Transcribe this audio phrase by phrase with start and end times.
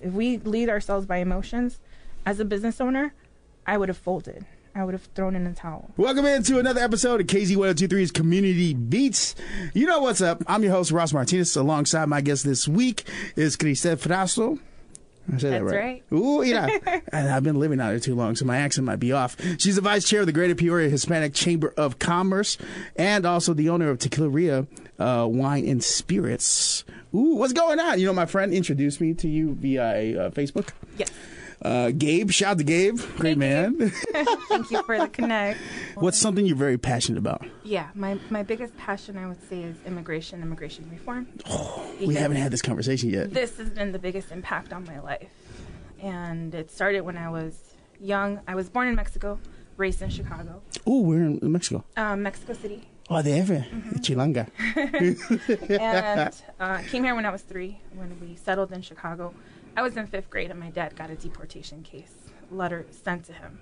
[0.00, 0.08] emotions.
[0.08, 1.80] If we lead ourselves by emotions,
[2.26, 3.12] as a business owner,
[3.66, 4.44] I would have folded.
[4.74, 5.90] I would have thrown in the towel.
[5.96, 9.34] Welcome into another episode of KZ1023's Community Beats.
[9.74, 10.42] You know what's up.
[10.46, 11.56] I'm your host, Ross Martinez.
[11.56, 14.58] Alongside my guest this week is Christell Frausto.
[15.32, 16.02] I said that That's right.
[16.12, 16.66] Ooh, yeah.
[17.12, 19.36] and I've been living out here too long, so my accent might be off.
[19.58, 22.56] She's the vice chair of the Greater Peoria Hispanic Chamber of Commerce
[22.96, 24.66] and also the owner of Tequileria
[24.98, 26.84] uh, Wine and Spirits.
[27.14, 27.98] Ooh, what's going on?
[27.98, 30.70] You know, my friend introduced me to you via uh, Facebook.
[30.96, 31.10] Yes.
[31.60, 32.98] Uh, Gabe, shout out to Gabe.
[33.16, 33.90] Great man.
[34.48, 35.58] Thank you for the connect.
[35.96, 37.44] What's something you're very passionate about?
[37.64, 41.26] Yeah, my, my biggest passion, I would say, is immigration, immigration reform.
[42.00, 43.32] We haven't had this conversation yet.
[43.34, 45.28] This has been the biggest impact on my life.
[46.00, 48.40] And it started when I was young.
[48.46, 49.40] I was born in Mexico,
[49.76, 51.84] raised in Chicago, Oh, we're in Mexico.
[51.96, 52.86] um, Mexico City.
[53.10, 53.48] Oh, de F.
[53.48, 53.96] Mm-hmm.
[54.00, 54.48] Chilanga.
[55.80, 59.34] and uh, came here when I was three, when we settled in Chicago.
[59.78, 62.12] I was in fifth grade, and my dad got a deportation case
[62.50, 63.60] letter sent to him.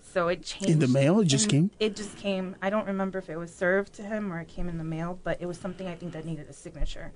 [0.00, 0.70] So it changed.
[0.70, 1.18] In the mail?
[1.18, 1.70] It just and came?
[1.80, 2.54] It just came.
[2.62, 5.18] I don't remember if it was served to him or it came in the mail,
[5.24, 7.10] but it was something I think that needed a signature.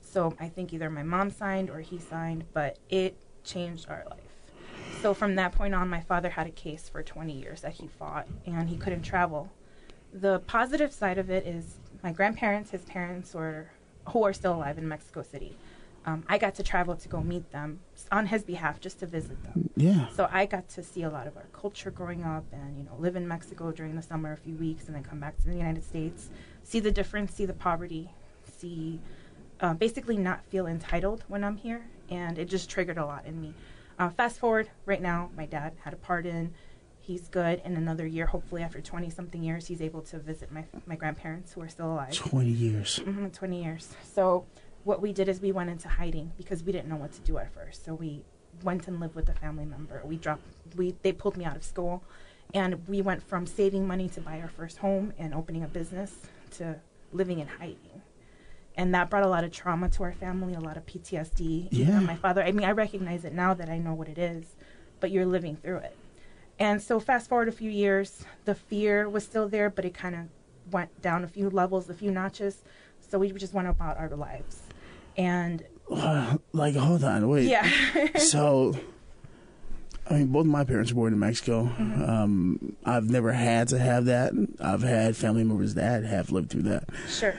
[0.00, 4.20] So I think either my mom signed or he signed, but it changed our life.
[5.02, 7.88] So from that point on, my father had a case for 20 years that he
[7.88, 9.50] fought, and he couldn't travel.
[10.12, 13.72] The positive side of it is my grandparents, his parents, were
[14.10, 15.56] who are still alive in Mexico City.
[16.08, 19.42] Um, I got to travel to go meet them on his behalf, just to visit
[19.42, 19.68] them.
[19.76, 20.08] Yeah.
[20.08, 22.96] So I got to see a lot of our culture growing up, and you know,
[22.98, 25.54] live in Mexico during the summer a few weeks, and then come back to the
[25.54, 26.30] United States,
[26.62, 28.10] see the difference, see the poverty,
[28.58, 29.00] see,
[29.60, 33.38] uh, basically not feel entitled when I'm here, and it just triggered a lot in
[33.38, 33.52] me.
[33.98, 36.54] Uh, fast forward, right now, my dad had a pardon.
[37.00, 37.60] He's good.
[37.66, 41.52] In another year, hopefully, after 20 something years, he's able to visit my my grandparents
[41.52, 42.12] who are still alive.
[42.14, 42.96] 20 years.
[42.96, 43.94] hmm 20 years.
[44.14, 44.46] So
[44.84, 47.38] what we did is we went into hiding because we didn't know what to do
[47.38, 47.84] at first.
[47.84, 48.24] So we
[48.62, 50.02] went and lived with a family member.
[50.04, 50.42] We dropped
[50.76, 52.02] we they pulled me out of school
[52.54, 56.14] and we went from saving money to buy our first home and opening a business
[56.52, 56.76] to
[57.12, 58.02] living in hiding.
[58.76, 61.68] And that brought a lot of trauma to our family, a lot of PTSD.
[61.72, 62.00] Even Yeah.
[62.00, 64.54] My father, I mean, I recognize it now that I know what it is,
[65.00, 65.96] but you're living through it.
[66.60, 70.14] And so fast forward a few years, the fear was still there, but it kind
[70.14, 72.62] of went down a few levels, a few notches.
[73.00, 74.67] So we just went about our lives.
[75.18, 75.62] And
[76.52, 77.48] Like, hold on, wait.
[77.48, 77.68] yeah.
[78.18, 78.74] So,
[80.08, 81.64] I mean, both my parents were born in Mexico.
[81.64, 82.02] Mm-hmm.
[82.02, 84.32] Um, I've never had to have that.
[84.60, 86.84] I've had family members that have lived through that.
[87.08, 87.34] sure.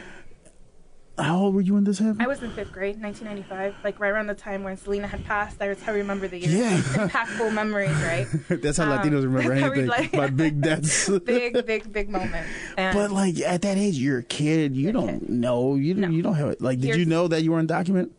[1.19, 2.21] How old were you when this happened?
[2.21, 5.59] I was in fifth grade, 1995, like right around the time when Selena had passed.
[5.59, 6.49] That's how I remember the year.
[6.63, 6.77] Yeah.
[6.77, 8.27] Impactful memories, right?
[8.61, 9.87] that's how um, Latinos remember anything.
[9.87, 11.09] like- My big deaths.
[11.25, 12.47] big, big, big moment.
[12.77, 14.75] And But like at that age, you're a kid.
[14.75, 15.29] You don't kid.
[15.29, 15.75] know.
[15.75, 16.01] You don't.
[16.01, 16.09] No.
[16.09, 16.61] You don't have it.
[16.61, 18.11] Like, did you know that you were undocumented?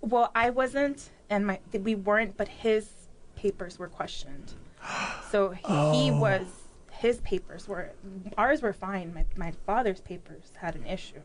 [0.00, 2.88] Well, I wasn't, and my we weren't, but his
[3.36, 4.52] papers were questioned.
[5.30, 6.18] So he Oh.
[6.18, 6.46] was.
[6.92, 7.90] His papers were
[8.36, 9.14] ours were fine.
[9.14, 11.20] My my father's papers had an issue.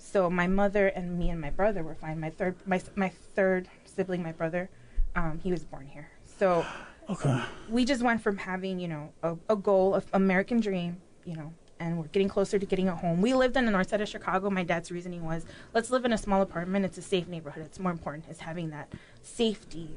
[0.00, 2.18] So my mother and me and my brother were fine.
[2.18, 4.70] My third my my third sibling, my brother,
[5.14, 6.08] um, he was born here.
[6.38, 6.64] So
[7.10, 7.40] Okay.
[7.68, 11.52] we just went from having you know a, a goal of American dream, you know,
[11.78, 13.20] and we're getting closer to getting a home.
[13.20, 14.48] We lived in the north side of Chicago.
[14.48, 15.44] My dad's reasoning was,
[15.74, 16.84] let's live in a small apartment.
[16.84, 17.64] It's a safe neighborhood.
[17.64, 19.90] It's more important is having that safety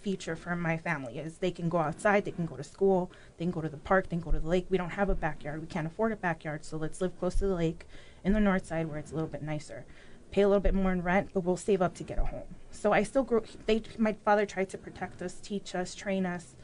[0.00, 3.44] feature for my family is they can go outside, they can go to school, they
[3.46, 4.66] can go to the park, they can go to the lake.
[4.68, 5.62] We don't have a backyard.
[5.62, 7.86] We can't afford a backyard, so let's live close to the lake
[8.24, 9.84] in the north side where it's a little bit nicer.
[10.30, 12.56] Pay a little bit more in rent, but we'll save up to get a home.
[12.70, 13.44] So I still grew.
[13.66, 16.56] They, my father tried to protect us, teach us, train us.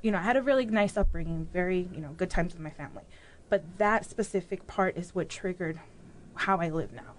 [0.00, 2.70] You know, I had a really nice upbringing, very you know good times with my
[2.70, 3.02] family.
[3.50, 5.80] But that specific part is what triggered
[6.34, 7.14] how I live now.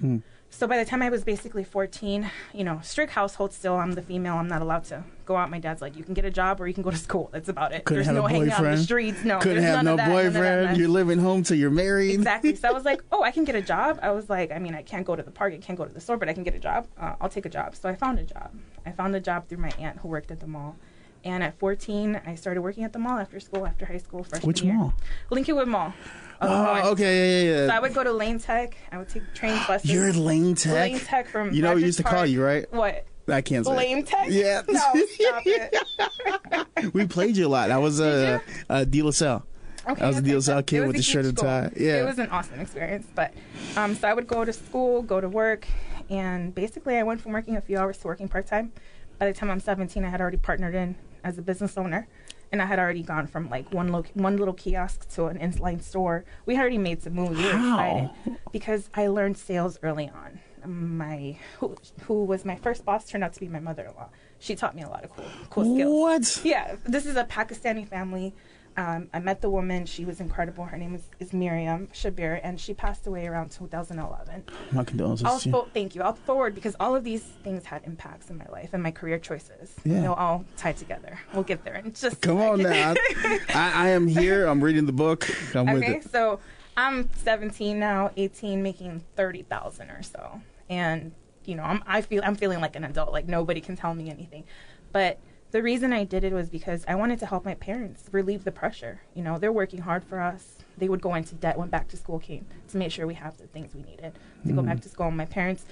[0.00, 0.18] Hmm.
[0.52, 3.76] So by the time I was basically 14, you know, strict household still.
[3.76, 4.34] I'm the female.
[4.34, 5.48] I'm not allowed to go out.
[5.48, 7.30] My dad's like, you can get a job or you can go to school.
[7.32, 7.84] That's about it.
[7.84, 9.24] Couldn't There's no hanging out in the streets.
[9.24, 10.76] No, Couldn't have no that, boyfriend.
[10.76, 12.14] You're living home till you're married.
[12.14, 12.54] Exactly.
[12.56, 14.00] So I was like, oh, I can get a job.
[14.02, 15.94] I was like, I mean, I can't go to the park, I can't go to
[15.94, 16.88] the store, but I can get a job.
[16.98, 17.76] Uh, I'll take a job.
[17.76, 18.50] So I found a job.
[18.84, 20.76] I found a job through my aunt who worked at the mall.
[21.24, 24.48] And at 14, I started working at the mall after school, after high school, freshman
[24.48, 24.72] Which year.
[24.72, 24.94] mall?
[25.30, 25.92] Lincolnwood Mall.
[26.40, 27.74] Oh, okay, yeah, yeah, So.
[27.74, 28.74] I would go to Lane Tech.
[28.90, 29.90] I would take train buses.
[29.90, 30.72] You're Lane Tech.
[30.72, 31.52] Lane Tech from.
[31.52, 32.72] You know what we used to call you, right?
[32.72, 33.06] What?
[33.28, 33.76] I can't say.
[33.76, 34.28] Lane Tech?
[34.30, 34.62] Yeah.
[34.66, 36.94] No, stop it.
[36.94, 37.70] we played you a lot.
[37.70, 39.44] I was a uh, uh, Salle.
[39.88, 40.28] Okay, I was a okay.
[40.28, 41.70] De La Salle kid with a the shirt and tie.
[41.76, 42.02] Yeah.
[42.02, 43.06] It was an awesome experience.
[43.14, 43.32] But
[43.76, 45.66] um, so I would go to school, go to work,
[46.08, 48.72] and basically I went from working a few hours to working part time.
[49.18, 52.08] By the time I'm 17, I had already partnered in as a business owner,
[52.52, 55.82] and I had already gone from like one lo- one little kiosk to an inline
[55.82, 56.24] store.
[56.46, 57.38] We had already made some moves.
[57.38, 57.78] We were How?
[57.80, 60.40] excited because I learned sales early on.
[60.66, 64.08] my who, who was my first boss turned out to be my mother-in-law.
[64.38, 66.00] She taught me a lot of cool cool skills.
[66.00, 66.44] What?
[66.44, 68.34] Yeah, this is a Pakistani family.
[68.76, 69.84] Um, I met the woman.
[69.84, 70.64] She was incredible.
[70.64, 74.44] Her name is, is Miriam Shabir, and she passed away around 2011.
[74.72, 75.26] My condolences.
[75.26, 76.02] I'll fo- thank you.
[76.02, 79.18] I'll forward because all of these things had impacts in my life and my career
[79.18, 79.74] choices.
[79.84, 80.00] Yeah.
[80.00, 81.18] They'll all tie together.
[81.34, 81.74] We'll get there.
[81.74, 82.94] And just Come on now.
[83.48, 84.46] I, I am here.
[84.46, 85.28] I'm reading the book.
[85.54, 86.10] I'm with okay, it.
[86.10, 86.40] so
[86.76, 91.12] I'm 17 now, 18, making 30,000 or so, and
[91.44, 93.12] you know, I'm I feel I'm feeling like an adult.
[93.12, 94.44] Like nobody can tell me anything,
[94.92, 95.18] but
[95.50, 98.52] the reason I did it was because I wanted to help my parents relieve the
[98.52, 99.00] pressure.
[99.14, 100.58] You know, they're working hard for us.
[100.78, 103.36] They would go into debt when back to school came to make sure we have
[103.36, 105.10] the things we needed to go back to school.
[105.10, 105.66] My parents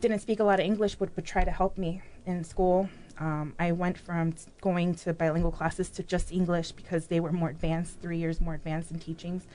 [0.00, 2.88] didn't speak a lot of English, but would try to help me in school.
[3.18, 7.32] Um, I went from t- going to bilingual classes to just English because they were
[7.32, 9.46] more advanced, three years more advanced in teachings,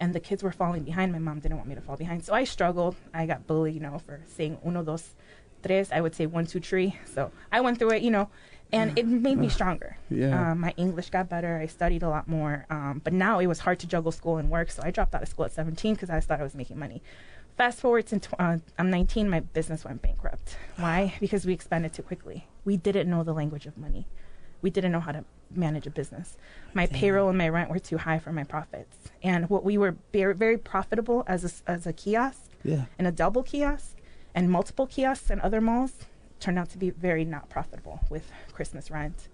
[0.00, 1.12] and the kids were falling behind.
[1.12, 2.96] My mom didn't want me to fall behind, so I struggled.
[3.12, 5.14] I got bullied, you know, for saying uno, dos,
[5.62, 5.92] tres.
[5.92, 6.98] I would say one, two, three.
[7.04, 8.30] So I went through it, you know,
[8.72, 9.96] and it made me stronger.
[10.10, 10.52] Yeah.
[10.52, 11.58] Um, my English got better.
[11.58, 12.66] I studied a lot more.
[12.70, 15.22] Um, but now it was hard to juggle school and work, so I dropped out
[15.22, 17.02] of school at 17 because I thought I was making money.
[17.56, 20.56] Fast forward to tw- uh, I'm 19, my business went bankrupt.
[20.76, 21.14] Why?
[21.20, 22.46] Because we expanded too quickly.
[22.64, 24.06] We didn't know the language of money.
[24.62, 25.24] We didn't know how to
[25.54, 26.36] manage a business.
[26.72, 28.96] My payroll and my rent were too high for my profits.
[29.22, 32.84] And what we were very, very profitable as a, as a kiosk Yeah.
[32.98, 33.96] and a double kiosk
[34.34, 36.06] and multiple kiosks and other malls
[36.42, 39.28] turned out to be very not profitable with Christmas rent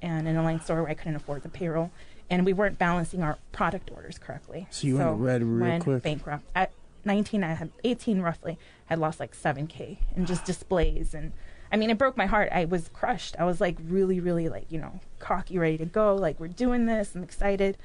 [0.00, 1.90] and an online store where I couldn't afford the payroll.
[2.30, 4.66] And we weren't balancing our product orders correctly.
[4.70, 6.02] So you went red real went quick.
[6.02, 6.44] bankrupt.
[6.54, 6.70] At
[7.04, 11.12] 19, I had 18 roughly, had lost like 7K in just displays.
[11.12, 11.32] And
[11.70, 12.48] I mean, it broke my heart.
[12.50, 13.36] I was crushed.
[13.38, 16.14] I was like really, really like, you know, cocky, ready to go.
[16.14, 17.14] Like, we're doing this.
[17.14, 17.76] I'm excited.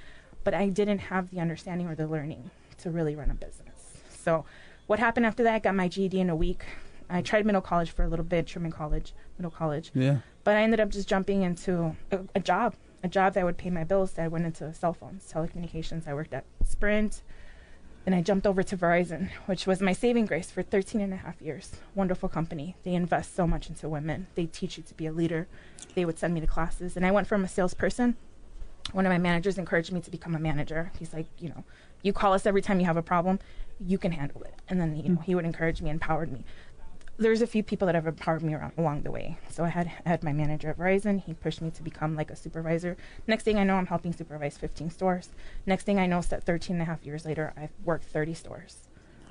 [0.45, 3.97] But I didn't have the understanding or the learning to really run a business.
[4.23, 4.45] So
[4.87, 5.53] what happened after that?
[5.53, 6.63] I got my GED in a week.
[7.09, 9.91] I tried middle college for a little bit, Truman College, middle college.
[9.93, 10.17] Yeah.
[10.43, 13.69] But I ended up just jumping into a, a job, a job that would pay
[13.69, 14.17] my bills.
[14.17, 16.07] I went into cell phones, telecommunications.
[16.07, 17.21] I worked at Sprint.
[18.05, 21.17] Then I jumped over to Verizon, which was my saving grace for 13 and a
[21.17, 21.75] half years.
[21.95, 22.75] Wonderful company.
[22.83, 24.27] They invest so much into women.
[24.35, 25.47] They teach you to be a leader.
[25.95, 26.95] They would send me to classes.
[26.95, 28.15] And I went from a salesperson.
[28.93, 30.91] One of my managers encouraged me to become a manager.
[30.97, 31.63] He's like, you know,
[32.01, 33.39] you call us every time you have a problem,
[33.79, 34.55] you can handle it.
[34.67, 36.43] And then, you know, he would encourage me, empowered me
[37.19, 39.37] there's a few people that have empowered me around, along the way.
[39.49, 41.21] So I had I had my manager at Verizon.
[41.21, 42.95] He pushed me to become like a supervisor.
[43.27, 45.29] Next thing I know, I'm helping supervise 15 stores.
[45.65, 48.87] Next thing I know, set 13 and a half years later, I've worked 30 stores.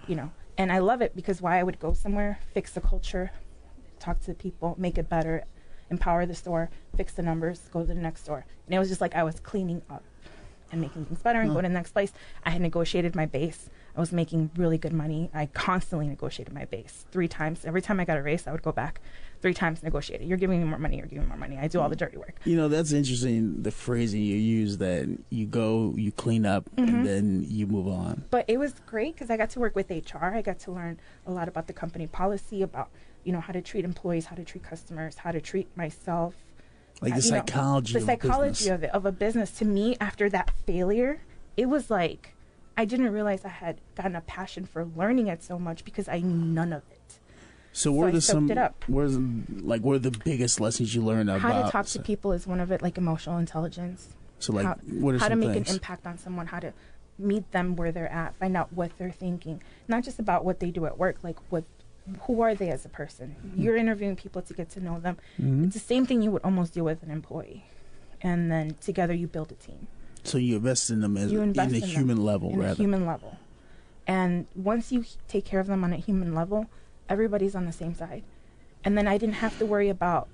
[0.06, 3.30] You know, and I love it because why I would go somewhere, fix the culture,
[3.98, 5.44] talk to people, make it better,
[5.90, 8.44] empower the store, fix the numbers, go to the next store.
[8.66, 10.04] And it was just like I was cleaning up
[10.70, 12.12] and making things better and go to the next place.
[12.44, 13.70] I had negotiated my base.
[13.96, 15.28] I was making really good money.
[15.34, 17.64] I constantly negotiated my base three times.
[17.64, 19.00] Every time I got a raise, I would go back
[19.40, 20.28] three times negotiated.
[20.28, 20.98] You're giving me more money.
[20.98, 21.58] You're giving me more money.
[21.58, 22.36] I do all the dirty work.
[22.44, 23.62] You know, that's interesting.
[23.62, 26.94] The phrasing you use that you go, you clean up, Mm-hmm.
[26.94, 28.24] and then you move on.
[28.30, 30.24] But it was great because I got to work with HR.
[30.26, 32.90] I got to learn a lot about the company policy, about
[33.24, 36.34] you know how to treat employees, how to treat customers, how to treat myself.
[37.00, 39.96] Like the Uh, you know, psychology the psychology of it of a business to me
[40.00, 41.20] after that failure
[41.56, 42.34] it was like
[42.80, 46.18] i didn't realize i had gotten a passion for learning it so much because i
[46.20, 47.18] knew none of it
[47.72, 48.44] So, what I are the some?
[48.94, 49.16] Where's
[49.72, 51.40] like what are the biggest lessons you learned about?
[51.46, 54.00] how to talk to people is one of it like emotional intelligence
[54.44, 55.68] So, like, how, what are how to make things?
[55.68, 56.72] an impact on someone how to
[57.32, 59.56] meet them where they're at find out what they're thinking
[59.92, 61.64] not just about what they do at work like what
[62.24, 63.62] who are they as a person Mm-hmm.
[63.62, 65.64] you're interviewing people to get to know them Mhm.
[65.66, 67.62] it's the same thing you would almost do with an employee
[68.28, 69.80] and then together you build a team
[70.24, 72.74] So you invest in them as in a in them human level, rather.
[72.74, 73.36] human level.
[74.06, 76.66] And once you take care of them on a human level,
[77.08, 78.22] everybody's on the same side.
[78.84, 80.28] And then I didn't have to worry about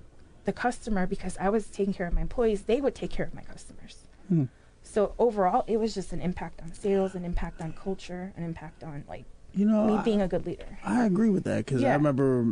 [0.44, 2.62] the customer because I was taking care of my employees.
[2.62, 3.98] They would take care of my customers.
[4.28, 4.44] Hmm.
[4.82, 8.84] So overall, it was just an impact on sales, an impact on culture, an impact
[8.84, 9.24] on like
[9.54, 10.78] You know, me I- being a good leader.
[10.84, 12.46] I agree with that because I remember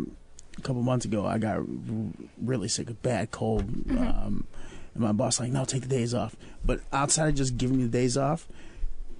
[0.58, 1.64] a couple months ago I got r-
[2.40, 3.98] really sick, a bad cold, Mm-hmm.
[3.98, 4.46] um,
[4.94, 7.82] and my boss like, "No, take the days off." But outside of just giving me
[7.84, 8.46] the days off,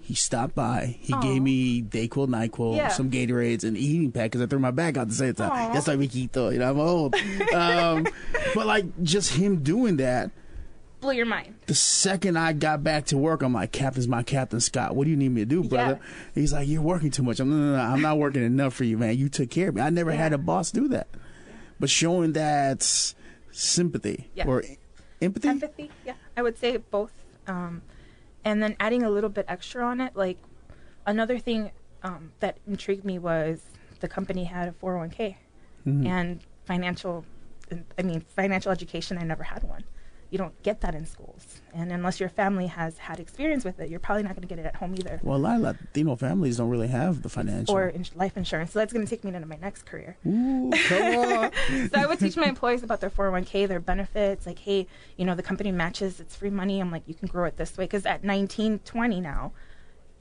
[0.00, 0.97] he stopped by.
[1.00, 1.21] He Aw.
[1.21, 2.88] gave me Dayquil, Nyquil, Yeah.
[2.88, 5.50] some Gatorades, and eating pack because I threw my back out the same time.
[5.52, 5.73] Aw.
[5.73, 7.14] That's like Riquito, you know, I'm old.
[7.55, 8.07] um,
[8.55, 10.31] but like just him doing that.
[11.00, 11.55] blew your mind.
[11.67, 14.95] The second I got back to work, I'm like, Captain's my Captain Scott.
[14.95, 15.99] What do you need me to do, brother?
[16.35, 17.41] He's like, You're working too much.
[17.41, 19.17] I'm no, no, no, I'm not working enough for you, man.
[19.19, 19.81] You took care of me.
[19.83, 21.09] I never had a boss do that.
[21.81, 22.83] But showing that
[23.50, 24.47] sympathy Yeah.
[24.47, 24.62] or
[25.25, 25.49] empathy.
[25.49, 27.12] empathy yeah i would say both
[27.47, 27.83] um,
[28.45, 30.38] and then adding a little bit extra on it like
[31.07, 31.71] another thing
[32.02, 33.62] um, that intrigued me was
[34.00, 35.37] the company had a 401k
[35.87, 36.07] Mhm.
[36.07, 37.25] and financial
[37.99, 39.83] i mean financial education i never had one
[40.33, 43.89] you don't get that in schools and unless your family has had experience with it
[43.91, 46.17] you're probably not going to get it at home either Well, a lot of Latino
[46.17, 47.75] families don't really have the financial.
[47.75, 51.03] or life insurance so that's going to take me into my next career Ooh, come
[51.19, 51.51] on.
[51.93, 54.47] so I would teach my employees about their 401k, their benefits.
[54.47, 54.87] Like, hey,
[55.17, 56.81] you know, the company matches, it's free money.
[56.81, 57.85] I'm like, you can grow it this way.
[57.85, 59.53] Because at 19, 20 now,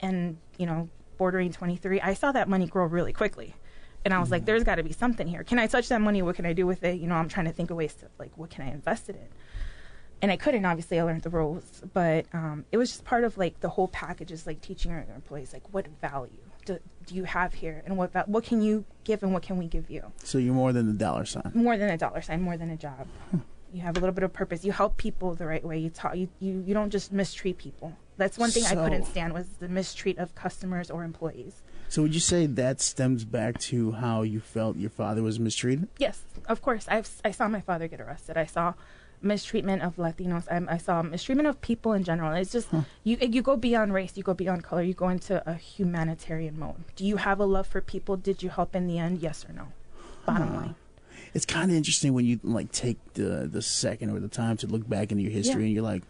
[0.00, 0.88] and, you know,
[1.18, 3.54] bordering 23, I saw that money grow really quickly.
[4.04, 4.46] And I was like, mm.
[4.46, 5.44] there's got to be something here.
[5.44, 6.22] Can I touch that money?
[6.22, 6.98] What can I do with it?
[6.98, 9.16] You know, I'm trying to think of ways to, like, what can I invest it
[9.16, 9.28] in?
[10.22, 11.82] And I couldn't, obviously, I learned the rules.
[11.92, 15.04] But um, it was just part of, like, the whole package is, like, teaching our
[15.14, 16.30] employees, like, what value
[16.64, 17.82] do, do you have here?
[17.84, 20.12] And what, what can you give and what can we give you?
[20.22, 21.50] So you're more than the dollar sign.
[21.54, 23.08] more than a dollar sign, more than a job.
[23.72, 24.64] You have a little bit of purpose.
[24.64, 25.78] You help people the right way.
[25.78, 26.14] You talk.
[26.14, 27.96] You, you, you don't just mistreat people.
[28.18, 31.62] That's one thing I couldn't stand was the mistreat of customers or employees.
[31.88, 35.88] So would you say that stems back to how you felt your father was mistreated?
[35.98, 36.84] Yes, of course.
[36.88, 38.36] I've I saw my father get arrested.
[38.36, 38.74] I saw
[39.22, 40.44] mistreatment of Latinos.
[40.50, 42.32] I, I saw mistreatment of people in general.
[42.34, 42.68] It's just
[43.04, 44.12] you you go beyond race.
[44.16, 44.82] You go beyond color.
[44.82, 46.84] You go into a humanitarian mode.
[46.96, 48.16] Do you have a love for people?
[48.16, 49.20] Did you help in the end?
[49.20, 49.68] Yes or no?
[50.26, 50.54] Bottom Huh.
[50.56, 50.74] line.
[51.34, 54.66] It's kind of interesting when you like take the the second or the time to
[54.66, 55.66] look back into your history Yeah.
[55.66, 56.02] and you're like,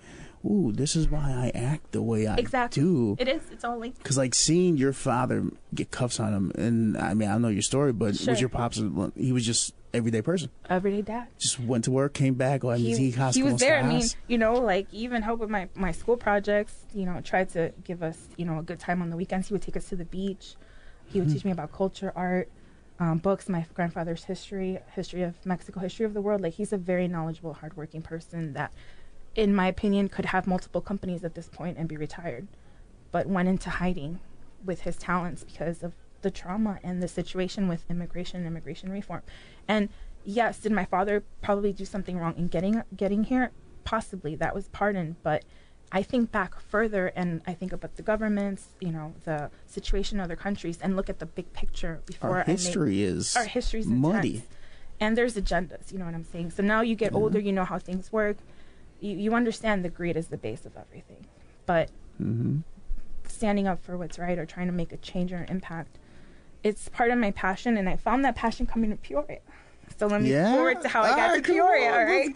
[0.45, 2.83] "Ooh, this is why I act the way I Exactly.
[2.83, 3.43] do." It is.
[3.53, 3.99] It's all linked.
[3.99, 7.63] Because like seeing your father get cuffs on him, and I mean I know your
[7.63, 8.33] story, but Sure.
[8.33, 8.83] was your pops?
[9.15, 10.51] He was just everyday person.
[10.69, 11.29] Everyday dad.
[11.39, 13.79] Just went to work, came back, or he, he, he was there.
[13.79, 16.75] I mean, you know, like even help with my my school projects.
[16.95, 19.49] You know, tried to give us you know a good time on the weekends.
[19.49, 20.57] He would take us to the beach.
[21.07, 22.49] He would teach me about culture, art,
[22.99, 26.41] um, books, my grandfather's history, history of Mexico, history of the world.
[26.41, 28.73] Like he's a very knowledgeable, hardworking person that,
[29.35, 32.49] in my opinion, could have multiple companies at this point and be retired,
[33.11, 34.21] but went into hiding
[34.65, 39.23] with his talents because of the trauma and the situation with immigration and immigration reform.
[39.69, 39.91] And
[40.25, 43.51] yes, did my father probably do something wrong in getting getting here?
[43.85, 45.45] Possibly that was pardoned, but
[45.91, 50.25] I think back further and I think about the governments, you know, the situation in
[50.25, 53.45] other countries, and look at the big picture before our I make history is our
[53.45, 54.37] history's muddy.
[54.37, 54.49] intense.
[55.01, 56.53] And there's agendas, you know what I'm saying?
[56.53, 58.37] So now you get older, you know how things work.
[59.01, 61.27] You, you understand the greed is the base of everything.
[61.67, 62.61] But hmm
[63.27, 65.99] standing up for what's right or trying to make a change or an impact,
[66.63, 67.77] it's part of my passion.
[67.77, 69.39] And I found that passion coming to Peoria.
[69.99, 70.55] So let me Yeah.
[70.55, 72.29] forward to how I got to Peoria, all right?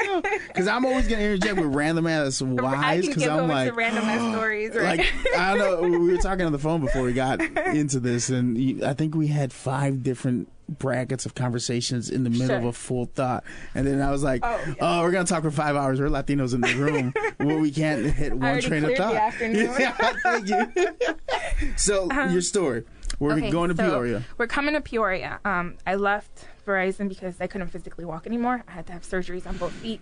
[0.48, 3.04] Because I'm always gonna interject with random ass I whys.
[3.04, 4.98] can Because I'm like, to random ass stories, right?
[4.98, 5.98] like I don't know.
[5.98, 9.28] We were talking on the phone before we got into this, and I think we
[9.28, 13.42] had five different brackets of conversations in the middle of a full thought,
[13.74, 15.98] and then I was like, Oh, "Oh, we're gonna talk for five hours.
[16.00, 17.14] We're Latinos in the room.
[17.40, 21.74] well, we can't hit one train of thought." Yeah, thank you.
[21.76, 22.40] so your uh-huh.
[22.42, 22.84] story.
[23.18, 24.22] We're Okay, going to so Peoria.
[24.38, 25.40] We're coming to Peoria.
[25.44, 28.62] Um, I left Verizon because I couldn't physically walk anymore.
[28.68, 30.00] I had to have surgeries on both feet.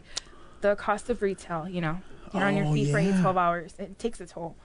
[0.63, 2.01] The cost of retail, you know,
[2.33, 3.75] you're on your Oh, feet for eight, 12 hours.
[3.79, 4.57] It takes a toll.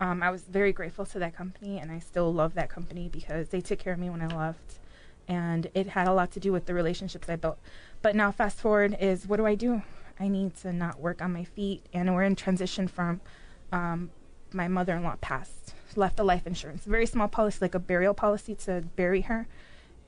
[0.00, 3.48] Um, I was very grateful to that company, and I still love that company because
[3.48, 4.78] they took care of me when I left.
[5.26, 7.58] And it had a lot to do with the relationships I built.
[8.02, 9.82] But now, fast forward is what do I do?
[10.20, 13.20] I need to not work on my feet, and we're in transition from
[13.72, 14.10] um,
[14.52, 18.84] my mother-in-law passed, left a life insurance, very small policy, like a burial policy to
[18.96, 19.46] bury her,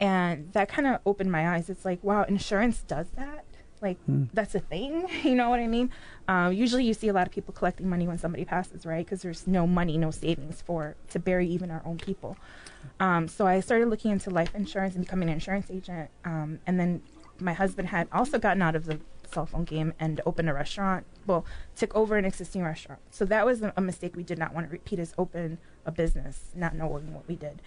[0.00, 1.68] and that kind of opened my eyes.
[1.68, 3.45] It's like, wow, insurance does that.
[3.80, 3.99] Like
[4.35, 5.07] that's a thing.
[5.23, 5.90] You know what I mean?
[6.26, 9.04] Uh, usually, you see a lot of people collecting money when somebody passes, right?
[9.04, 12.37] Because there's no money, no savings for to bury even our own people.
[13.00, 16.11] Um, so I started looking into life insurance and becoming an insurance agent.
[16.25, 17.02] Um, and then
[17.40, 18.99] my husband had also gotten out of the
[19.32, 21.06] cell phone game and opened a restaurant.
[21.26, 21.44] Well,
[21.76, 23.00] took over an existing restaurant.
[23.11, 24.99] So that was a, mistake we did not want to repeat.
[24.99, 27.62] Is open a business, not knowing what we did.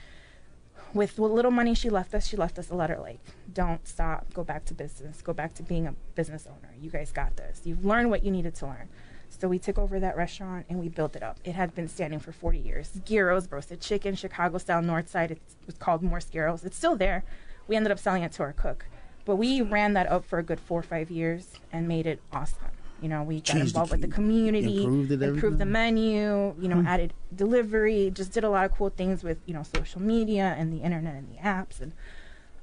[0.94, 3.20] With what little money she left us, she left us a letter like,
[3.54, 4.34] "Don't stop.
[4.34, 5.22] Go back to business.
[5.22, 6.74] Go back to being a business owner.
[6.80, 7.62] You guys got this.
[7.64, 8.90] You've learned what you needed to learn."
[9.30, 11.40] So we took over that restaurant and we built it up.
[11.46, 12.92] It had been standing for 40 years.
[13.06, 15.32] Gyros, roasted chicken, Chicago style North Side.
[15.32, 16.66] It was called Morse Gyros.
[16.66, 17.24] It's still there.
[17.68, 18.86] We ended up selling it to our cook.
[19.26, 22.22] But we ran that up for a good four or five years and made it
[22.32, 22.58] awesome.
[23.02, 26.68] You know, we got Changed the involved with the community, improved improved the menu, you
[26.68, 30.56] know, added delivery, just did a lot of cool things with, you know, social media
[30.58, 31.82] and the internet and the apps.
[31.82, 31.94] And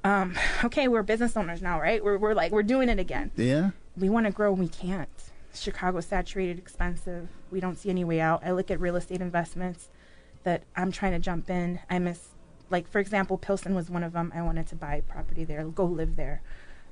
[0.03, 2.01] um, okay, we're business owners now, right?
[2.03, 3.71] We're, we're like, we're doing it again Yeah.
[3.97, 5.09] we want to grow and we can't.
[5.53, 7.27] Chicago's saturated, expensive.
[7.51, 8.41] We don't see any way out.
[8.45, 9.89] I look at real estate investments
[10.43, 11.79] that I'm trying to jump in.
[11.89, 12.29] I miss,
[12.69, 14.31] like, for example, Pilsen was one of them.
[14.35, 16.41] I wanted to buy property there, go live there.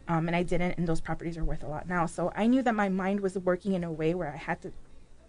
[0.07, 2.05] Um, and I didn't, and those properties are worth a lot now.
[2.05, 4.71] So I knew that my mind was working in a way where I had to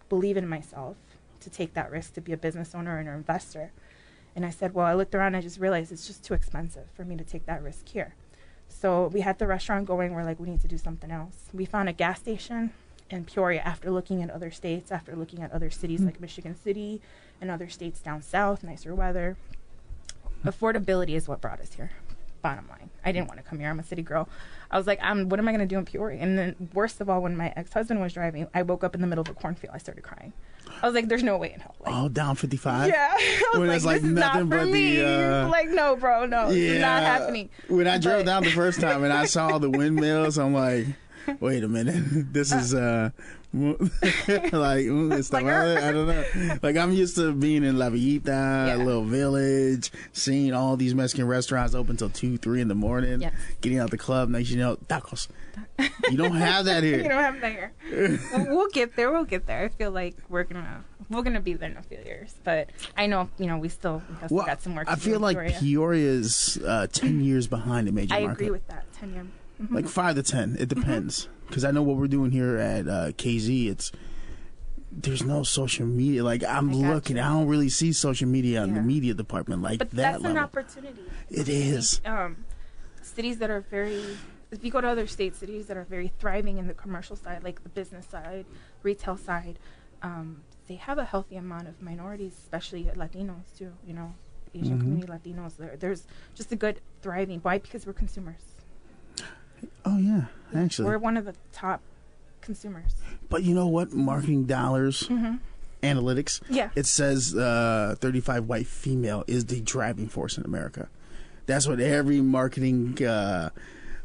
[0.09, 0.97] believe in myself
[1.41, 3.73] to take that risk to be a business owner and an investor.
[4.37, 5.35] And I said, well, I looked around.
[5.35, 8.15] I just realized it's just too expensive for me to take that risk here.
[8.69, 10.13] So we had the restaurant going.
[10.13, 11.47] We're like, we need to do something else.
[11.53, 12.73] We found a gas station
[13.11, 16.07] in Peoria after looking at other states, after looking at other cities Mm.
[16.07, 17.01] like Michigan City
[17.41, 19.37] and other states down south, nicer weather.
[20.45, 21.91] Affordability is what brought us here.
[22.41, 23.69] Bottom line, I didn't want to come here.
[23.69, 24.29] I'm a city girl.
[24.71, 26.21] I was like, I'm, what am I going to do in Peoria?
[26.21, 29.01] And then, worst of all, when my ex husband was driving, I woke up in
[29.01, 29.75] the middle of a cornfield.
[29.75, 30.33] I started crying.
[30.81, 31.75] I was like, there's no way in hell.
[31.81, 32.89] Like, Oh, down 55?
[32.89, 33.09] yeah.
[33.17, 36.27] I was like, like this is not nothing for but the, uh, like, no, bro,
[36.27, 36.73] no, Yeah.
[36.73, 37.49] it's not happening.
[37.69, 40.87] When I drove But- down the first time and I saw the windmills, I'm like,
[41.41, 42.03] wait a minute.
[42.33, 43.11] This is, uh,
[43.53, 44.87] like, Like,
[45.45, 45.79] weather.
[45.79, 46.59] I don't know.
[46.63, 48.27] Like, I'm used to being in La Villita,
[48.69, 48.77] Yeah.
[48.77, 53.23] a little village, seeing all these Mexican restaurants open till 2, 3 in the morning,
[53.23, 53.35] Yes.
[53.61, 54.29] getting out the club.
[54.29, 55.29] Next, you know, tacos.
[56.11, 56.99] You don't have that here.
[57.03, 57.73] you don't have that here.
[58.33, 59.11] Well, we'll get there.
[59.11, 59.65] We'll get there.
[59.65, 62.35] I feel like we're gonna we're gonna be there in a few years.
[62.45, 64.87] But I know you know we still we still Well, got some work.
[64.87, 66.11] To I feel like Peoria.
[66.11, 68.35] is uh, 10 years behind the major I market.
[68.35, 68.85] agree with that.
[68.93, 69.27] Ten year.
[69.63, 69.73] Mhm.
[69.75, 70.55] like five to ten.
[70.59, 70.81] It Mm-hmm.
[70.81, 73.69] depends because I know what we're doing here at uh, KZ.
[73.71, 73.93] It's
[74.91, 76.25] there's no social media.
[76.25, 77.23] Like I'm I looking, you.
[77.23, 79.91] I don't really see social media in the media department like that.
[79.91, 81.03] but that that's an opportunity.
[81.31, 82.01] It is.
[82.05, 82.45] Um,
[83.03, 84.03] cities that are very.
[84.51, 87.45] If you go to other states, cities that are very thriving in the commercial side,
[87.45, 88.47] like the business side,
[88.83, 89.59] retail side,
[90.03, 93.73] um, they have a healthy amount of minorities, especially Latinos too.
[93.87, 94.15] You know,
[94.55, 94.81] Asian Mhm.
[94.81, 95.59] community Latinos.
[95.59, 97.41] There, there's just a good thriving.
[97.41, 97.59] Why?
[97.59, 98.41] Because we're consumers.
[99.85, 100.25] Oh yeah,
[100.55, 100.87] actually.
[100.89, 101.81] We're one of the top
[102.41, 102.93] consumers.
[103.29, 103.93] but you know what?
[103.93, 105.37] Marketing dollars, Mm-hmm.
[105.83, 106.41] analytics.
[106.51, 106.71] Yeah.
[106.75, 110.89] It says uh, 35 white female is the driving force in America.
[111.47, 113.51] That's what every marketing, uh,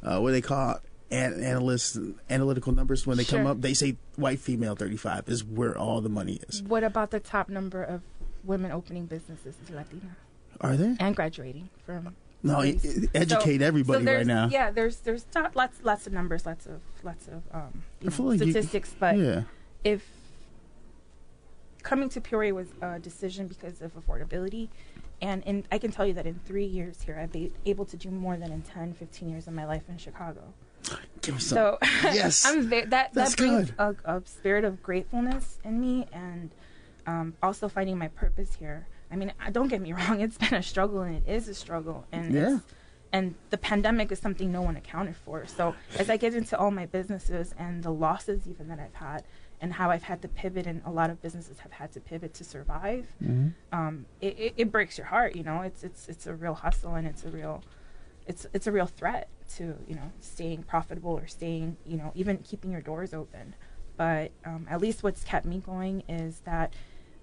[0.01, 0.81] uh, what they call it,
[1.11, 1.97] an- analysts,
[2.29, 6.09] analytical numbers when they come up, they say white female 35 is where all the
[6.09, 6.63] money is.
[6.63, 8.01] What about the top number of
[8.43, 10.15] women opening businesses is Latina
[10.61, 10.95] Are they?
[10.99, 12.15] and graduating from?
[12.43, 14.49] No, educate So- everybody so right now.
[14.51, 18.39] Yeah, there's there's not, lots lots of numbers, lots of lots of um, know, like
[18.41, 19.43] you- statistics, but yeah.
[19.83, 20.05] if
[21.83, 24.69] coming to Peoria was a decision because of affordability,
[25.21, 27.97] and in, I can tell you that in three years here, I've been able to
[27.97, 30.41] do more than in 10, 15 years of my life in Chicago.
[31.21, 31.55] Give me some.
[31.55, 32.45] So Yes.
[32.45, 33.95] I'm ve- that That's that brings good.
[34.05, 36.51] a, a spirit of gratefulness in me, and
[37.07, 38.87] um, also finding my purpose here.
[39.13, 41.53] I mean, I- don't get me wrong; it's been a struggle, and it is a
[41.53, 42.55] struggle, and Yeah.
[42.55, 42.63] it's,
[43.13, 45.45] and the pandemic is something no one accounted for.
[45.45, 49.23] So as I get into all my businesses and the losses even that I've had,
[49.61, 52.33] and how I've had to pivot, and a lot of businesses have had to pivot
[52.33, 53.53] to survive, Mhm.
[53.71, 55.35] um, it, it, it breaks your heart.
[55.35, 57.63] You know, it's it's it's a real hustle, and it's a real
[58.25, 62.37] it's it's a real threat to you know staying profitable or staying you know even
[62.39, 63.53] keeping your doors open.
[63.95, 66.73] But um, at least what's kept me going is that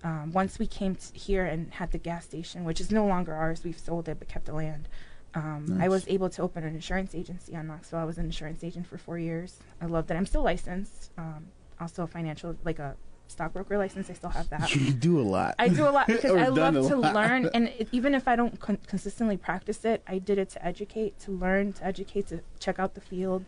[0.02, 3.34] um, once we came t- here and had the gas station, which is no longer
[3.34, 4.88] ours, we've sold it but kept the land.
[5.34, 8.00] Um, I was able to open an insurance agency on Knoxville.
[8.00, 9.58] I was an insurance agent for four years.
[9.80, 10.14] I loved it.
[10.14, 11.12] I'm still licensed.
[11.16, 11.46] Um,
[11.80, 12.96] also a financial like a
[13.28, 14.10] stockbroker license.
[14.10, 14.74] I still have that.
[14.74, 15.54] You do a lot.
[15.58, 17.14] I do a lot because I love to lot.
[17.14, 20.66] learn, and it, even if I don't con- consistently practice it, I did it to
[20.66, 23.44] educate, to learn, to educate, to check out the field.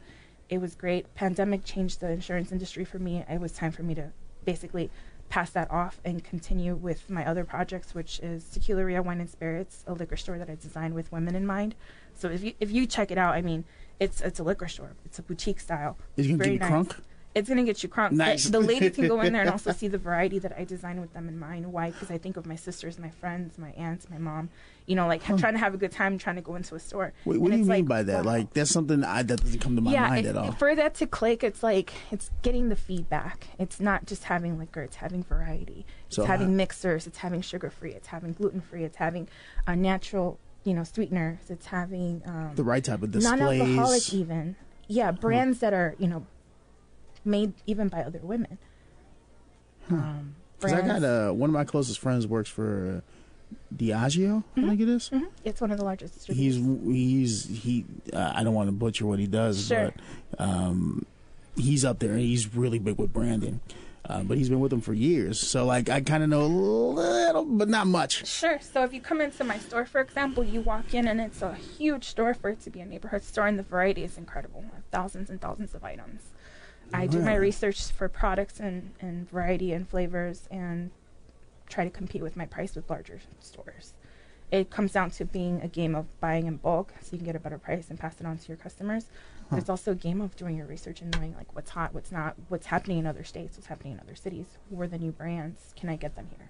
[0.48, 1.12] It was great.
[1.14, 3.24] Pandemic changed the insurance industry for me.
[3.28, 4.12] It was time for me to
[4.44, 4.90] basically
[5.32, 9.82] pass that off and continue with my other projects, which is Tequileria Wine and Spirits,
[9.86, 11.74] a liquor store that I designed with women in mind.
[12.14, 13.64] So if you if you check it out, I mean,
[13.98, 14.90] it's it's a liquor store.
[15.06, 15.96] It's a boutique style.
[16.18, 16.86] Is you gonna Very give you nice.
[16.86, 17.00] crunk?
[17.34, 18.10] It's gonna get you crunk.
[18.10, 18.44] The- Nice.
[18.44, 21.12] The, ladies can go in there and also see the variety that I designed with
[21.14, 21.72] them in mind.
[21.72, 21.90] Why?
[21.90, 24.50] Because I think of my sisters, my friends, my aunts, my mom.
[24.86, 25.36] You know, like Huh.
[25.38, 27.12] trying to have a good time, trying to go into a store.
[27.24, 28.24] Wait, And what do you mean like, by that?
[28.24, 28.32] wow.
[28.32, 30.52] Like that's something I, that doesn't come to my yeah, mind at all.
[30.52, 33.46] for that to click, it's like it's getting the feedback.
[33.58, 35.86] It's not just having liquor; it's having variety.
[36.08, 37.06] It's So having mixers.
[37.06, 37.92] It's having sugar free.
[37.92, 38.82] It's having gluten free.
[38.84, 39.28] It's having
[39.66, 41.38] a natural, you know, sweeteners.
[41.48, 43.40] It's having um, the right type of displays.
[43.40, 44.56] non-alcoholic even
[44.88, 46.26] yeah brands that are you know
[47.24, 48.58] made even by other women
[49.90, 54.44] um, Because I got uh, one of my closest friends works for uh, Diageo.
[54.56, 54.68] I Mhm.
[54.68, 55.10] think it is.
[55.10, 55.26] Mhm.
[55.44, 57.84] it's one of the largest He's he's he.
[58.12, 59.92] Uh, I don't want to butcher what he does, Sure.
[60.36, 61.04] but um,
[61.56, 62.16] he's up there.
[62.16, 63.60] He's really big with branding.
[64.08, 66.46] Uh, but he's been with them for years, so like I kind of know a
[66.46, 68.26] little, but not much.
[68.26, 71.40] sure so if you come into my store for example you walk in and it's
[71.40, 74.64] a huge store for it to be a neighborhood store and the variety is incredible
[74.90, 76.20] thousands and thousands of items
[76.92, 80.90] i do my research for products and, and variety and flavors and
[81.68, 83.94] try to compete with my price with larger stores
[84.50, 87.34] it comes down to being a game of buying in bulk so you can get
[87.36, 89.06] a better price and pass it on to your customers
[89.48, 89.60] but Huh.
[89.60, 92.34] it's also a game of doing your research and knowing like what's hot what's not
[92.48, 95.74] what's happening in other states what's happening in other cities who are the new brands
[95.76, 96.48] can i get them here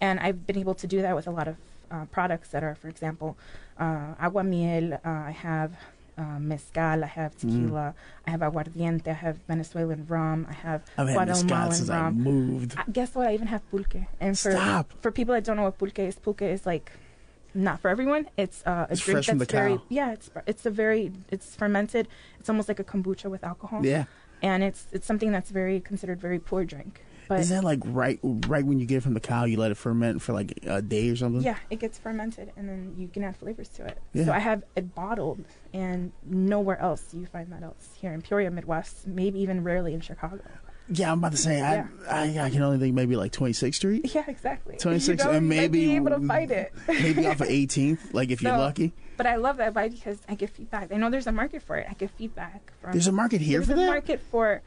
[0.00, 1.56] and i've been able to do that with a lot of
[1.90, 3.36] uh, products that are, for example,
[3.80, 4.92] uh, agua miel.
[5.04, 5.72] Uh, I have
[6.18, 7.04] uh, mezcal.
[7.04, 7.40] I have Mm.
[7.40, 7.94] tequila.
[8.26, 9.08] I have aguardiente.
[9.08, 10.46] I have Venezuelan rum.
[10.48, 12.14] I have I've had Guatemalan since I rum.
[12.22, 12.78] moved.
[12.78, 13.26] Uh, guess what?
[13.28, 14.06] I even have pulque.
[14.20, 14.92] And for Stop.
[15.00, 16.92] for people that don't know what pulque is, pulque is like
[17.54, 18.28] not for everyone.
[18.36, 19.82] It's uh, a It's drink that's very cow.
[19.88, 20.12] yeah.
[20.12, 22.06] It's it's a very it's fermented.
[22.38, 23.84] It's almost like a kombucha with alcohol.
[23.84, 24.04] Yeah.
[24.42, 27.02] And it's it's something that's very considered very poor drink.
[27.30, 29.70] But Is that like right right when you get it from the cow, you let
[29.70, 31.42] it ferment for like a day or something?
[31.42, 33.98] yeah, it gets fermented and then you can add flavors to it.
[34.12, 34.24] Yeah.
[34.24, 38.20] So I have it bottled, and nowhere else do you find that else here in
[38.20, 39.06] Peoria, Midwest.
[39.06, 40.40] Maybe even rarely in Chicago.
[40.88, 41.86] Yeah, I'm about to say I, Yeah.
[42.10, 44.74] I I can only think maybe like 26th Street, Yeah, exactly.
[44.80, 46.72] 26th, You know, and maybe be able to find it.
[46.88, 48.92] maybe off of 18th, like if you're lucky.
[49.16, 50.90] But I love that vibe because I get feedback.
[50.92, 51.86] I know there's a market for it.
[51.88, 52.90] I get feedback from.
[52.90, 53.76] There's a market here for that.
[53.76, 54.62] there's a market for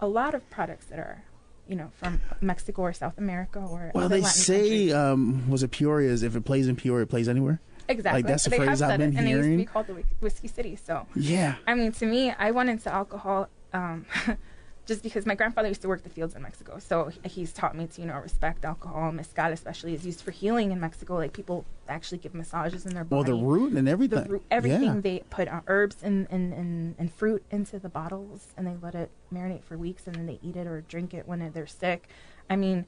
[0.00, 1.22] a lot of products that are,
[1.68, 3.92] you know, from Mexico or South America or.
[3.94, 6.10] Well, they Latin say um, was it Peoria?
[6.10, 7.60] Is if it plays in Peoria, it plays anywhere.
[7.88, 8.18] exactly.
[8.18, 9.58] Like that's the they phrase I've been it, and it used to hearing.
[9.58, 10.76] be called the Whiskey City.
[10.76, 11.54] So Yeah.
[11.66, 14.06] I mean, to me, I went into alcohol um,
[14.88, 16.78] just because my grandfather used to work the fields in Mexico.
[16.78, 19.12] So he's taught me to, you know, respect alcohol.
[19.12, 21.16] Mezcal, especially, is used for healing in Mexico.
[21.16, 23.30] Like people actually give massages in their body.
[23.30, 24.24] Well, the root and everything.
[24.24, 25.00] the root, everything Yeah.
[25.00, 28.94] they put uh, herbs and, and, and, and fruit into the bottles and they let
[28.94, 32.08] it marinate for weeks and then they eat it or drink it when they're sick.
[32.48, 32.86] I mean,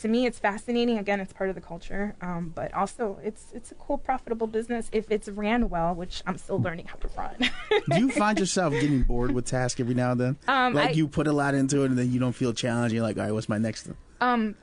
[0.00, 0.98] to me, it's fascinating.
[0.98, 4.88] Again, it's part of the culture, um, but also it's it's a cool, profitable business
[4.92, 7.36] if it's ran well, which I'm still learning how to run.
[7.90, 10.36] Do you find yourself getting bored with tasks every now and then?
[10.48, 12.94] um, like I, you put a lot into it and then you don't feel challenged.
[12.94, 13.96] You're like, all right, what's my next thing?
[14.20, 14.54] Um,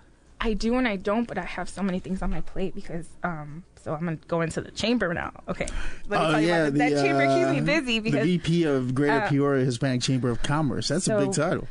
[0.42, 3.08] I do and I don't, but I have so many things on my plate because
[3.24, 3.64] um.
[3.82, 5.32] So I'm gonna go into the chamber now.
[5.48, 5.66] Okay.
[6.10, 6.94] Let me Oh tell you yeah, about this.
[6.94, 10.30] that chamber keeps me uh, busy the because VP of Greater uh, Peoria Hispanic Chamber
[10.30, 10.90] of Commerce.
[10.90, 11.66] That's a big title.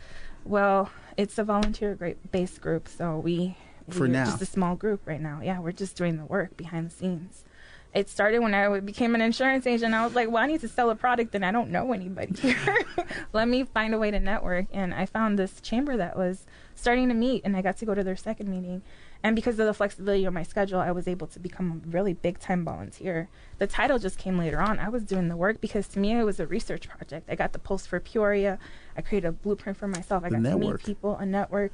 [0.44, 3.57] Well, it's a volunteer great based group, so we
[3.90, 4.24] For we're now.
[4.24, 5.40] just a small group right now.
[5.42, 7.44] Yeah, we're just doing the work behind the scenes.
[7.92, 9.94] It started when I became an insurance agent.
[9.94, 12.38] I was like, well, I need to sell a product, and I don't know anybody
[12.40, 12.85] here.
[13.33, 14.66] Let me find a way to network.
[14.72, 17.94] And I found this chamber that was starting to meet, and I got to go
[17.94, 18.83] to their second meeting.
[19.22, 22.12] And because of the flexibility of my schedule, I was able to become a really
[22.12, 23.28] big time volunteer.
[23.59, 24.78] The title just came later on.
[24.78, 27.28] I was doing the work because to me it was a research project.
[27.28, 28.61] I got the Pulse for Peoria.
[28.98, 30.24] I created a blueprint for myself.
[30.24, 31.70] I The got to meet people, a network.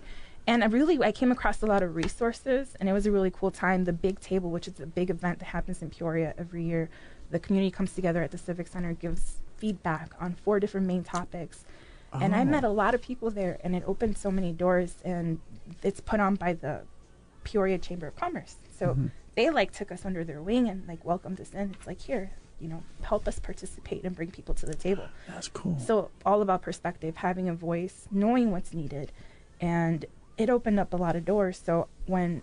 [0.46, 3.30] And I really, I came across a lot of resources, and it was a really
[3.30, 3.84] cool time.
[3.84, 6.90] The Big Table, which is a big event that happens in Peoria every year,
[7.30, 11.64] the community comes together at the Civic Center, gives feedback on four different main topics.
[12.12, 12.44] And I Oh.
[12.44, 14.96] met a lot of people there, and it opened so many doors.
[15.02, 15.40] And
[15.82, 16.82] it's put on by the
[17.42, 18.56] Peoria Chamber of Commerce.
[18.70, 19.10] So Mhm.
[19.34, 21.70] they like took us under their wing and like welcomed us in.
[21.70, 25.08] It's like here, you know, help us participate and bring people to the table.
[25.28, 25.78] That's cool.
[25.78, 29.12] So all about perspective, having a voice, knowing what's needed,
[29.60, 30.04] and
[30.36, 31.60] it opened up a lot of doors.
[31.64, 32.42] So when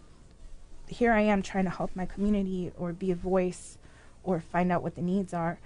[0.87, 3.77] here I am trying to help my community or be a voice
[4.23, 5.59] or find out what the needs are,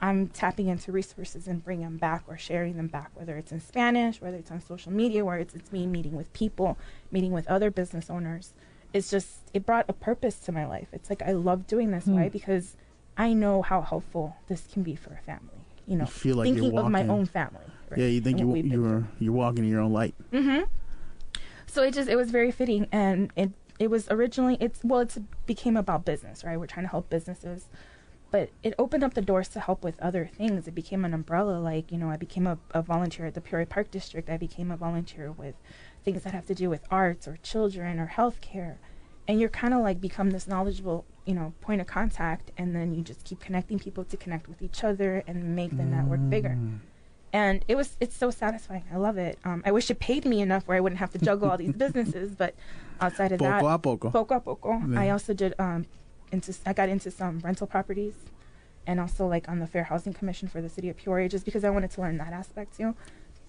[0.00, 3.60] I'm tapping into resources and bringing them back or sharing them back, whether it's in
[3.60, 6.76] Spanish, whether it's on social media, where it's, it's me meeting with people,
[7.12, 8.52] meeting with other business owners.
[8.92, 10.88] It's just, it brought a purpose to my life.
[10.92, 12.06] It's like I love doing this.
[12.06, 12.24] Why?
[12.24, 12.28] Hmm.
[12.28, 12.76] Because
[13.16, 15.48] I know how helpful this can be for a family.
[15.86, 17.64] You know, You feel like thinking of my own family.
[17.90, 20.14] right, yeah, you think and you, you're you're walking in your own light.
[20.32, 20.62] Mm-hmm.
[21.66, 25.18] So it just it was very fitting, and it it was originally it's well it's
[25.46, 26.58] became about business, right?
[26.58, 27.66] We're trying to help businesses,
[28.30, 30.68] but it opened up the doors to help with other things.
[30.68, 31.58] It became an umbrella.
[31.58, 34.30] Like you know, I became a, a volunteer at the Peoria Park District.
[34.30, 35.54] I became a volunteer with
[36.04, 38.76] things that have to do with arts or children or healthcare,
[39.26, 42.94] and you're kind of like become this knowledgeable you know point of contact, and then
[42.94, 46.50] you just keep connecting people to connect with each other and make the network bigger
[46.58, 46.78] Mm.
[47.32, 48.84] and it was it's so satisfying.
[48.92, 49.38] I love it.
[49.44, 51.72] Um, I wish it paid me enough where I wouldn't have to juggle all these
[51.84, 52.34] businesses.
[52.34, 52.54] But
[53.00, 54.10] outside of that, Poco a poco.
[54.10, 55.00] poco a poco, Yeah.
[55.00, 55.86] I also did um,
[56.32, 58.14] into I got into some rental properties,
[58.86, 61.62] and also like on the Fair Housing Commission for the city of Peoria, just because
[61.64, 62.94] I wanted to learn that aspect too.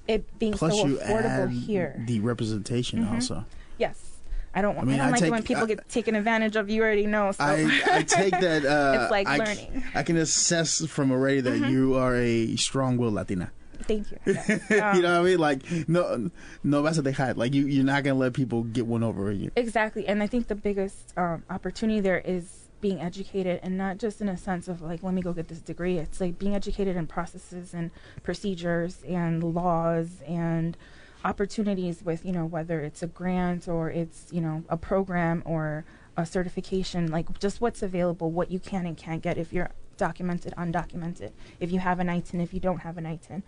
[0.08, 2.04] It being Plus, so you affordable here.
[2.08, 3.14] the representation Mhm.
[3.14, 3.46] also.
[3.78, 4.13] yes,
[4.56, 4.76] I don't.
[4.76, 6.56] want I mean, I don't I like it take- when people I- get taken advantage
[6.56, 6.70] of.
[6.70, 7.32] You already know.
[7.32, 8.64] So I, I take that.
[8.74, 9.84] Uh, It's like I, learning.
[9.96, 11.72] I can assess from already that Mhm.
[11.72, 13.52] you are a strong-willed Latina.
[13.84, 14.18] thank you.
[14.26, 14.48] Yes.
[14.70, 15.40] you Um, know what I mean?
[15.40, 16.30] Like no,
[16.64, 17.36] no vas a dejar.
[17.36, 19.52] Like you, you're not gonna let people get one over you.
[19.56, 24.20] Exactly, and I think the biggest um, opportunity there is being educated, and not just
[24.22, 25.98] in a sense of like, let me go get this degree.
[25.98, 27.92] It's like being educated in processes and
[28.24, 30.76] procedures and laws and
[31.24, 35.86] opportunities with you know whether it's a grant or it's you know a program or
[36.16, 40.54] a certification, like just what's available, what you can and can't get if you're documented,
[40.58, 43.42] undocumented, if you have an ITIN, if you don't have an ITIN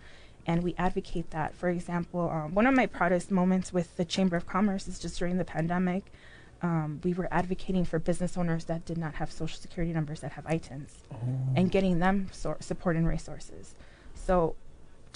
[0.48, 1.54] and we advocate that.
[1.54, 5.18] For example, um, one of my proudest moments with the Chamber of Commerce is just
[5.18, 6.04] during the pandemic.
[6.62, 10.32] Um, we were advocating for business owners that did not have social security numbers that
[10.32, 11.16] have ITINs Oh.
[11.54, 13.74] and getting them sor- support and resources.
[14.14, 14.54] So,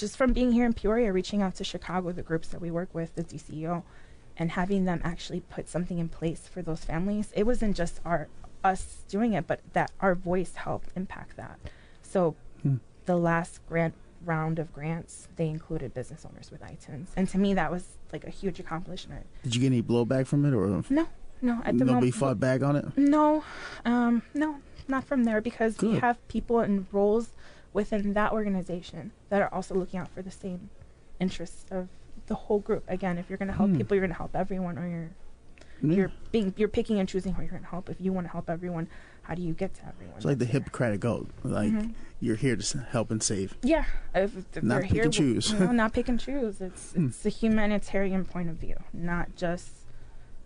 [0.00, 2.88] just from being here in Peoria, reaching out to Chicago, the groups that we work
[2.94, 3.82] with, the DCEO,
[4.36, 8.28] and having them actually put something in place for those families, it wasn't just our
[8.64, 11.58] us doing it, but that our voice helped impact that.
[12.02, 12.76] So, Hmm.
[13.06, 17.54] the last grant round of grants, they included business owners with ITINs, and to me,
[17.54, 19.26] that was like a huge accomplishment.
[19.42, 21.06] Did you get any blowback from it, or No,
[21.40, 21.78] no, at the moment?
[21.78, 22.84] nobody moment, fought back on it?
[22.98, 23.42] no,
[23.86, 24.56] um, no,
[24.88, 27.30] not from there because we have people in roles
[27.72, 30.70] within that organization that are also looking out for the same
[31.20, 31.88] interests of
[32.26, 32.84] the whole group.
[32.88, 33.76] Again, if you're going to help Hmm.
[33.78, 35.10] people, you're going to help everyone, or you're
[35.82, 35.96] Yeah.
[35.96, 37.88] you're being you're picking and choosing who you're going to help.
[37.88, 38.86] If you want to help everyone,
[39.22, 40.16] how do you get to everyone?
[40.16, 40.52] It's like the there?
[40.52, 41.30] Hippocratic oath.
[41.42, 41.94] Like Mhm.
[42.20, 43.56] you're here to help and save.
[43.62, 45.50] Yeah, if, if Not pick here, and choose.
[45.52, 46.60] you know, not pick and choose.
[46.60, 47.06] It's Hmm.
[47.06, 49.79] it's a humanitarian point of view, not just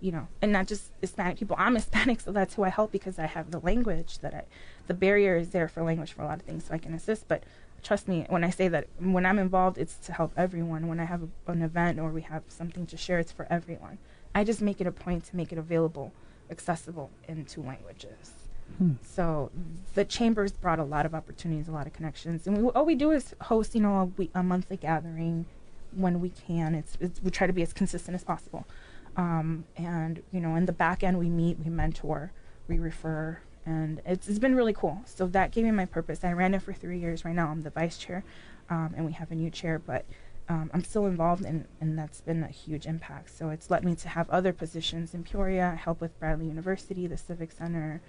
[0.04, 1.56] you know, and not just Hispanic people.
[1.58, 4.42] I'm Hispanic, so that's who I help because I have the language that I.
[4.86, 7.26] The barrier is there for language for a lot of things, so I can assist.
[7.26, 7.42] But
[7.82, 10.88] trust me, when I say that, when I'm involved, it's to help everyone.
[10.88, 13.96] When I have a, an event or we have something to share, it's for everyone.
[14.34, 16.12] I just make it a point to make it available,
[16.50, 18.32] accessible in two languages.
[18.76, 18.92] Hmm.
[19.02, 19.50] So
[19.94, 22.94] the chambers brought a lot of opportunities, a lot of connections, and we all we
[22.94, 25.46] do is host, you know, a, week, a monthly gathering
[25.92, 26.74] when we can.
[26.74, 28.66] It's, it's we try to be as consistent as possible,
[29.16, 32.32] um, and you know, in the back end, we meet, we mentor,
[32.68, 35.02] we refer, and it's it's been really cool.
[35.04, 36.24] So that gave me my purpose.
[36.24, 37.24] I ran it for three years.
[37.24, 38.24] Right now, I'm the vice chair,
[38.70, 40.04] um, and we have a new chair, but.
[40.46, 43.30] Um, I'm still involved, and and that's been a huge impact.
[43.30, 47.16] So it's led me to have other positions in Peoria, help with Bradley University, the
[47.16, 48.02] Civic Center,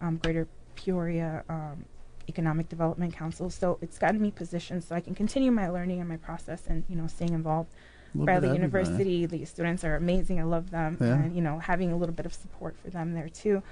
[0.00, 0.46] um, Greater
[0.76, 1.86] Peoria um,
[2.28, 3.50] Economic Development Council.
[3.50, 6.84] So it's gotten me positioned so I can continue my learning and my process and,
[6.88, 7.70] you know, staying involved.
[8.14, 8.54] Bradley.
[8.54, 10.40] University, the students are amazing.
[10.40, 10.96] I love them.
[11.00, 11.14] Yeah.
[11.14, 13.62] And, you know, having a little bit of support for them there too.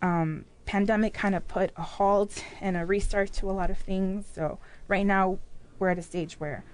[0.00, 4.26] Um, pandemic kind of put a halt and a restart to a lot of things.
[4.34, 5.38] So right now
[5.78, 6.64] we're at a stage where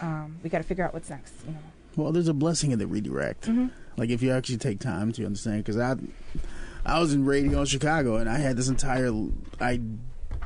[0.00, 1.58] um, we got to figure out what's next, you know.
[1.96, 3.46] Well, there's a blessing in the redirect.
[3.46, 3.70] Mhm.
[3.96, 5.94] Like if you actually take time to understand, because I,
[6.84, 9.12] I was in radio in Chicago and I had this entire
[9.60, 9.80] I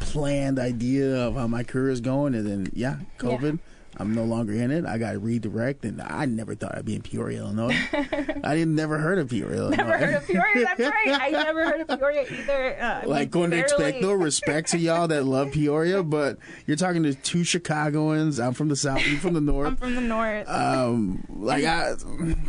[0.01, 3.59] planned idea of how my career is going, and then yeah, COVID.
[4.01, 4.85] I'm no longer in it.
[4.87, 7.77] I got to redirect, and I never thought I'd be in Peoria, Illinois.
[7.93, 9.77] I didn't never heard of Peoria, Illinois.
[9.77, 10.65] Never heard of Peoria.
[10.67, 11.21] That's right.
[11.21, 12.81] I never heard of Peoria either.
[12.81, 17.03] Uh, like going to expect no respect to y'all that love Peoria, but you're talking
[17.03, 18.39] to two Chicagoans.
[18.39, 19.05] I'm from the south.
[19.07, 19.67] You're from the north.
[19.69, 20.49] I'm from the north.
[20.49, 21.95] um, like I,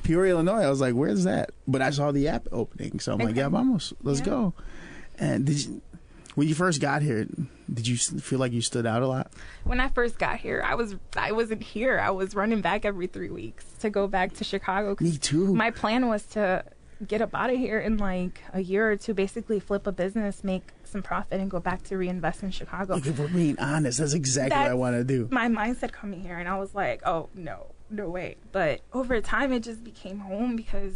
[0.03, 0.61] Peoria, Illinois.
[0.61, 3.39] I was like, "Where's that?" But I saw the app opening, so I'm like, Okay.
[3.39, 4.25] "Yeah, vamos, let's Yeah.
[4.25, 4.53] go."
[5.17, 5.81] And did you,
[6.35, 7.27] when you first got here,
[7.73, 9.31] did you feel like you stood out a lot?
[9.63, 11.99] when I first got here, I was I wasn't here.
[11.99, 14.95] I was running back every three weeks to go back to Chicago.
[14.99, 15.53] Me too.
[15.53, 16.63] My plan was to
[17.07, 20.43] get up out of here in like a year or two, basically flip a business,
[20.43, 22.95] make some profit, and go back to reinvest in Chicago.
[22.95, 25.27] Look, if we're being honest, that's exactly what I want to do.
[25.31, 28.37] My mindset coming here, and I was like, oh no, no way.
[28.51, 30.93] But over time, it just became home because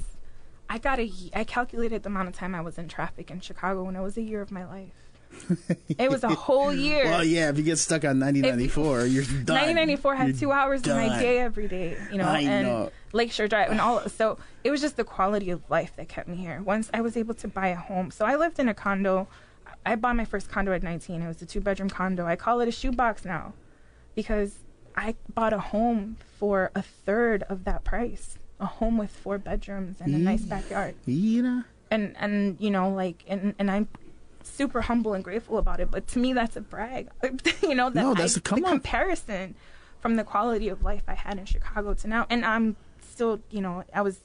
[0.70, 3.88] I got a I calculated the amount of time I was in traffic in Chicago,
[3.88, 4.94] and it was a year of my life.
[5.98, 7.06] it was a whole year.
[7.06, 9.56] Well, yeah, if you get stuck on 9094, you're done.
[9.56, 12.92] 1994 had You're two hours in my day every day, you know, I and know.
[13.12, 14.08] Lakeshore Drive and all.
[14.10, 16.62] So it was just the quality of life that kept me here.
[16.62, 19.28] Once I was able to buy a home, so I lived in a condo.
[19.86, 21.22] I bought my first condo at 19.
[21.22, 22.26] It was a two bedroom condo.
[22.26, 23.54] I call it a shoebox now,
[24.16, 24.60] because
[24.96, 28.38] I bought a home for a third of that price.
[28.60, 32.90] A home with four bedrooms and a nice backyard You know, and and you know
[32.90, 33.90] like and and I'm
[34.54, 35.90] super humble and grateful about it.
[35.92, 37.10] But to me, that's a brag.
[37.62, 38.72] you know that No, that's I, a come the on.
[38.74, 39.56] comparison
[40.00, 43.62] from the quality of life I had in Chicago to now, and I'm still you
[43.62, 44.20] know I was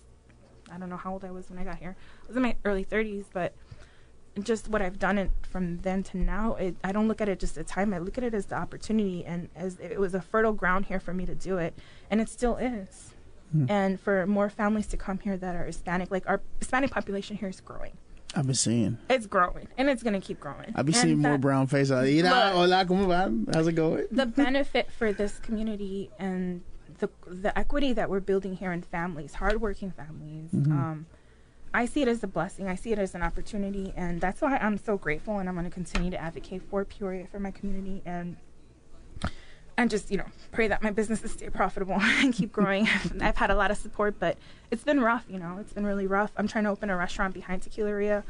[0.70, 1.96] I don't know how old I was when I got here.
[2.24, 3.54] I was in my early 30s, but
[4.42, 7.40] just what I've done it from then to now, it, I don't look at it
[7.40, 7.92] just as time.
[7.94, 11.00] I look at it as the opportunity, and as it was a fertile ground here
[11.00, 11.74] for me to do it,
[12.10, 13.14] and it still is.
[13.52, 13.64] Hmm.
[13.68, 17.48] And for more families to come here that are Hispanic, like our Hispanic population here
[17.48, 17.96] is growing.
[18.34, 18.98] I've been seeing.
[19.08, 20.72] It's growing, and it's going to keep growing.
[20.74, 21.90] I've been seeing more brown faces.
[21.90, 22.52] Like, you know, Look.
[22.54, 23.46] hola, ¿cómo van?
[23.52, 24.06] How's it going?
[24.10, 26.62] The benefit for this community and
[26.98, 30.50] the the equity that we're building here in families, hardworking families.
[30.52, 30.70] Mhm.
[30.72, 31.06] Um,
[31.72, 32.68] I see it as a blessing.
[32.68, 35.38] I see it as an opportunity, and that's why I'm so grateful.
[35.38, 38.36] And I'm going to continue to advocate for Peoria for my community and
[39.78, 42.86] and just you know pray that my businesses stay profitable and keep growing.
[43.20, 44.36] I've had a lot of support, but
[44.70, 45.24] it's been rough.
[45.30, 46.32] You know, it's been really rough.
[46.36, 48.24] I'm trying to open a restaurant behind Tequileria,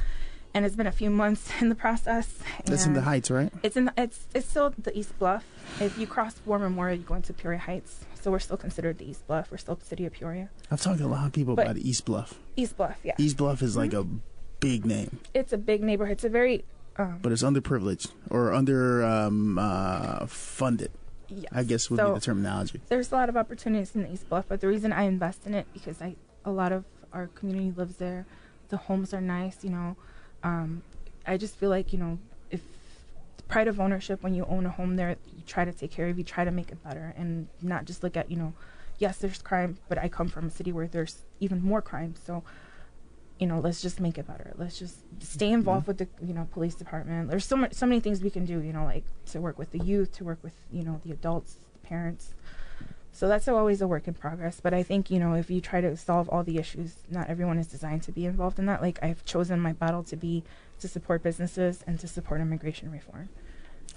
[0.54, 2.38] and it's been a few months in the process.
[2.66, 3.52] That's in the Heights, right?
[3.64, 5.44] it's in the, it's it's still the East Bluff.
[5.80, 8.04] If you cross War Memorial, you go into Peoria Heights.
[8.20, 9.50] So we're still considered the East Bluff.
[9.50, 10.50] We're still the city of Peoria.
[10.70, 12.34] I've talked to a lot of people But- about East Bluff.
[12.56, 13.14] East Bluff, yeah.
[13.16, 14.04] East Bluff is like a
[14.60, 16.14] big name, It's a big neighborhood.
[16.14, 16.64] It's a very
[16.96, 20.90] um, but it's underprivileged or under um, uh, funded.
[21.28, 21.52] Yes.
[21.52, 22.80] I guess would So- be the terminology.
[22.88, 25.54] there's a lot of opportunities in the East Bluff, but the reason I invest in
[25.54, 28.26] it because I a lot of our community lives there.
[28.68, 29.96] The homes are nice, you know.
[30.42, 30.82] Um,
[31.26, 32.18] I just feel like you know
[32.50, 32.60] if
[33.48, 36.18] pride of ownership when you own a home there, you try to take care of,
[36.18, 38.52] you try to make it better, and not just look at you know,
[38.98, 42.42] yes, there's crime, but I come from a city where there's even more crime, so.
[43.38, 44.52] You know, let's just make it better.
[44.56, 45.90] Let's just stay involved mm-hmm.
[45.90, 47.30] with the, you know, police department.
[47.30, 48.60] There's so much, so many things we can do.
[48.60, 51.56] You know, like to work with the youth, to work with, you know, the adults,
[51.80, 52.34] the parents,
[53.18, 54.60] so that's always a work in progress.
[54.60, 57.58] But I think, you know, if you try to solve all the issues, not everyone
[57.58, 58.80] is designed to be involved in that.
[58.80, 60.44] Like I've chosen my battle to be
[60.78, 63.28] to support businesses and to support immigration reform.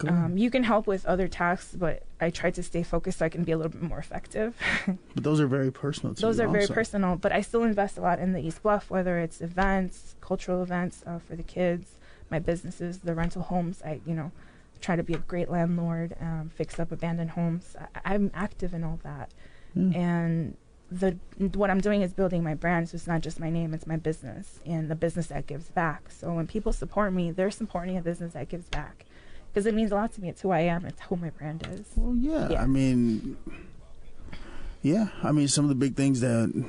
[0.02, 0.10] Cool.
[0.10, 3.30] Um, you can help with other tasks, but I try to stay focused so I
[3.30, 4.56] can be a little bit more effective.
[5.16, 6.16] but those are very personal.
[6.16, 8.90] To Those are very personal, but I still invest a lot in the East Bluff,
[8.90, 11.92] whether it's events, cultural events uh, for the kids,
[12.30, 13.82] my businesses, the rental homes.
[13.86, 14.32] I, you know,
[14.82, 17.76] try to be a great landlord, um, fix up abandoned homes.
[17.80, 19.30] I, I'm active in all that,
[19.76, 19.98] Yeah.
[20.00, 20.58] and
[20.92, 21.18] the
[21.54, 22.90] what I'm doing is building my brand.
[22.90, 26.12] So it's not just my name; it's my business and the business that gives back.
[26.12, 29.06] So when people support me, they're supporting a business that gives back.
[29.54, 30.30] Because it means a lot to me.
[30.30, 30.86] It's who I am.
[30.86, 31.86] It's who my brand is.
[31.96, 32.50] Well, yeah.
[32.52, 32.62] Yeah.
[32.64, 33.38] I mean,
[34.82, 35.08] yeah.
[35.24, 36.66] I mean, some of the big things that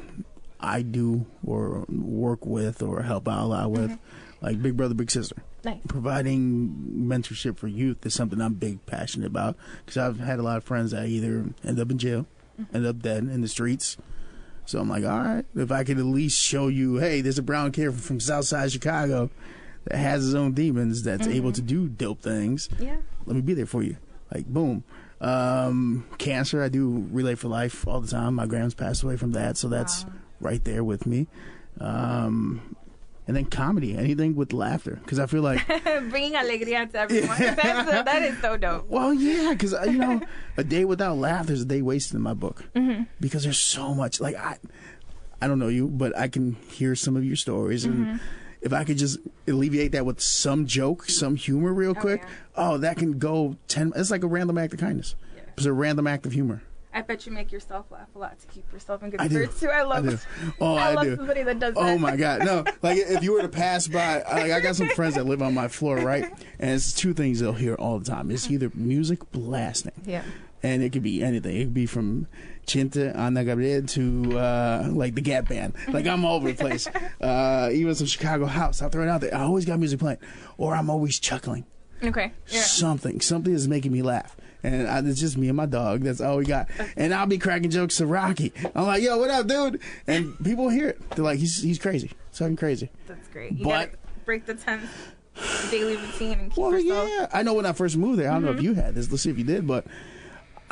[0.60, 4.44] I do or work with or help out a lot with, Mm-hmm.
[4.46, 5.36] like Big Brother, Big Sister.
[5.64, 5.78] Nice.
[5.86, 6.74] Providing
[7.06, 10.64] mentorship for youth is something I'm big passionate about because I've had a lot of
[10.64, 12.26] friends that either end up in jail,
[12.60, 12.76] Mm-hmm.
[12.76, 13.96] end up dead in the streets.
[14.66, 17.42] So I'm like, all right, if I could at least show you, hey, there's a
[17.42, 19.30] brown kid from Southside Chicago
[19.84, 21.54] that has his own demons that's able Mm-hmm.
[21.54, 22.96] to do dope things Yeah.
[23.26, 23.96] let me be there for you.
[24.32, 24.84] Like boom.
[25.20, 28.34] Um, cancer, I do relay for life all the time.
[28.34, 30.12] My grandma's passed away from that, so that's Wow.
[30.40, 31.28] right there with me.
[31.80, 32.76] Um,
[33.28, 35.64] and then comedy, anything with laughter, because I feel like,
[36.10, 37.28] Bringing alegría to everyone.
[37.38, 37.58] That's,
[38.04, 38.88] that is so dope.
[38.88, 40.20] well, yeah, because you know,
[40.56, 43.04] a day without laughter is a day wasted in my book, mm-hmm.
[43.20, 44.20] because there's so much.
[44.20, 44.58] Like I,
[45.40, 48.16] I don't know you, but I can hear some of your stories Mm-hmm.
[48.62, 52.28] If I could just alleviate that with some joke, some humor, real oh, quick, yeah.
[52.56, 53.92] oh, that can go ten.
[53.96, 55.14] It's like a random act of kindness.
[55.36, 55.42] Yeah.
[55.56, 56.62] It's a random act of humor.
[56.94, 59.70] I bet you make yourself laugh a lot to keep yourself in good spirits too.
[59.70, 60.04] I love.
[60.04, 60.52] Oh, I do.
[60.60, 61.16] Oh, I, love do.
[61.16, 61.90] somebody that does oh, that.
[61.92, 62.64] Oh my god, no!
[62.82, 65.54] Like if you were to pass by, like I got some friends that live on
[65.54, 66.24] my floor, right?
[66.58, 68.30] And it's two things they'll hear all the time.
[68.30, 70.22] It's either music blasting, Yeah.
[70.62, 71.56] and it could be anything.
[71.56, 72.26] It could be from
[72.66, 75.74] Chinta Ana Gabriel to uh, like the Gap Band.
[75.88, 76.88] Like I'm all over the place.
[77.22, 78.82] Uh, even some Chicago house.
[78.82, 79.32] I'll throw it out there.
[79.34, 80.18] I always got music playing,
[80.58, 81.64] or I'm always chuckling.
[82.02, 82.32] Okay.
[82.48, 82.60] Yeah.
[82.62, 84.36] Something, something is making me laugh.
[84.64, 86.00] And I, it's just me and my dog.
[86.02, 86.68] That's all we got.
[86.96, 88.52] And I'll be cracking jokes to Rocky.
[88.74, 91.10] I'm like, "Yo, what up, dude?" And people hear it.
[91.10, 92.10] They're like, "He's he's crazy.
[92.30, 93.52] It's fucking crazy." That's great.
[93.52, 94.90] You But- gotta break the tense
[95.70, 97.08] daily routine and keep Well, yourself.
[97.08, 97.28] yeah.
[97.32, 98.30] I know when I first moved there.
[98.30, 98.58] I don't know Mm-hmm.
[98.58, 99.08] if you had this.
[99.10, 99.66] Let's see if you did.
[99.66, 99.86] But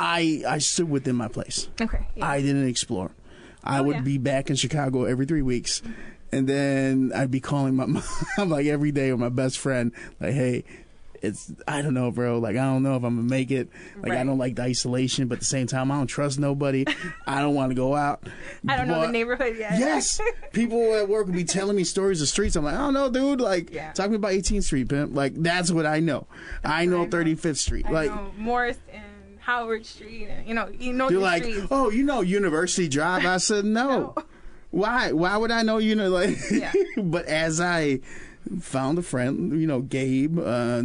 [0.02, 1.68] I I stood within my place.
[1.80, 2.06] Okay.
[2.16, 2.26] Yeah.
[2.26, 3.10] I didn't explore.
[3.62, 4.02] I Oh, would yeah.
[4.02, 5.82] be back in Chicago every three weeks,
[6.32, 7.84] and then I'd be calling my
[8.38, 10.64] mom like every day with my best friend, like, "Hey,
[11.20, 12.38] it's I don't know, bro.
[12.38, 13.68] Like I don't know if I'm gonna make it.
[14.02, 16.86] Like I don't like the isolation, but at the same time, I don't trust nobody.
[17.26, 18.26] I don't want to go out.
[18.68, 19.78] I don't know the neighborhood yet.
[19.78, 20.18] Yes,
[20.54, 22.56] people at work would be telling me stories of streets.
[22.56, 23.42] I'm like, I don't know, dude.
[23.42, 23.92] Like, Yeah.
[23.92, 25.14] talk to me about 18th Street, pimp.
[25.14, 26.26] Like, that's what I know.
[26.64, 27.10] I know I know.
[27.10, 27.84] 35th Street.
[27.86, 29.02] I like, know Morris and
[29.40, 30.29] Howard Street.
[30.29, 31.66] And, you know, you know you're the like, streets.
[31.70, 33.24] oh, you know University Drive.
[33.24, 34.14] I said, no.
[34.16, 34.24] No.
[34.70, 35.12] Why?
[35.12, 35.79] Why would I know?
[35.79, 36.72] You know, like, Yeah.
[36.96, 38.00] but as I
[38.61, 40.83] found a friend, you know, Gabe, uh,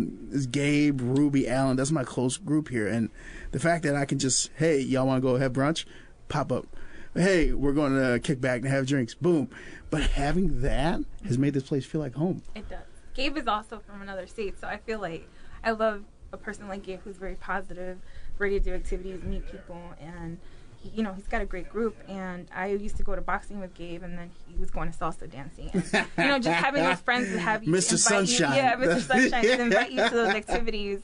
[0.52, 1.78] Gabe, Ruby, Allen.
[1.78, 3.10] That's my close group here, and
[3.52, 5.86] the fact that I can just, hey, y'all want to go have brunch?
[6.28, 6.66] Pop up.
[7.14, 9.14] Hey, we're going to kick back and have drinks.
[9.14, 9.50] Boom.
[9.90, 12.42] But having that has made this place feel like home.
[12.56, 12.80] It does.
[13.14, 15.30] Gabe is also from another state, so I feel like
[15.64, 18.00] I love a person like Gabe who's very positive,
[18.40, 20.38] ready to do activities, meet people, and
[20.78, 21.96] he, you know he's got a great group.
[22.08, 24.98] And I used to go to boxing with Gabe, and then he was going to
[24.98, 25.70] salsa dancing.
[25.74, 27.94] And, you know, just having those friends that have you Mr.
[27.94, 28.56] invite you- Sunshine.
[28.58, 29.02] yeah, Mr.
[29.02, 31.02] Sunshine, to invite you to those activities.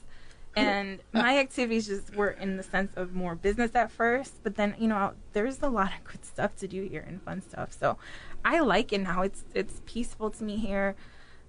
[0.54, 4.74] And my activities just were in the sense of more business at first, but then
[4.78, 7.72] you know there's a lot of good stuff to do here and fun stuff.
[7.72, 7.96] So
[8.44, 9.22] I like it now.
[9.22, 10.94] It's it's peaceful to me here.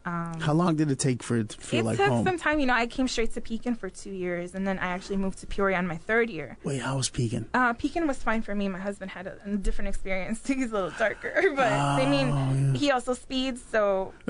[0.05, 2.25] Um, How long did it take for it to feel it like took home?
[2.25, 2.59] some time.
[2.59, 5.39] You know, I came straight to Pekin for two years, and then I actually moved
[5.39, 6.57] to Peoria on my third year.
[6.65, 7.47] Wait, how was Pekin.
[7.53, 8.67] Uh, Pekin was fine for me.
[8.67, 10.41] My husband had a, a different experience.
[10.47, 13.61] He's a little darker, but I Oh, mean, he also speeds.
[13.71, 14.13] So,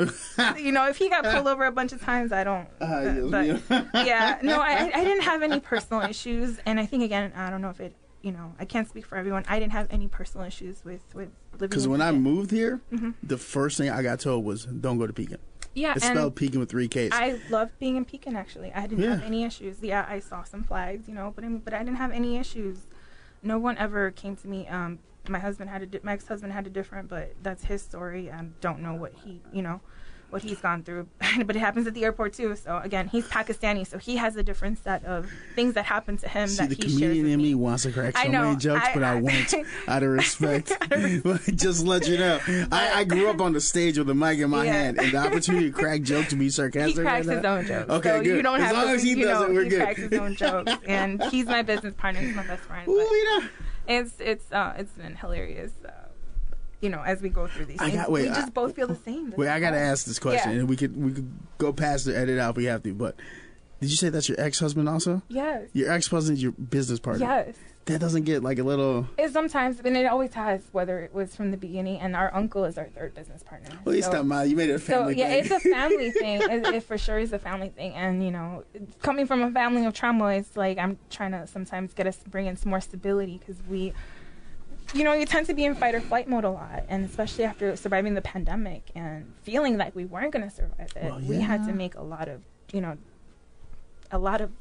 [0.57, 2.67] you know, if he got pulled over a bunch of times, I don't.
[2.79, 3.61] Ah, but, yes,
[3.95, 7.61] yeah, no, I, I didn't have any personal issues, and I think again, I don't
[7.61, 9.43] know if it, you know, I can't speak for everyone.
[9.47, 11.67] I didn't have any personal issues with with living.
[11.69, 13.11] Because when I moved here, Mm-hmm.
[13.23, 15.39] the first thing I got told was, "Don't go to Pekin."
[15.73, 17.11] Yeah, It's spelled Pekin with three K's.
[17.13, 18.35] I loved being in Pekin.
[18.35, 19.77] Actually, I didn't have any issues.
[19.81, 22.87] Yeah, I saw some flags, you know, but I, but I didn't have any issues.
[23.41, 24.67] No one ever came to me.
[24.67, 28.29] Um, my husband had a di- my ex-husband had a different, but that's his story.
[28.31, 29.81] I don't know what he, you know,
[30.33, 31.07] what he's gone through.
[31.45, 32.55] but it happens at the airport too.
[32.55, 36.27] So again, he's Pakistani, so he has a different set of things that happen to
[36.27, 38.55] him See, that the he shares comedian in me wants to crack so know, many
[38.57, 39.53] jokes, I- but I, I- won't
[39.87, 40.71] out of respect.
[41.55, 42.39] just let you know,
[42.71, 44.73] I, I grew up on the stage with a mic in my Yeah.
[44.73, 46.97] hand, and the opportunity to crack jokes to be sarcastic.
[46.97, 47.89] He cracks right his now- own jokes.
[47.89, 48.35] Okay, so good.
[48.35, 49.81] You don't as have long to, as he does know, it, we're he good.
[49.81, 52.21] cracks his own jokes, and he's my business partner.
[52.21, 52.87] He's my best friend.
[52.87, 53.47] Ooh, know.
[53.87, 55.91] it's it's uh it's been hilarious uh,
[56.83, 58.75] you know as we go through these I things got- wait, we just I- both
[58.75, 60.59] feel the same Wait, I gotta ask this question, Yeah.
[60.59, 62.93] and we could we could go past the edit out if we have to.
[62.93, 63.15] But
[63.79, 65.21] did you say that's your ex husband also?
[65.29, 67.25] yes Your ex husband is your business partner.
[67.25, 67.55] yes
[67.85, 69.07] That doesn't get like a little.
[69.17, 72.63] it sometimes and it always has whether it was from the beginning and our uncle
[72.63, 74.43] is our third business partner Well, you So- stop my.
[74.45, 75.13] You made it a family.
[75.15, 75.39] so yeah, thing.
[75.51, 76.41] it's a family thing.
[76.41, 78.63] It, it for sure is a family thing, and you know,
[79.01, 82.45] coming from a family of trauma, it's like I'm trying to sometimes get us bring
[82.45, 83.91] in some more stability because we,
[84.93, 87.43] you know, you tend to be in fight or flight mode a lot, and especially
[87.43, 91.39] after surviving the pandemic and feeling like we weren't going to survive it, Well, we
[91.41, 92.41] had to make a lot of,
[92.71, 92.97] you know,
[94.11, 94.51] a lot of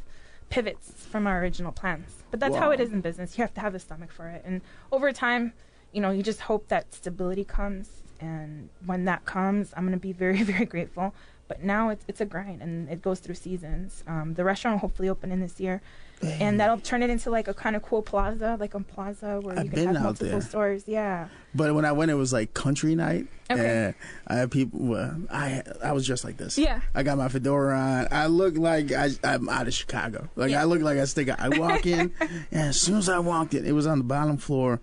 [0.49, 2.22] pivots from our original plans.
[2.30, 3.37] But that's how it is in business.
[3.37, 5.53] You have to have the stomach for it, and over time,
[5.93, 7.91] you know, you just hope that stability comes.
[8.20, 11.14] And when that comes, I'm gonna be very, very grateful.
[11.49, 14.03] But now it's it's a grind, and it goes through seasons.
[14.07, 15.82] Um, the restaurant will hopefully open in this year,
[16.22, 19.59] and that'll turn it into like a kind of cool plaza, like a plaza where
[19.59, 20.40] I've you been can have out multiple there.
[20.40, 20.84] stores.
[20.86, 21.28] Yeah.
[21.55, 23.26] But when I went, it was like country night.
[23.51, 23.86] Okay.
[23.86, 23.95] And
[24.28, 24.78] I had people.
[24.80, 26.57] Well, I I was dressed like this.
[26.57, 26.80] Yeah.
[26.95, 28.09] I got my fedora on.
[28.11, 30.28] I look like I, I'm out of Chicago.
[30.36, 30.62] Like Yeah.
[30.62, 31.28] I look like I stick.
[31.28, 32.38] I walk in, and
[32.70, 34.80] as soon as I walked in, it was on the bottom floor.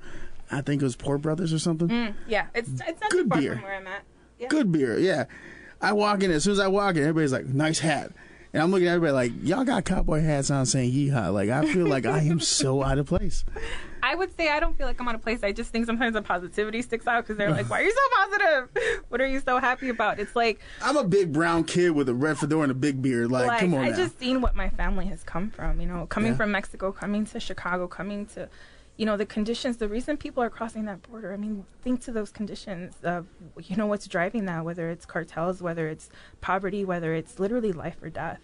[0.52, 1.88] I think it was Pour Brothers or something.
[1.88, 2.48] Mm, yeah.
[2.54, 3.54] It's it's not Good too far beer.
[3.56, 4.04] from where I'm at.
[4.38, 4.48] Yeah.
[4.50, 5.26] Good beer, yeah.
[5.82, 6.32] I walk in.
[6.32, 8.12] As soon as I walk in, everybody's like, "Nice hat."
[8.52, 11.72] And I'm looking at everybody like, "Y'all got cowboy hats on, saying yeehaw." Like I
[11.72, 13.46] feel like I am so out of place.
[14.02, 15.44] I would say I don't feel like I'm out of place.
[15.44, 18.16] I just think sometimes the positivity sticks out because they're like, "Why are you so
[18.16, 19.04] positive?
[19.10, 22.14] What are you so happy about?" It's like I'm a big brown kid with a
[22.14, 23.30] red fedora and a big beard.
[23.32, 23.98] Like, like come on I now.
[23.98, 25.80] just seen what my family has come from.
[25.80, 26.38] You know, coming Yeah.
[26.38, 28.50] from Mexico, coming to Chicago, coming to,
[29.00, 29.78] you know, the conditions.
[29.78, 31.32] The reason people are crossing that border.
[31.32, 33.28] I mean, think to those conditions of,
[33.64, 34.66] you know, what's driving that.
[34.66, 36.10] Whether it's cartels, whether it's
[36.42, 38.42] poverty, whether it's literally life or death.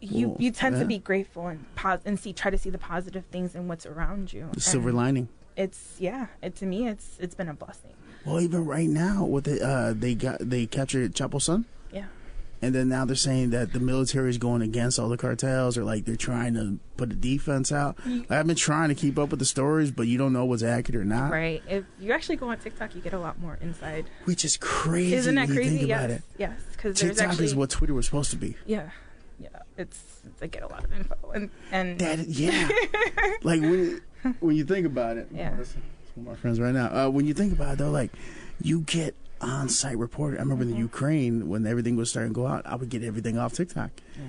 [0.00, 0.82] You you tend yeah.
[0.82, 3.84] to be grateful and pos- and see try to see the positive things in what's
[3.84, 4.48] around you.
[4.52, 5.28] the silver lining.
[5.56, 6.28] It's yeah.
[6.40, 7.94] It to me, it's it's been a blessing.
[8.24, 11.64] Well, even right now, with the uh, they got they captured Chapo son.
[12.60, 15.84] And then now they're saying that the military is going against all the cartels, or
[15.84, 17.96] like they're trying to put a defense out.
[18.28, 21.00] I've been trying to keep up with the stories, but you don't know what's accurate
[21.00, 21.62] or not, Right.
[21.68, 24.06] If you actually go on TikTok, you get a lot more inside.
[24.24, 25.14] which is crazy.
[25.14, 25.78] Isn't that crazy?
[25.78, 25.98] Think Yes.
[26.04, 26.22] about it.
[26.38, 26.60] Yes.
[26.72, 28.56] Because TikTok actually is what Twitter was supposed to be.
[28.66, 28.90] Yeah,
[29.40, 29.48] yeah.
[29.76, 30.00] It's
[30.40, 32.68] they get a lot of info and and That yeah,
[33.42, 34.00] like when
[34.40, 35.28] when you think about it.
[35.32, 35.54] Yeah.
[35.56, 35.74] That's
[36.14, 37.06] one of my friends right now.
[37.06, 38.10] Uh, when you think about it, though, like
[38.60, 40.36] you get on-site reporter.
[40.36, 40.82] I remember in the Mm-hmm.
[40.82, 42.66] Ukraine when everything was starting to go out.
[42.66, 43.90] I would get everything off TikTok.
[44.16, 44.22] Yeah.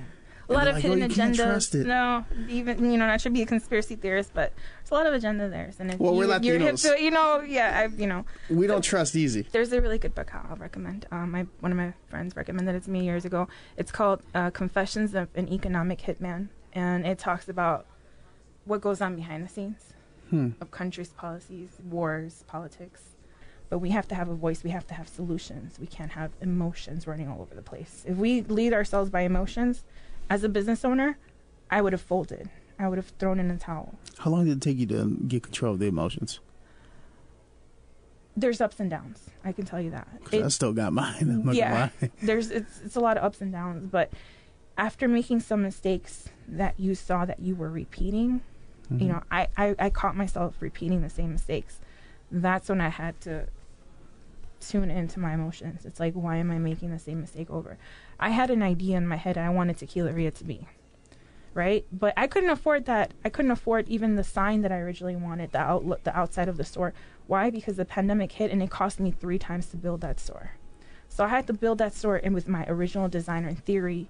[0.50, 1.86] a lot of like, oh, hidden can't agendas.
[1.86, 5.14] No, even you know, not to be a conspiracy theorist, but there's a lot of
[5.14, 5.72] agenda there.
[5.80, 8.26] And if Well, you, we're you're hip to it, you know, yeah, I, you know,
[8.50, 9.44] We don't trust easy.
[9.52, 11.06] there's a really good book I'll recommend.
[11.12, 13.48] Um, my one of my friends recommended it to me years ago.
[13.78, 17.86] It's called uh, Confessions of an Economic Hitman, and it talks about
[18.66, 19.94] what goes on behind the scenes
[20.32, 20.50] Hmm.
[20.62, 23.02] of countries' policies, wars, politics.
[23.70, 24.64] But we have to have a voice.
[24.64, 25.78] We have to have solutions.
[25.80, 28.04] We can't have emotions running all over the place.
[28.08, 29.84] If we lead ourselves by emotions,
[30.30, 31.18] as a business owner,
[31.70, 32.50] I would have folded.
[32.80, 33.94] I would have thrown in the towel.
[34.18, 36.40] How long did it take you to get control of the emotions?
[38.38, 39.30] There's ups and downs.
[39.44, 40.08] I can tell you that.
[40.32, 41.16] It- I still got mine.
[41.48, 41.90] I'm yeah,
[42.24, 43.86] there's it's it's a lot of ups and downs.
[43.86, 44.12] But
[44.78, 48.42] after making some mistakes that you saw that you were repeating,
[48.92, 49.02] Mhm.
[49.02, 51.80] you know, I, I I caught myself repeating the same mistakes.
[52.32, 53.48] That's when I had to
[54.60, 55.86] tune into my emotions.
[55.86, 57.78] It's like, why am I making the same mistake over?
[58.20, 59.38] I had an idea in my head.
[59.38, 60.68] I wanted Tequileria to be
[61.54, 63.14] right, but I couldn't afford that.
[63.26, 66.58] I couldn't afford even the sign that I originally wanted, the outlook, the outside of
[66.58, 66.94] the store.
[67.28, 67.50] Why?
[67.50, 70.52] Because the pandemic hit and it cost me three times to build that store.
[71.08, 74.08] So I had to build that store in with my original designer and theory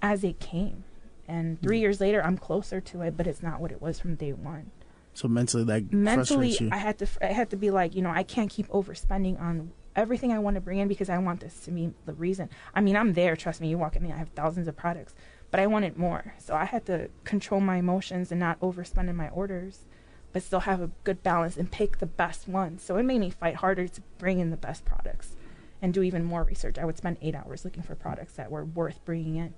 [0.00, 0.84] as it came.
[1.28, 1.64] And hmm.
[1.64, 4.32] three years later, I'm closer to it, but it's not what it was from day
[4.32, 4.70] one.
[5.12, 6.56] So mentally, that Mentally.
[6.70, 9.72] I had to, I had to be like, you know, I can't keep overspending on
[10.00, 12.48] everything I want to bring in because I want this to be the reason.
[12.74, 13.36] I mean, I'm there.
[13.36, 13.68] Trust me.
[13.68, 15.14] You walk in me, I have thousands of products,
[15.50, 16.34] but I wanted more.
[16.38, 19.84] So I had to control my emotions and not overspend in my orders.
[20.32, 22.84] but still have a good balance and pick the best ones.
[22.84, 25.34] So it made me fight harder to bring in the best products
[25.82, 26.78] and do even more research.
[26.78, 29.54] I would spend eight hours looking for products that were worth bringing in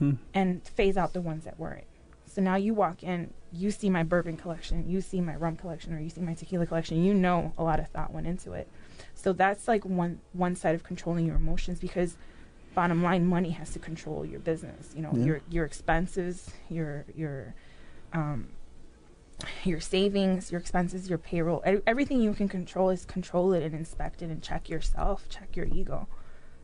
[0.00, 0.12] Hmm.
[0.34, 1.86] and phase out the ones that weren't.
[2.26, 5.94] So now you walk in, you see my bourbon collection, you see my rum collection,
[5.94, 7.04] or you see my tequila collection.
[7.04, 8.66] You know a lot of thought went into it.
[9.16, 12.16] So that's like one one side of controlling your emotions because
[12.74, 14.92] bottom line, money has to control your business.
[14.94, 15.24] You know Yeah.
[15.24, 17.54] your your expenses, your your
[18.12, 18.50] um,
[19.64, 21.62] your savings, your expenses, your payroll.
[21.86, 25.66] Everything you can control is control it and inspect it and check yourself, check your
[25.66, 26.06] ego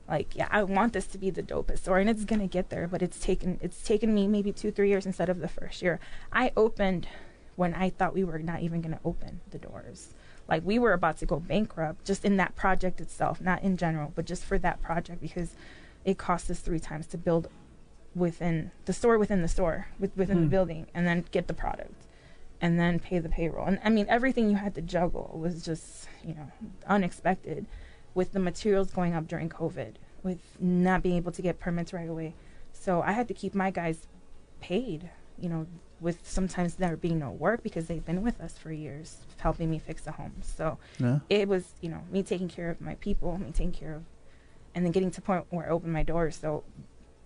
[0.09, 2.88] like yeah i want this to be the dopest store and it's gonna get there
[2.88, 6.00] but it's taken it's taken me maybe two three years instead of the first year
[6.32, 7.07] i opened
[7.55, 10.12] when i thought we were not even gonna open the doors
[10.49, 14.12] like we were about to go bankrupt just in that project itself not in general
[14.14, 15.55] but just for that project because
[16.05, 17.49] it cost us three times to build
[18.14, 20.51] within the store within the store with, within the Hmm.
[20.51, 22.07] building and then get the product
[22.61, 26.09] and then pay the payroll and i mean everything you had to juggle was just
[26.24, 26.51] you know
[26.86, 27.66] unexpected
[28.14, 32.07] with the materials going up during COVID, with not being able to get permits right
[32.11, 32.34] away.
[32.74, 34.07] So I had to keep my guys
[34.61, 35.66] paid, you know,
[36.03, 39.78] with sometimes there being no work because they've been with us for years, helping me
[39.78, 40.53] fix the homes.
[40.57, 41.20] So Yeah.
[41.30, 44.05] it was, you know, me taking care of my people, me taking care of,
[44.74, 46.36] and then getting to the point where I opened my doors.
[46.36, 46.64] So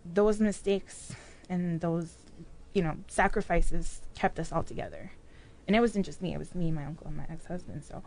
[0.05, 1.14] those mistakes
[1.49, 2.14] and those,
[2.74, 5.12] you know, sacrifices kept us all together.
[5.66, 7.83] And it wasn't just me; it was me, my uncle, and my ex-husband.
[7.85, 8.03] So,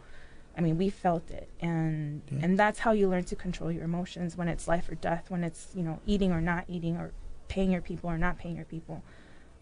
[0.57, 2.39] I mean, we felt it, and Yeah.
[2.43, 5.43] and that's how you learn to control your emotions when it's life or death, when
[5.43, 7.11] it's you know eating or not eating, or
[7.49, 9.03] paying your people or not paying your people.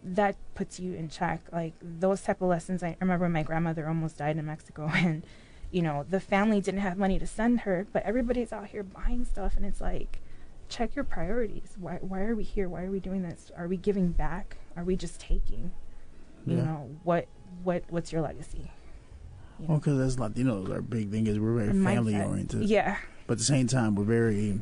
[0.04, 1.40] That puts you in check.
[1.52, 2.82] Like those type of lessons.
[2.82, 5.24] I remember my grandmother almost died in Mexico, and
[5.70, 9.24] you know the family didn't have money to send her, but everybody's out here buying
[9.24, 10.20] stuff, and it's like,
[10.68, 11.74] check your priorities.
[11.78, 12.68] Why why are we here?
[12.68, 13.50] Why are we doing this?
[13.56, 14.56] Are we giving back?
[14.76, 15.72] Are we just taking?
[16.46, 16.64] You Yeah.
[16.64, 17.26] know what
[17.64, 18.70] what what's your legacy?
[19.58, 21.84] You Well, because as Latinos, our big thing is we're very mindset.
[21.84, 22.62] family oriented.
[22.68, 22.96] Yeah.
[23.26, 24.60] But at the same time, we're very.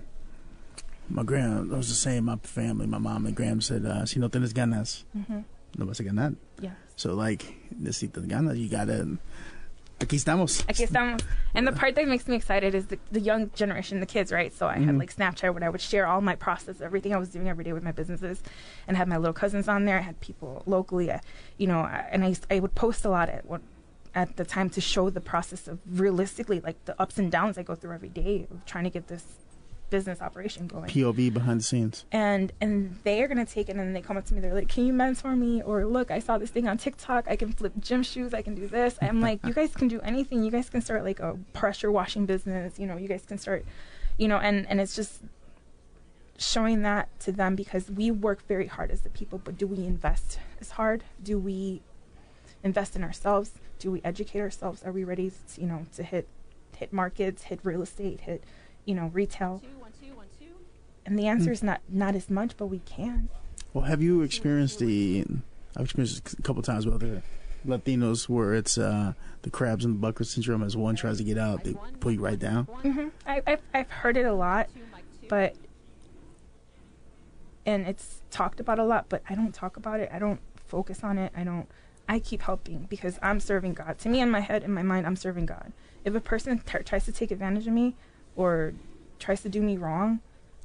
[1.09, 2.25] My grand was the same.
[2.25, 5.41] My family, my mom and Graham said, uh, "Si no tienes ganas, hmm
[5.79, 6.73] no vas a ganar." Yeah.
[6.97, 8.59] So like, necesitas ganas.
[8.59, 9.07] You gotta.
[9.99, 10.63] Aquí estamos.
[10.67, 11.23] Aquí estamos.
[11.55, 14.53] And the part that makes me excited is the, the young generation, the kids, right?
[14.53, 14.99] So I had Mhm.
[14.99, 17.73] like Snapchat where I would share all my process, everything I was doing every day
[17.73, 18.43] with my businesses,
[18.87, 19.97] and I had my little cousins on there.
[19.97, 21.21] I had people locally, uh,
[21.57, 23.63] you know, I- and I used- I would post a lot at what
[24.15, 27.63] at the time to show the process of realistically like the ups and downs I
[27.63, 29.25] go through every day of trying to get this
[29.91, 30.89] business operation going.
[30.91, 32.05] POV behind the scenes.
[32.13, 34.87] and and they're gonna take it and they come up to me they're like can
[34.87, 35.63] you mentor me?
[35.63, 38.55] Or look i saw this thing on tiktok i can flip gym shoes i can
[38.55, 38.99] do this.
[39.01, 40.43] I'm like you guys can do anything.
[40.45, 43.65] You guys can start like a pressure washing business you know you guys can start
[44.19, 45.21] you know and and it's just
[46.39, 49.85] showing that to them because we work very hard as the people but do we
[49.87, 51.03] invest as hard?
[51.23, 51.83] Do we
[52.63, 53.53] invest in ourselves?
[53.79, 54.83] Do we educate ourselves?
[54.83, 56.29] Are we ready to, you know to hit
[56.77, 58.45] hit markets hit real estate hit
[58.87, 60.47] you know retail Two, one, two, one, two.
[61.05, 63.29] and the answer is not not as much but we can
[63.75, 65.25] Well, have you experienced the?
[65.77, 67.23] I've experienced a couple times with other
[67.67, 69.13] Latinos where it's uh,
[69.43, 70.63] the crabs and the bucket syndrome.
[70.63, 72.65] As one tries to get out, they pull you right down.
[72.65, 75.27] hmm I, I've, I've heard it a lot, Two, mic two.
[75.29, 75.55] but
[77.67, 80.09] and it's talked about a lot, but I don't talk about it.
[80.13, 81.33] I don't focus on it.
[81.37, 81.69] I don't.
[82.09, 83.99] I keep helping because I'm serving God.
[83.99, 85.73] To me, in my head, in my mind, I'm serving God.
[86.05, 87.97] If a person t- tries to take advantage of me
[88.37, 88.75] or
[89.19, 90.21] tries to do me wrong,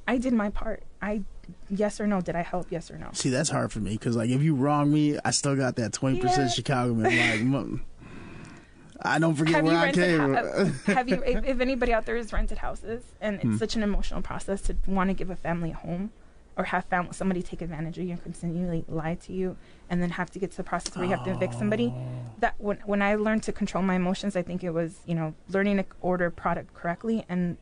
[0.06, 0.82] I did my part.
[1.00, 1.22] I
[1.68, 2.20] yes or no.
[2.20, 2.66] Did I help?
[2.70, 3.08] Yes or no?
[3.12, 5.92] See, that's hard for me because like if you wrong me, I still got that
[5.92, 6.22] twenty Yeah.
[6.24, 7.50] percent Chicago man.
[7.52, 7.80] Like,
[9.04, 10.34] I don't forget have where I came.
[10.34, 11.22] ha- have you?
[11.26, 13.56] If, if anybody out there has rented houses, and it's Hmm.
[13.56, 16.12] such an emotional process to want to give a family a home,
[16.56, 19.56] or have fam- somebody take advantage of you and continually lie to you,
[19.88, 21.92] and then have to get to the process where you have to evict somebody.
[21.94, 22.00] Ah.
[22.40, 25.34] That when when I learned to control my emotions, I think it was you know
[25.48, 27.56] learning to order product correctly and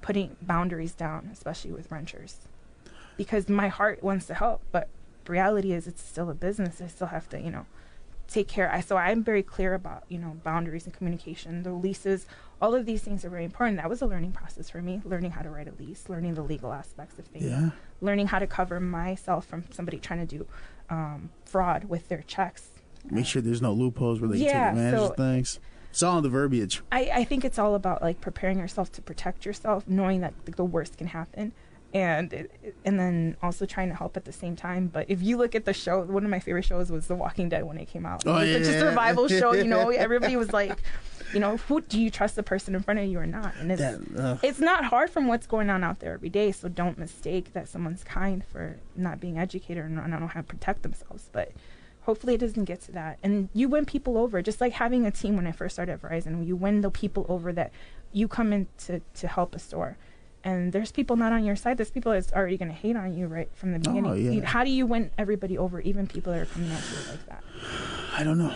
[0.00, 2.38] putting boundaries down, especially with renters,
[3.16, 4.88] because my heart wants to help, but
[5.28, 6.80] reality is it's still a business.
[6.80, 7.66] I still have to you know
[8.28, 8.72] take care.
[8.72, 11.62] I so I'm very clear about you know boundaries and communication.
[11.62, 12.26] The leases,
[12.60, 13.76] all of these things are very important.
[13.78, 15.00] That was a learning process for me.
[15.04, 17.70] Learning how to write a lease, learning the legal aspects of things, yeah,
[18.02, 20.46] learning how to cover myself from somebody trying to do
[20.90, 22.68] um, fraud with their checks.
[23.10, 25.60] make sure there's no loopholes where they Yeah, take advantage so- of things.
[25.90, 26.82] It's all in the verbiage.
[26.90, 30.52] I, I think it's all about like preparing yourself to protect yourself, knowing that the,
[30.52, 31.52] the worst can happen,
[31.94, 32.48] and
[32.84, 34.86] and then also trying to help at the same time.
[34.86, 37.48] But if you look at the show, one of my favorite shows was The Walking
[37.48, 38.22] Dead when it came out.
[38.26, 38.74] Oh, it was yeah.
[38.74, 39.90] a survival show, you know.
[40.02, 40.82] Everybody was like,
[41.34, 43.54] you know, who do you trust the person in front of you or not?
[43.58, 46.50] And it's That, it's not hard from what's going on out there every day.
[46.52, 50.40] So don't mistake that someone's kind for not being educated and not, not know how
[50.40, 51.28] to protect themselves.
[51.32, 51.52] But
[52.02, 53.18] hopefully it doesn't get to that.
[53.22, 56.02] And you win people over, just like having a team when I first started at
[56.02, 56.46] Verizon.
[56.46, 57.70] You win the people over that
[58.12, 59.96] you come in to, to help a store.
[60.44, 61.76] And there's people not on your side.
[61.76, 64.06] There's people that's already going to hate on you right from the beginning.
[64.06, 64.44] Oh, yeah.
[64.44, 67.44] How do you win everybody over, even people that are coming at you like that?
[68.16, 68.52] I don't know.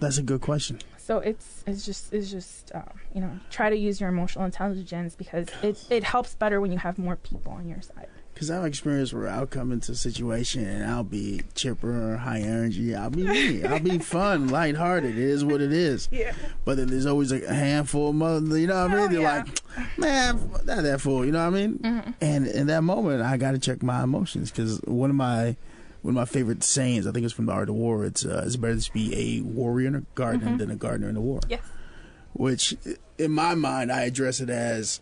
[0.00, 0.80] That's a good question.
[0.98, 2.84] So it's it's just it's just um,
[3.14, 6.76] you know try to use your emotional intelligence because it it helps better when you
[6.78, 8.08] have more people on your side.
[8.38, 12.94] Because I've experienced where I'll come into a situation and I'll be chipper, high energy.
[12.94, 13.64] I'll be me.
[13.64, 15.10] I'll be fun, lighthearted.
[15.10, 16.08] It is what it is.
[16.12, 16.32] Yeah.
[16.64, 19.04] But then there's always like a handful of mother, you know what I mean?
[19.04, 19.42] Oh, They're yeah.
[19.76, 21.78] like, man, not that fool, you know what I mean?
[21.80, 22.10] Mm-hmm.
[22.20, 25.56] And in that moment, I got to check my emotions because one of my
[26.02, 28.04] one of my favorite sayings, I think it's from the Art of War.
[28.04, 31.16] It's uh, it's better to be a warrior in a garden than a gardener in
[31.16, 31.40] a war.
[31.48, 31.62] Yes.
[32.34, 32.76] Which,
[33.18, 35.00] in my mind, I address it as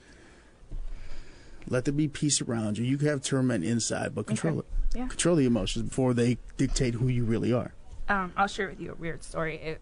[1.69, 2.85] let there be peace around you.
[2.85, 4.67] You can have torment inside, but control Okay.
[4.95, 4.97] it.
[4.99, 5.09] Yeah.
[5.09, 7.73] Control the emotions before they dictate who you really are.
[8.09, 9.57] Um, I'll share with you a weird story.
[9.57, 9.81] It,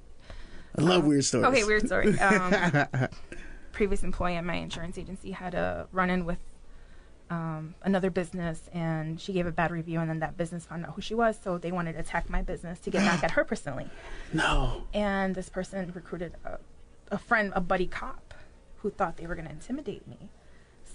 [0.76, 1.46] I love weird stories.
[1.46, 2.16] okay, weird story.
[2.20, 3.08] Um,
[3.72, 6.38] previous employee at my insurance agency had a run-in with
[7.30, 10.94] um, another business, and she gave a bad review, and then that business found out
[10.94, 13.44] who she was, so they wanted to attack my business to get back at her
[13.44, 13.88] personally.
[14.32, 14.84] No.
[14.92, 16.58] and this person recruited a,
[17.10, 18.34] a friend, a buddy cop,
[18.78, 20.28] who thought they were going to intimidate me.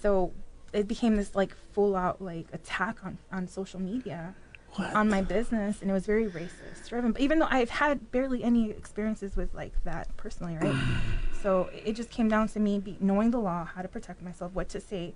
[0.02, 0.32] So
[0.74, 4.36] it became this like full out like attack on on social media
[4.74, 4.94] What?
[4.94, 7.12] on my business, and it was very racist driven.
[7.12, 10.76] But even though I've had barely any experiences with like that personally, right?
[11.42, 14.54] so it just came down to me be, knowing the law, how to protect myself,
[14.54, 15.14] what to say.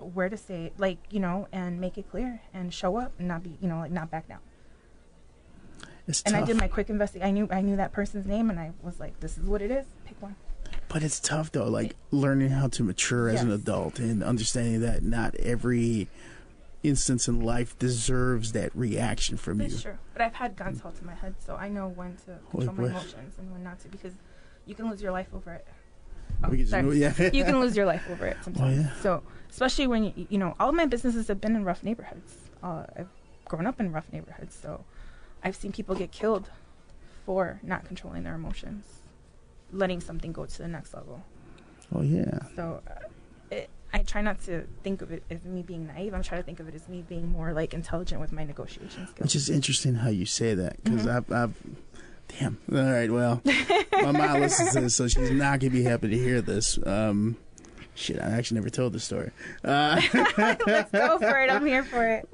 [0.00, 3.26] Where to say, it, like you know, and make it clear, and show up, and
[3.26, 4.40] not be, you know, like not back down
[6.06, 6.42] It's and tough.
[6.42, 7.26] I did my quick investigation.
[7.26, 9.70] I knew I knew that person's name, and I was like, "This is what it
[9.70, 9.86] is.
[10.04, 10.36] Pick one."
[10.88, 15.02] But it's tough though, like learning how to mature as an adult and understanding that
[15.02, 16.08] not every
[16.82, 19.68] instance in life deserves that reaction from you.
[19.68, 19.98] That's true.
[20.12, 22.82] But I've had guns held to my head, so I know when to control my
[22.84, 22.90] what?
[22.90, 24.14] emotions and when not to, because
[24.64, 25.66] you can lose your life over it.
[26.42, 26.82] We can just sorry.
[26.84, 27.30] move- yeah.
[27.32, 28.78] you can lose your life over it sometimes.
[28.78, 28.92] yeah.
[29.02, 32.36] So especially when you, you know all my businesses have been in rough neighborhoods.
[32.62, 33.08] Uh, I've
[33.44, 34.84] grown up in rough neighborhoods, so
[35.42, 36.50] I've seen people get killed
[37.26, 38.97] for not controlling their emotions,
[39.72, 41.22] letting something go to the next level.
[41.94, 42.38] Oh yeah.
[42.56, 42.94] So uh,
[43.54, 46.12] it, I try not to think of it as me being naive.
[46.14, 49.06] I'm trying to think of it as me being more like intelligent with my negotiation
[49.06, 49.18] skills.
[49.20, 51.16] Which is interesting how you say that because Mhm.
[51.16, 51.54] I've, I've,
[52.38, 52.58] damn.
[52.70, 53.40] All right, well,
[54.02, 56.78] my mom listens to this, so she's not gonna be happy to hear this.
[56.86, 57.36] Um,
[57.94, 59.30] shit, I actually never told the story.
[59.64, 60.00] Uh,
[60.36, 61.50] Let's go for it.
[61.50, 62.28] I'm here for it.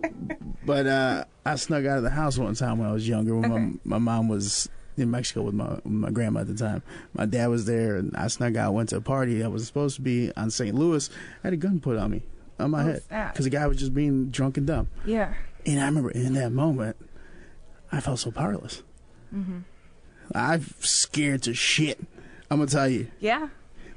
[0.66, 3.52] but uh, I snuck out of the house one time when I was younger when
[3.52, 3.62] Okay.
[3.62, 6.82] my, my mom was in Mexico with my my grandma at the time.
[7.14, 8.74] My dad was there, and I snuck out.
[8.74, 10.74] Went to a party that was supposed to be on St.
[10.74, 11.10] Louis.
[11.42, 12.22] I had a gun put on me
[12.60, 14.88] on my Oh, head because the guy was just being drunk and dumb.
[15.04, 15.34] Yeah.
[15.66, 16.96] And I remember in that moment,
[17.90, 18.82] I felt so powerless.
[19.30, 19.60] hmm
[20.34, 21.98] I'm scared to shit.
[22.50, 23.48] I'm gonna tell you, Yeah.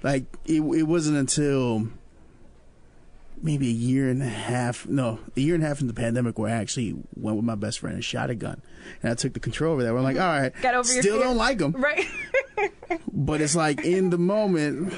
[0.03, 0.61] like it.
[0.61, 1.87] It wasn't until
[3.41, 6.37] maybe a year and a half, no, a year and a half in the pandemic
[6.39, 8.61] where I actually went with my best friend and shot a gun,
[9.01, 9.89] and I took the control over that.
[9.91, 11.71] Where I'm like, all right, Got over still don't like them.
[11.73, 12.05] Right.
[13.11, 14.93] but it's like in the moment.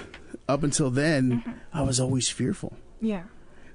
[0.47, 2.75] Up until then, I was always fearful.
[2.99, 3.23] yeah.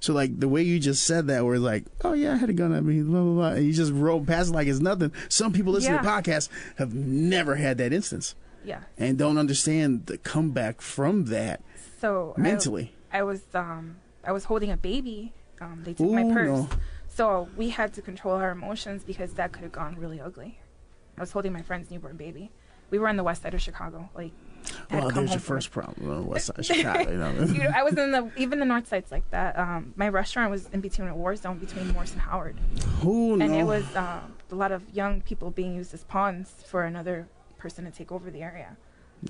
[0.00, 2.50] So like the way you just said that, where it's like, oh yeah, I had
[2.50, 4.80] a gun at me, blah blah blah, and you just rolled past it like it's
[4.80, 5.12] nothing.
[5.28, 6.48] Some people listening to podcasts
[6.78, 8.34] have never had that instance
[8.64, 8.80] Yeah.
[8.98, 11.62] and don't understand the comeback from that
[12.00, 12.92] So I- mentally.
[13.12, 13.96] I, was um
[14.26, 15.32] I was holding a baby.
[15.60, 16.48] Um, they took my purse.
[16.48, 16.68] no.
[17.08, 20.58] So we had to control our emotions because that could have gone really ugly.
[21.16, 22.50] I was holding my friend's newborn baby.
[22.90, 24.10] We were on the west side of Chicago.
[24.14, 24.32] Like,
[24.90, 27.10] Well, there's your first problem on the west side of Chicago.
[27.10, 29.56] You know, you know, I was in the even the north sides like that.
[29.58, 32.56] Um, my restaurant was in between a war zone between Morris and Howard,
[33.00, 33.60] who and knows?
[33.60, 34.20] it was uh,
[34.50, 38.30] a lot of young people being used as pawns for another person to take over
[38.30, 38.76] the area.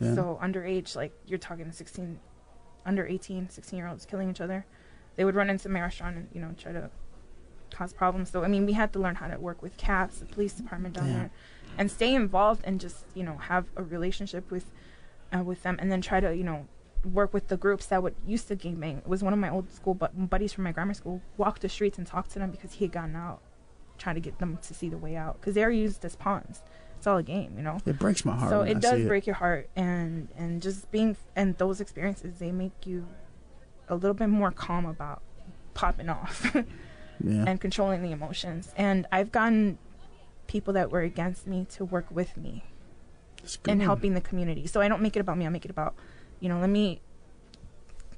[0.00, 0.14] Yeah.
[0.14, 2.18] So underage, like you're talking 16,
[2.86, 4.64] under 18, 16 year olds killing each other.
[5.16, 6.90] They would run into my restaurant and you know try to
[7.72, 8.30] cause problems.
[8.30, 10.94] So I mean, we had to learn how to work with CAPS, the police department
[10.94, 11.12] down Yeah.
[11.14, 11.30] there,
[11.78, 14.70] and stay involved and just you know have a relationship with
[15.36, 16.66] uh, with them, and then try to you know
[17.12, 18.98] work with the groups that would used to gangbang.
[18.98, 21.68] It was one of my old school bu- buddies from my grammar school walked the
[21.68, 23.40] streets and talked to them because he had gotten out,
[23.98, 26.62] trying to get them to see the way out because they're used as pawns.
[26.96, 27.78] It's all a game, you know.
[27.84, 28.48] it breaks my heart.
[28.50, 32.50] So it I does break your heart, and and just being and those experiences they
[32.52, 33.06] make you
[33.88, 35.22] a little bit more calm about
[35.74, 36.54] popping off
[37.24, 37.44] Yeah.
[37.46, 38.72] and controlling the emotions.
[38.76, 39.78] And I've gotten
[40.46, 42.64] people that were against me to work with me
[43.66, 44.66] in helping the community.
[44.66, 45.46] So I don't make it about me.
[45.46, 45.94] I make it about,
[46.40, 47.00] you know, let me,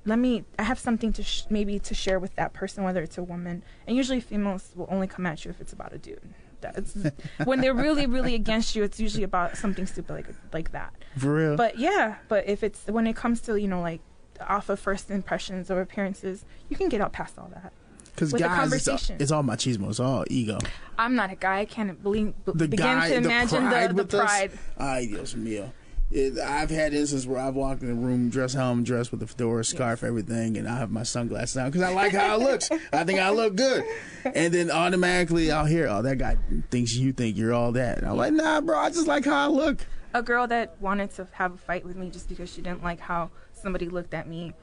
[0.05, 0.45] let me.
[0.59, 3.63] I have something to sh- maybe to share with that person, whether it's a woman.
[3.87, 6.21] And usually females will only come at you if it's about a dude.
[6.61, 6.97] That's
[7.45, 8.83] when they're really, really against you.
[8.85, 10.95] It's usually about something stupid like like that.
[11.19, 11.57] For real.
[11.57, 14.01] But yeah, but if it's when it comes to you know like
[14.41, 17.73] off of first impressions or appearances, you can get out past all that.
[18.15, 19.91] Because guys, it's all, it's all machismo.
[19.91, 20.59] It's all ego.
[20.99, 21.59] I'm not a guy.
[21.59, 24.53] I can't believe, The begin guy, to the imagine pride the, the pride.
[24.79, 25.71] Ay, Dios mío.
[26.11, 29.23] It, I've had instances where I've walked in a room dressed how I'm dressed with
[29.23, 32.43] a fedora, scarf, everything, and I have my sunglasses on because I like how it
[32.43, 32.71] looks.
[32.93, 33.85] I think I look good.
[34.35, 36.37] And then automatically I'll hear, oh, that guy
[36.71, 37.99] thinks you think you're all that.
[37.99, 39.87] And I'm like, nah, bro, I just like how I look.
[40.15, 42.99] a girl that wanted to have a fight with me just because she didn't like
[42.99, 43.31] how
[43.67, 44.55] somebody looked at me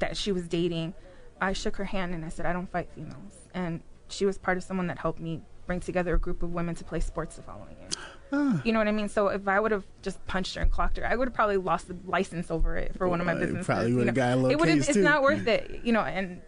[0.00, 0.92] that she was dating.
[1.40, 3.34] I shook her hand and I said, I don't fight females.
[3.54, 6.74] And she was part of someone that helped me bring together a group of women
[6.74, 7.88] to play sports the following year.
[8.32, 8.60] Ah.
[8.64, 9.08] You know what I mean?
[9.08, 11.56] So if I would have just punched her and clocked her, I would have probably
[11.56, 13.66] lost the license over it for one of my businesses.
[13.66, 14.20] probably would've know?
[14.20, 15.02] got a little it case, It's too.
[15.02, 16.00] not worth it, you know.
[16.00, 16.40] And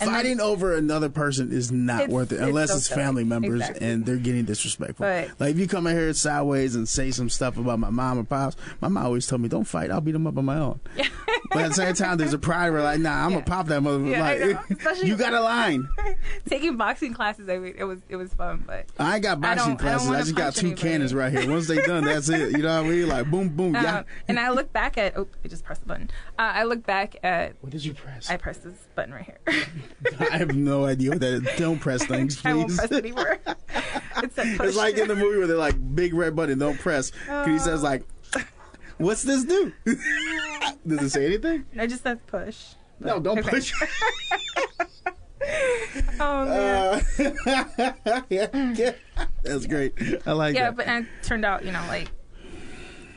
[0.00, 3.24] And Fighting over another person is not It's- worth it it's unless so it's family
[3.24, 3.86] members Exactly.
[3.86, 5.06] and they're getting disrespectful.
[5.06, 8.18] But- like if you come in here sideways and say some stuff about my mom
[8.18, 9.90] or pops, my mom always told me, "Don't fight.
[9.90, 10.80] I'll beat them up on my own."
[11.50, 13.36] but at the same time, there's a pride where like, "Nah, I'm Yeah.
[13.36, 14.58] gonna pop that motherfucker." Yeah,
[14.90, 15.88] like, you got a line.
[16.48, 19.72] taking boxing classes, I mean, it was it was fun, but I ain't got boxing
[19.72, 20.06] I classes.
[20.06, 20.88] I, wanna just got two anybody.
[20.88, 21.50] cannons right here.
[21.50, 22.52] Once they done, that's it.
[22.52, 23.08] You know what I mean?
[23.08, 24.02] Like boom, boom, uh, yeah.
[24.28, 26.10] and I look back at oh, I just pressed the button.
[26.38, 28.30] Uh, I look back at What did you press?
[28.30, 29.64] I pressed this button right here.
[30.30, 31.58] I have no idea what that is.
[31.58, 32.78] Don't press things, I won't please.
[32.78, 33.38] press anymore.
[33.46, 34.66] it's a push.
[34.68, 37.12] It's like in the movie where they're like big red button, don't press.
[37.26, 38.02] 'Cause he says like,
[38.98, 41.64] "What's this do?" Does it say anything?
[41.78, 42.64] I just said push.
[42.98, 43.50] No, don't Okay.
[43.50, 43.72] push.
[46.18, 47.04] Oh man.
[47.46, 48.92] Uh, yeah, yeah.
[49.44, 49.92] That's great.
[50.26, 50.58] I like it.
[50.58, 50.76] yeah, that.
[50.76, 52.10] but it turned out, you know, like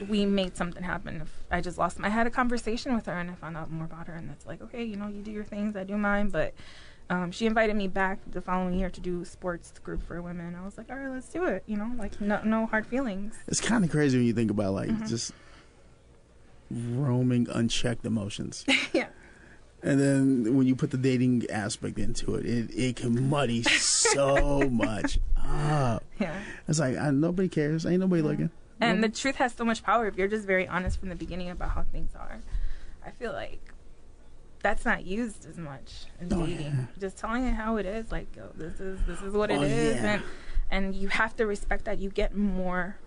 [0.08, 1.22] we made something happen.
[1.22, 3.86] If I just lost, I had a conversation with her and I found out more
[3.86, 6.30] about her, and it's like, okay, you know, you do your things, I do mine.
[6.30, 6.54] But
[7.10, 10.56] um, she invited me back the following year to do sports group for women.
[10.56, 11.64] I was like, all right, let's do it.
[11.66, 13.36] You know, like no, no hard feelings.
[13.48, 15.06] it's kind of crazy when you think about like Mm-hmm.
[15.08, 15.34] just
[16.72, 18.64] roaming unchecked emotions.
[18.94, 19.08] yeah,
[19.82, 24.70] And then when you put the dating aspect into it, it, it can muddy so
[24.70, 26.04] much up.
[26.20, 26.40] yeah.
[26.68, 27.86] It's like I, nobody cares.
[27.86, 28.52] Ain't nobody looking.
[28.82, 29.02] And mm-hmm.
[29.02, 31.72] the truth has so much power if you're just very honest from the beginning about
[31.72, 32.40] how things are.
[33.06, 33.60] I feel like
[34.62, 36.66] that's not used as much in Oh, dating.
[36.66, 36.86] yeah.
[37.00, 39.64] Just telling it how it is, like yo, this is this is what it Oh,
[39.64, 40.14] is, yeah.
[40.14, 40.24] and
[40.72, 42.00] and you have to respect that.
[42.00, 42.98] You get more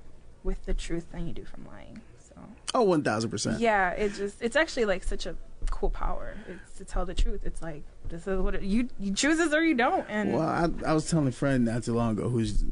[0.45, 2.01] with the truth than you do from lying.
[2.19, 2.35] So
[2.75, 3.61] Oh, one thousand percent.
[3.61, 5.37] yeah, it just it's actually like such a
[5.71, 6.35] cool power.
[6.49, 7.43] It's to tell the truth.
[7.45, 10.05] It's like this is what it, you you choose this or you don't.
[10.09, 12.65] And Well, I, I was telling a friend not too long ago who's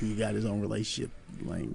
[0.00, 1.10] he got his own relationship.
[1.44, 1.68] Like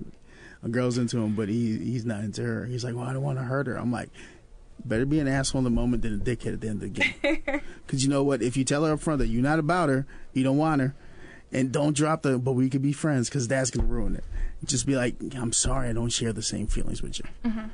[0.64, 2.66] a girl's into him, but he he's not into her.
[2.66, 3.76] He's like, well, I don't want to hurt her.
[3.76, 4.10] I'm like,
[4.84, 7.02] better be an asshole in the moment than a dickhead at the end of the
[7.02, 7.62] game.
[7.86, 8.44] Because you know what?
[8.44, 10.94] If you tell her up front that you're not about her, you don't want her,
[11.52, 14.24] and don't drop the but we could be friends because that's gonna ruin it.
[14.64, 17.26] Just be like, I'm sorry, I don't share the same feelings with you.
[17.44, 17.68] Mm-hmm.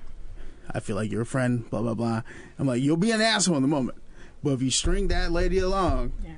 [0.71, 1.69] I feel like you're a friend.
[1.69, 2.21] Blah blah blah.
[2.57, 3.97] I'm like, you'll be an asshole in the moment,
[4.41, 6.13] but if you string that lady along.
[6.23, 6.31] yeah,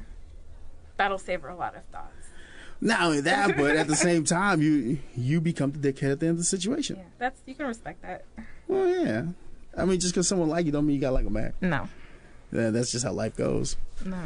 [0.97, 2.16] that'll save her a lot of thoughts.
[2.79, 6.27] Not only that, but at the same time, you you become the dickhead at the
[6.27, 6.97] end of the situation.
[6.97, 8.23] Yeah, that's you can respect that.
[8.67, 9.23] Well, yeah.
[9.75, 11.53] I mean, just because someone like you, don't mean you got to like them back.
[11.61, 11.87] No,
[12.51, 13.77] Yeah, that's just how life goes.
[14.05, 14.17] no.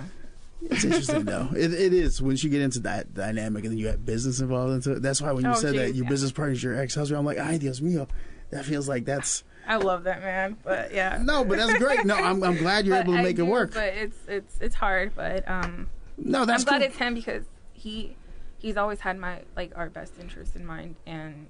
[0.63, 1.49] It's interesting though.
[1.55, 4.73] It, it is once you get into that dynamic and then you have business involved
[4.73, 5.01] into it.
[5.01, 6.09] That's why when you Oh, said that your yeah.
[6.09, 8.07] business partner is your ex husband, I'm like, ay Dios mío.
[8.51, 11.17] That feels like that's I love that man, but yeah.
[11.21, 12.05] no, but that's great.
[12.05, 13.73] No, I'm I'm glad you're able to make it work.
[13.73, 15.13] But it's it's it's hard.
[15.15, 18.15] But um, No, that's I'm glad it's him because he
[18.61, 21.47] he's always had my like our best interest in mind, and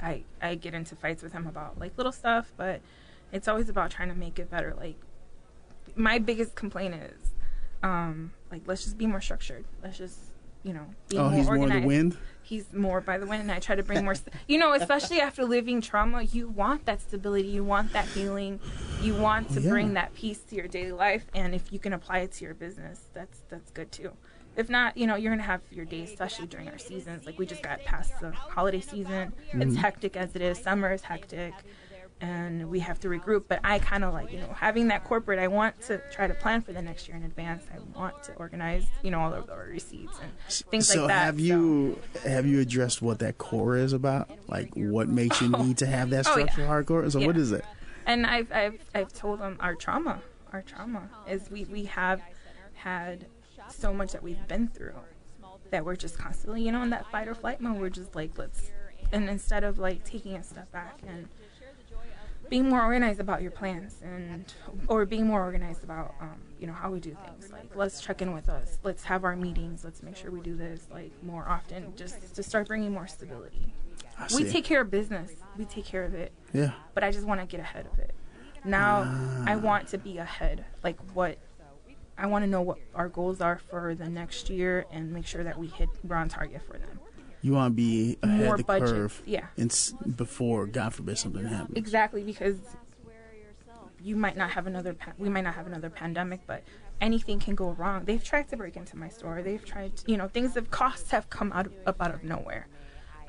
[0.00, 2.80] I I get into fights with him about like little stuff, but
[3.32, 4.74] it's always about trying to make it better.
[4.76, 4.96] Like
[5.96, 7.34] my biggest complaint is
[7.82, 9.64] um like let's just be more structured.
[9.82, 10.18] Let's just
[10.62, 12.16] you know be oh, more he's more organized the wind.
[12.42, 15.18] he's more by the wind and i try to bring more st- you know especially
[15.28, 18.60] after living trauma you want that stability you want that healing
[19.02, 19.70] you want to Yeah.
[19.70, 22.52] bring that peace to your daily life and if you can apply it to your
[22.52, 24.12] business that's that's good too
[24.56, 27.46] if not you know you're gonna have your days especially during our seasons like we
[27.46, 29.74] just got past the holiday season it's mm-hmm.
[29.74, 31.54] hectic as it is summer is hectic
[32.22, 35.38] and we have to regroup but i kind of like you know having that corporate
[35.38, 38.32] i want to try to plan for the next year in advance i want to
[38.34, 40.30] organize you know all of our receipts and
[40.70, 44.28] things so like that have so- you have you addressed what that core is about?
[44.48, 46.46] Like what makes you oh, need to have that Oh, yeah.
[46.48, 47.10] hardcore?
[47.10, 47.42] So what Yeah.
[47.42, 47.64] is it?
[48.06, 50.20] and I've I've I've told them our trauma,
[50.52, 52.20] our trauma is we we have
[52.74, 53.26] had
[53.72, 54.94] so much that we've been through
[55.70, 57.80] that we're just constantly, you know, in that fight or flight mode.
[57.80, 58.70] We're just like let's,
[59.12, 61.28] and instead of like taking a step back and
[62.48, 64.52] being more organized about your plans and
[64.88, 68.20] or being more organized about um, you know how we do things like let's check
[68.20, 71.48] in with us let's have our meetings let's make sure we do this like more
[71.48, 73.72] often just to start bringing more stability
[74.34, 76.72] we take care of business we take care of it yeah.
[76.92, 78.12] but i just want to get ahead of it
[78.64, 79.02] now
[79.46, 81.38] i want to be ahead like what
[82.20, 85.42] i want to know what our goals are for the next year and make sure
[85.44, 86.98] that we hit we're on target for them
[87.42, 89.22] You want to be ahead more of the budget curve.
[89.26, 89.94] yeah And s-
[90.24, 91.76] before, God forbid, something happens.
[91.84, 92.56] Exactly, because
[94.02, 94.94] you might not have another.
[94.94, 96.62] Pa- we might not have another pandemic, but
[97.00, 98.04] anything can go wrong.
[98.04, 99.42] They've tried to break into my store.
[99.42, 102.24] They've tried, to, you know, things of costs have come out of, up out of
[102.24, 102.66] nowhere.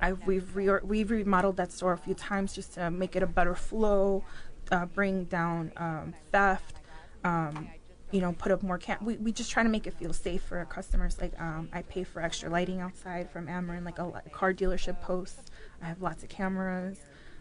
[0.02, 3.28] I we've re- we've remodeled that store a few times just to make it a
[3.28, 4.24] better flow,
[4.72, 6.76] uh, bring down um, theft.
[7.24, 7.70] Um,
[8.12, 8.98] you know, put up more cam.
[9.02, 11.20] We, we just try to make it feel safe for our customers.
[11.20, 15.50] Like, um, I pay for extra lighting outside from Amarin, like a, car dealership posts.
[15.82, 17.00] I have lots of cameras.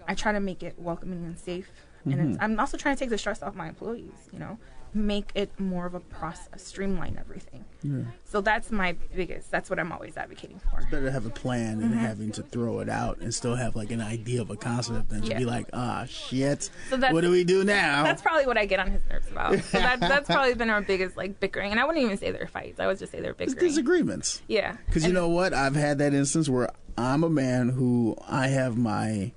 [0.09, 1.71] I try to make it welcoming and safe.
[2.05, 4.59] And it's, I'm also trying to take the stress off my employees, you know,
[4.95, 7.65] make it more of a process, streamline everything.
[7.83, 8.03] Yeah.
[8.25, 10.79] So that's my biggest, that's what I'm always advocating for.
[10.81, 11.99] It's Better to have a plan than Mm-hmm.
[11.99, 15.23] having to throw it out and still have like an idea of a concept than
[15.23, 15.39] to Yeah.
[15.39, 16.71] be like, ah, shit.
[16.89, 18.03] So that's- what do we do now?
[18.03, 19.59] That's probably what I get on his nerves about.
[19.65, 21.71] So that, that's probably been our biggest like bickering.
[21.71, 22.81] And I wouldn't even say they're fights.
[22.81, 24.43] I would just say they're It's disagreements.
[24.49, 24.77] Yeah.
[24.87, 25.55] Because you know what?
[25.55, 29.33] I've had that instance where I'm a man who I have my,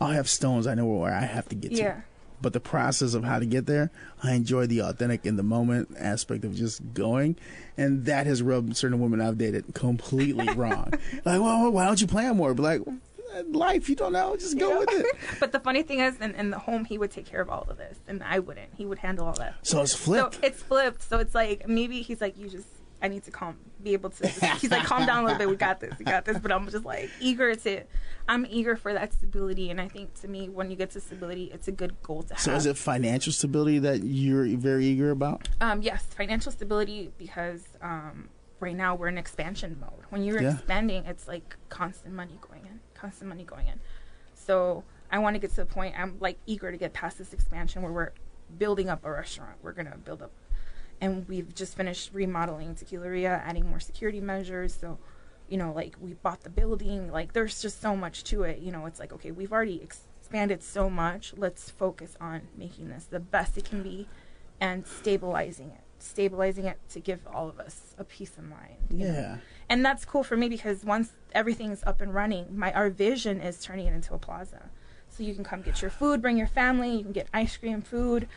[0.00, 2.02] I'll have stones I know where I have to get to.
[2.46, 3.90] But the process of how to get there,
[4.22, 7.34] I enjoy the authentic in the moment aspect of just going,
[7.76, 10.92] and that has rubbed certain women I've dated completely wrong.
[11.24, 12.54] Like, well, why don't you plan more?
[12.54, 12.82] But like,
[13.48, 15.06] life, you don't know, just go with it.
[15.40, 17.66] But the funny thing is, in, in the home, he would take care of all
[17.68, 18.68] of this, and I wouldn't.
[18.76, 19.56] He would handle all that.
[19.62, 20.36] So it's flipped.
[20.36, 21.02] So it's flipped.
[21.02, 22.68] So it's like maybe he's like, you just,
[23.02, 24.26] I need to calm, be able to.
[24.26, 25.48] He's like, calm down a little bit.
[25.50, 25.98] We got this.
[25.98, 26.38] We got this.
[26.38, 27.82] But I'm just like eager to.
[28.28, 31.50] I'm eager for that stability, and I think to me, when you get to stability,
[31.52, 32.40] it's a good goal to have.
[32.42, 35.48] so is it financial stability that you're very eager about?
[35.60, 38.28] Um, yes, financial stability because um,
[38.60, 40.04] right now we're in expansion mode.
[40.10, 40.54] When you're Yeah.
[40.54, 43.78] expanding, it's like constant money going in, constant money going in.
[44.34, 44.82] So
[45.12, 45.94] I want to get to the point.
[45.98, 48.10] I'm like eager to get past this expansion where we're
[48.58, 49.56] building up a restaurant.
[49.62, 50.32] We're gonna build up,
[51.00, 54.74] and we've just finished remodeling Tequileria, adding more security measures.
[54.74, 54.98] So,
[55.48, 57.10] you know, like we bought the building.
[57.10, 58.58] Like there's just so much to it.
[58.60, 61.34] You know, it's like okay, we've already expanded so much.
[61.36, 64.08] Let's focus on making this the best it can be
[64.60, 69.06] and stabilizing it stabilizing it to give all of us a peace of mind you
[69.06, 69.14] know?
[69.14, 69.36] Yeah.
[69.68, 73.62] and that's cool for me because once everything's up and running my our vision is
[73.62, 74.68] turning it into a plaza
[75.08, 77.80] so you can come get your food bring your family you can get ice cream
[77.80, 78.28] food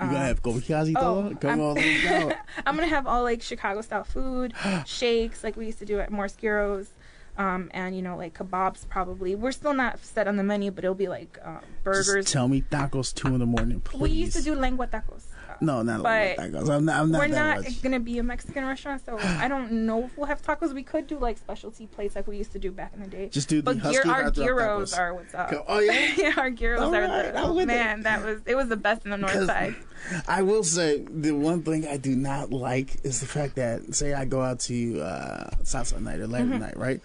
[0.00, 1.34] You gonna have Kobayashi oh, though?
[1.36, 2.32] Come I'm-.
[2.66, 4.54] I'm gonna have all like Chicago style food,
[4.86, 6.88] shakes like we used to do at Morsqueros,
[7.36, 9.34] um, and you know like kebabs probably.
[9.34, 12.06] We're still not set on the menu, but it'll be like um, burgers.
[12.14, 14.00] Just tell me tacos two in the morning, please.
[14.00, 15.24] we used to do lengua tacos.
[15.60, 16.70] No, not But like tacos.
[16.70, 17.00] I'm not.
[17.00, 17.82] I'm not we're not much.
[17.82, 20.72] gonna be a Mexican restaurant, so I don't know if we'll have tacos.
[20.72, 23.28] We could do like specialty plates like we used to do back in the day.
[23.28, 24.98] Just do the but husky our gyros tacos.
[24.98, 25.50] are what's up.
[25.50, 26.08] Go- Oh yeah.
[26.16, 27.66] yeah, our gyros All are the with it.
[27.66, 28.02] man.
[28.02, 29.74] That was it was the best in the north side.
[30.28, 34.14] I will say the one thing I do not like is the fact that say
[34.14, 36.58] I go out to uh, Southside night or later Mm-hmm.
[36.60, 37.00] night, right?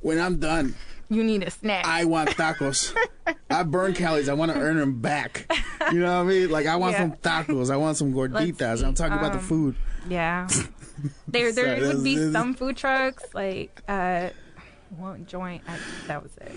[0.00, 0.74] When I'm done,
[1.08, 1.86] You need a snack.
[1.86, 2.94] I want tacos.
[3.50, 4.28] I burn calories.
[4.28, 5.50] I want to earn them back.
[5.92, 6.50] You know what I mean?
[6.50, 7.00] Like I want Yeah.
[7.00, 7.70] some tacos.
[7.70, 8.84] I want some gorditas.
[8.84, 9.76] I'm talking about the um, food.
[10.08, 10.48] Yeah.
[11.28, 14.30] there there So would be some food trucks like uh
[14.98, 15.62] one joint.
[15.68, 16.52] I, that was it.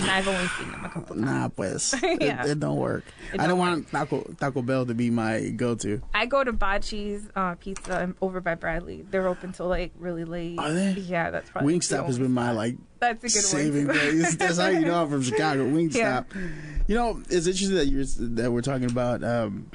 [0.00, 1.26] And I've only seen them a couple times.
[1.26, 1.94] Nah, pues.
[2.02, 2.44] Yeah.
[2.44, 3.04] it, it don't work.
[3.32, 6.00] It I don't don't want Taco Taco Bell to be my go-to.
[6.14, 9.04] I go to Bachi's uh, Pizza over by Bradley.
[9.10, 10.58] They're open till like really late.
[10.58, 10.92] Are they?
[10.92, 13.96] Yeah, that's probably Wingstop has been my like That's a good saving one.
[13.96, 14.10] too.
[14.12, 14.36] grace.
[14.36, 15.66] That's how you know I'm from Chicago.
[15.66, 15.94] Wingstop.
[16.34, 16.48] Yeah.
[16.86, 18.04] You know, it's interesting that you're
[18.36, 19.70] that we're talking about um,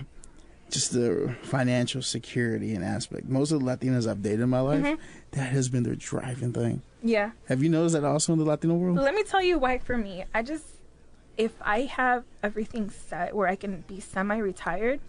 [0.72, 3.28] just the financial security and aspect.
[3.28, 5.01] Most of the Latinas I've dated in my life, Mm-hmm.
[5.32, 6.82] that has been their driving thing.
[7.03, 7.32] yeah.
[7.47, 8.97] Have you noticed that also in the Latino world?
[8.97, 10.24] Let me tell you why for me.
[10.34, 10.65] I just
[11.38, 14.99] if I have everything set where I can be semi-retired,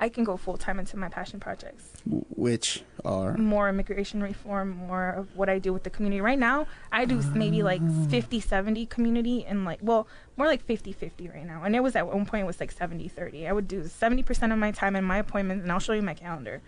[0.00, 1.92] I can go full time into my passion projects.
[2.06, 6.22] Which are more immigration reform, more of what I do with the community.
[6.22, 8.06] Right now, I do maybe like ah.
[8.08, 11.62] 50 70 community and like, well, more like 50 50 right now.
[11.64, 13.46] And it was at one point, it was like 70 30.
[13.46, 16.14] I would do 70% of my time in my appointments, and I'll show you my
[16.14, 16.62] calendar,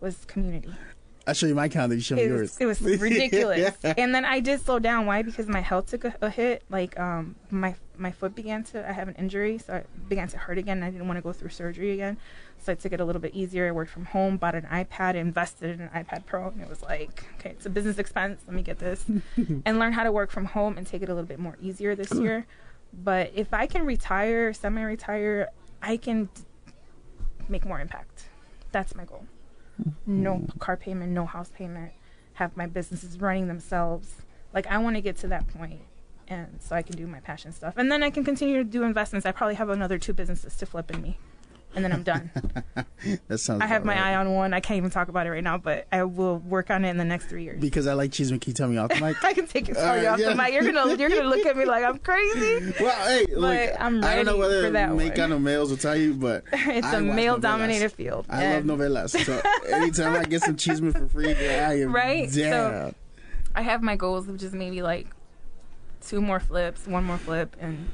[0.00, 0.74] was community.
[1.26, 1.94] I'll show you my calendar.
[1.94, 2.56] You show me yours.
[2.60, 3.74] it was ridiculous.
[3.82, 3.94] Yeah.
[3.98, 5.06] And then I did slow down.
[5.06, 5.22] Why?
[5.22, 6.62] Because my health took a, a hit.
[6.68, 10.36] Like, um, my my foot began to, I have an injury, so it began to
[10.36, 10.78] hurt again.
[10.78, 12.16] And I didn't want to go through surgery again.
[12.58, 13.68] So I took it a little bit easier.
[13.68, 16.82] I worked from home, bought an iPad, invested in an iPad Pro, and it was
[16.82, 18.42] like, okay, it's a business expense.
[18.46, 19.04] Let me get this
[19.64, 21.94] and learn how to work from home and take it a little bit more easier
[21.94, 22.46] this year.
[22.92, 25.48] But if I can retire, semi-retire,
[25.82, 26.42] I can d-
[27.48, 28.28] make more impact.
[28.72, 29.24] That's my goal.
[30.06, 30.58] No mm.
[30.58, 31.92] car payment, no house payment.
[32.34, 34.22] Have my businesses running themselves.
[34.52, 35.80] Like I want to get to that point,
[36.28, 38.82] and so I can do my passion stuff, and then I can continue to do
[38.82, 39.26] investments.
[39.26, 41.18] I probably have another two businesses to flip in me,
[41.74, 42.30] and then I'm done.
[43.28, 43.60] That sounds.
[43.60, 44.12] I have my right.
[44.12, 44.54] eye on one.
[44.54, 46.96] I can't even talk about it right now, but I will work on it in
[46.96, 47.60] the next three years.
[47.60, 48.30] because I like cheese.
[48.30, 49.16] Can you tell me off the mic?
[49.22, 50.30] I can take it tell you off yeah.
[50.30, 50.54] the mic.
[50.54, 52.72] You're gonna you're gonna look at me like I'm crazy.
[52.80, 55.16] Well, hey, look, I'm I don't know whether for that make one.
[55.16, 58.24] kind of males will tell you, but It's I a male dominated field.
[58.30, 59.10] I love novelas.
[59.22, 62.30] So anytime I get some cheeseman for free, I am Right?
[62.30, 62.94] So-
[63.54, 65.08] I have my goals of just maybe like
[66.00, 67.90] two more flips, one more flip, and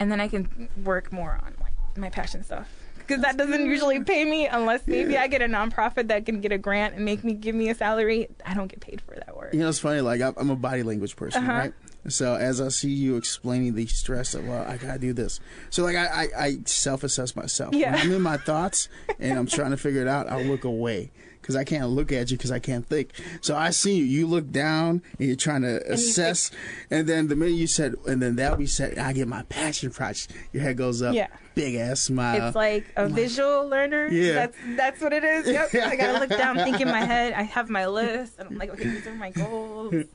[0.00, 2.68] and then I can work more on like my passion stuff.
[3.06, 5.22] Because that doesn't usually pay me unless maybe Yeah.
[5.22, 7.74] I get a nonprofit that can get a grant and make me give me a
[7.74, 8.28] salary.
[8.46, 9.52] I don't get paid for that work.
[9.52, 10.00] You know, it's funny.
[10.00, 11.52] Like I'm I'm a body language person, Uh-huh.
[11.52, 11.72] right?
[12.08, 15.40] So as I see you explaining the stress of, well, I gotta do this.
[15.70, 17.74] So like I I, I self assess myself.
[17.74, 17.92] Yeah.
[17.92, 18.88] When I'm in my thoughts
[19.18, 21.12] and I'm trying to figure it out, I'll look away
[21.44, 23.10] because I can't look at you because I can't think.
[23.42, 24.04] So I see you.
[24.04, 26.50] You look down and you're trying to assess,
[26.90, 29.90] and then the minute you said, and then that we said, I get my passion
[29.90, 30.32] project.
[30.54, 31.14] Your head goes up.
[31.14, 31.26] Yeah.
[31.54, 32.48] Big ass smile.
[32.48, 34.08] It's like a visual learner.
[34.08, 34.32] Yeah.
[34.34, 35.46] That's that's what it is.
[35.46, 35.74] Yep.
[35.74, 37.34] I gotta look down, think in my head.
[37.34, 39.94] I have my list, and I'm like, okay, these are my goals.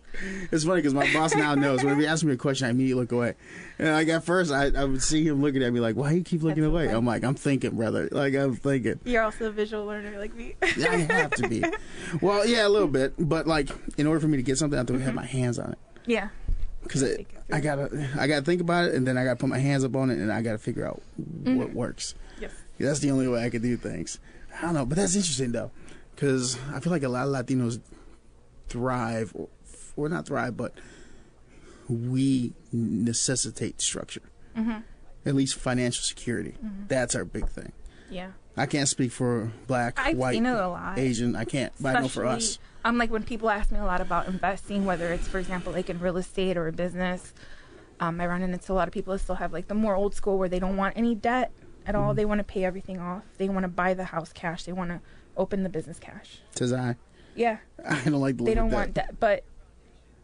[0.51, 3.03] It's funny because my boss now knows whenever he asks me a question, I immediately
[3.03, 3.35] look away.
[3.77, 6.23] And like at first, I, I would see him looking at me like, "Why you
[6.23, 8.09] keep looking That's away?" I'm like, "I'm thinking, brother.
[8.11, 8.99] Like I'm thinking.
[9.05, 10.55] You're also a visual learner like me.
[10.61, 10.67] I
[11.21, 11.63] have to be.
[12.21, 14.79] Well, yeah, a little bit, but like in order for me to get something, I
[14.79, 16.29] have to have my hands on it yeah.
[16.83, 19.83] because I gotta I gotta think about it, and then I gotta put my hands
[19.83, 21.01] up on it, and I gotta figure out
[21.43, 22.15] what works.
[22.39, 22.51] Yes.
[22.79, 24.19] That's the only way I can do things.
[24.57, 25.71] I don't know, but that's interesting though,
[26.15, 27.79] because I feel like a lot of Latinos
[28.67, 29.49] thrive, or,
[29.95, 30.73] or not thrive, but
[31.87, 34.21] we necessitate structure.
[34.57, 34.79] Mm-hmm.
[35.25, 36.55] At least financial security.
[36.87, 37.73] That's our big thing.
[38.09, 38.31] Yeah.
[38.57, 40.99] I can't speak for black, I've white, seen it a lot.
[40.99, 41.35] Asian.
[41.35, 42.37] I can't, but I know for us.
[42.43, 45.71] Especially, Um, like when people ask me a lot about investing, whether it's, for example,
[45.73, 47.33] like in real estate or a business,
[47.99, 50.13] um, I run into a lot of people that still have like the more old
[50.15, 51.51] school where they don't want any debt
[51.85, 52.03] at Mm-hmm.
[52.03, 52.13] all.
[52.13, 53.23] They want to pay everything off.
[53.37, 54.63] They want to buy the house cash.
[54.63, 54.99] They want to
[55.37, 56.39] open the business cash.
[56.55, 56.95] Says I.
[57.35, 57.57] Yeah.
[57.87, 59.07] I don't like the they don't want that.
[59.07, 59.43] debt, but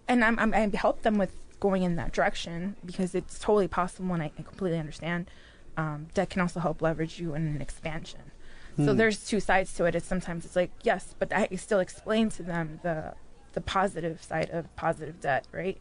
[0.07, 4.13] and I'm, I'm I help them with going in that direction because it's totally possible,
[4.13, 5.29] and I, I completely understand.
[5.77, 8.31] Um, debt can also help leverage you in an expansion.
[8.77, 8.97] So Hmm.
[8.97, 9.95] there's two sides to it.
[9.95, 13.13] It's sometimes it's like yes, but I still explain to them the
[13.53, 15.77] the positive side of positive debt, right?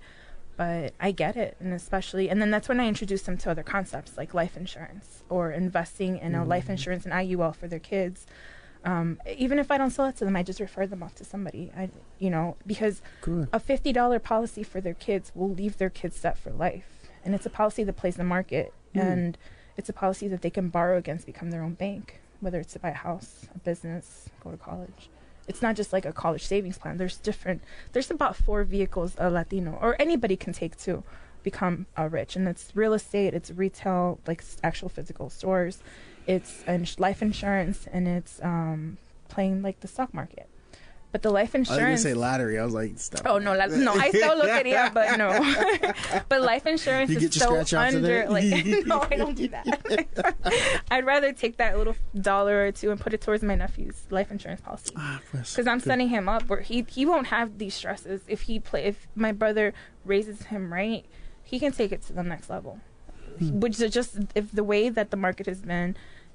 [0.57, 3.65] But I get it, and especially, and then that's when I introduce them to other
[3.65, 8.27] concepts like life insurance or investing in a life insurance and IUL for their kids.
[8.85, 11.25] Um, even if I don't sell it to them, I just refer them off to
[11.25, 11.73] somebody.
[11.77, 11.89] I,
[12.21, 13.49] you know, because Good.
[13.53, 17.35] a fifty dollar policy for their kids will leave their kids set for life, and
[17.35, 19.01] it's a policy that plays the market, Hmm.
[19.01, 19.39] and
[19.77, 22.79] it's a policy that they can borrow against, become their own bank, whether it's to
[22.79, 25.11] buy a house, a business, go to college.
[25.47, 26.97] It's not just like a college savings plan.
[26.97, 27.63] There's different.
[27.93, 31.03] There's about four vehicles a Latino or anybody can take to
[31.43, 35.81] become uh, rich, and it's real estate, it's retail, like actual physical stores,
[36.27, 36.65] it's
[36.99, 38.97] life insurance, and it's um,
[39.29, 40.49] playing like the stock market.
[41.15, 42.59] But the life I was gonna say lottery.
[42.59, 43.23] I was like, stop.
[43.25, 43.93] Oh no, la- no!
[43.93, 45.31] I still look at it, but no.
[46.29, 48.29] but life insurance You is so under.
[48.29, 50.35] Like, no, I don't do that.
[50.91, 54.33] I'd rather take that little dollar or two and put it towards my nephew's life
[54.33, 55.85] insurance policy Ah, because I'm Good.
[55.85, 59.31] setting him up where he he won't have these stresses if he play if my
[59.31, 59.73] brother
[60.05, 61.07] raises him right,
[61.45, 62.81] he can take it to the next level.
[63.39, 63.61] Hmm.
[63.61, 65.95] Which is just if the way that the market has been,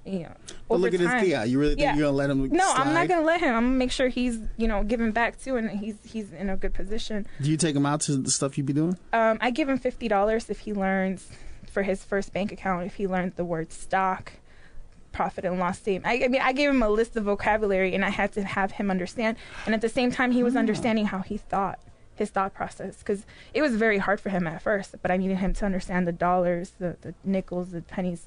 [0.09, 0.33] you know,
[0.67, 1.19] But look at time.
[1.19, 1.45] his Thea.
[1.45, 1.95] You really think Yeah.
[1.95, 2.49] you're gonna let him?
[2.49, 3.55] No, I'm not gonna let him.
[3.55, 6.57] I'm gonna make sure he's you know giving back too, and he's he's in a
[6.57, 7.25] good position.
[7.41, 8.97] Do you take him out to the stuff you be doing?
[9.13, 11.29] Um, I give him fifty dollars if he learns
[11.71, 12.85] for his first bank account.
[12.85, 14.33] If he learns the word stock,
[15.11, 16.05] profit and loss statement.
[16.07, 18.73] I, I mean, I gave him a list of vocabulary, and I had to have
[18.73, 19.37] him understand.
[19.65, 21.79] And at the same time, he was understanding how he thought,
[22.15, 24.95] his thought process, because it was very hard for him at first.
[25.01, 28.25] But I needed him to understand the dollars, the the nickels, the pennies.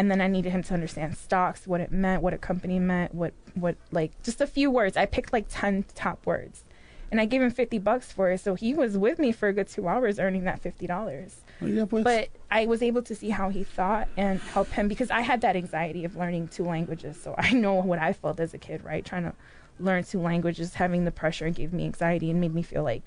[0.00, 3.14] And then I needed him to understand stocks, what it meant, what a company meant,
[3.14, 4.96] what, what like just a few words.
[4.96, 6.64] I picked like ten top words,
[7.10, 8.40] and I gave him fifty bucks for it.
[8.40, 11.66] So he was with me for a good two hours, earning that fifty dollars Oh,
[11.66, 15.20] yeah, but I was able to see how he thought and help him because I
[15.20, 17.20] had that anxiety of learning two languages.
[17.20, 19.04] So I know what I felt as a kid, right?
[19.04, 19.34] Trying to
[19.78, 23.02] learn two languages, having the pressure gave me anxiety and made me feel like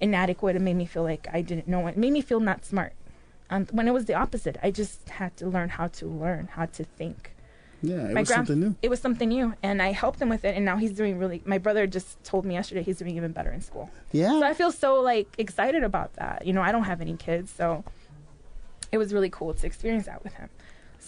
[0.00, 0.56] inadequate.
[0.56, 1.92] It made me feel like I didn't know it.
[1.92, 2.92] it made me feel not smart.
[3.54, 6.66] And when it was the opposite, I just had to learn how to learn how
[6.66, 7.30] to think.
[7.82, 8.74] yeah, it my was something new.
[8.82, 10.56] It was something new, and I helped him with it.
[10.56, 11.40] And now he's doing really.
[11.44, 13.90] My brother just told me yesterday he's doing even better in school.
[14.10, 14.40] Yeah.
[14.40, 16.46] So I feel so like excited about that.
[16.46, 17.84] You know, I don't have any kids, so
[18.90, 20.48] it was really cool to experience that with him.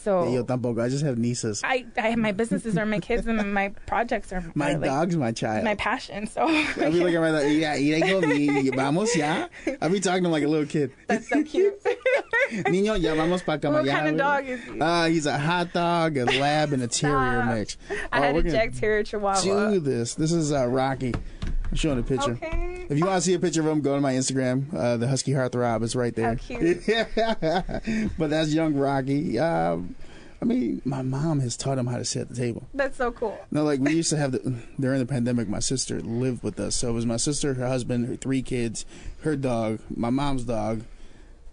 [0.07, 0.81] So yo tampoco.
[0.85, 1.63] I just have nieces.
[1.65, 5.17] I, I my businesses are my kids and my projects are My are, like, dog's
[5.17, 5.65] my child.
[5.65, 6.29] my passion.
[6.29, 7.51] So I'll be looking at my dog.
[7.51, 8.77] Yeah, y conmigo.
[8.77, 9.49] Vamos ya.
[9.83, 10.93] I'll be talking to him like a little kid.
[11.09, 11.75] that's so cute.
[12.71, 13.83] Niño, ya vamos para cama.
[13.83, 14.81] what kind of dog is he?
[14.81, 17.77] Uh, he's a hot dog, a lab, and a terrier mix.
[18.13, 19.43] I Oh, had a Jack Terrier Chihuahua.
[19.73, 20.15] Do this.
[20.15, 21.15] This is uh, Rocky.
[21.71, 22.33] I'm showing a picture.
[22.33, 22.87] Okay.
[22.89, 24.73] If you want to see a picture of him, go to my Instagram.
[24.73, 26.29] Uh, the Husky Heartthrob is right there.
[26.29, 26.87] How cute.
[28.19, 29.39] but that's young Rocky.
[29.39, 29.97] Um,
[30.41, 32.69] I mean, my mom has taught him how to sit at the table.
[32.75, 33.39] That's so cool.
[33.51, 35.49] No, like we used to have the during the pandemic.
[35.49, 38.85] My sister lived with us, so it was my sister, her husband, her three kids,
[39.23, 40.85] her dog, my mom's dog,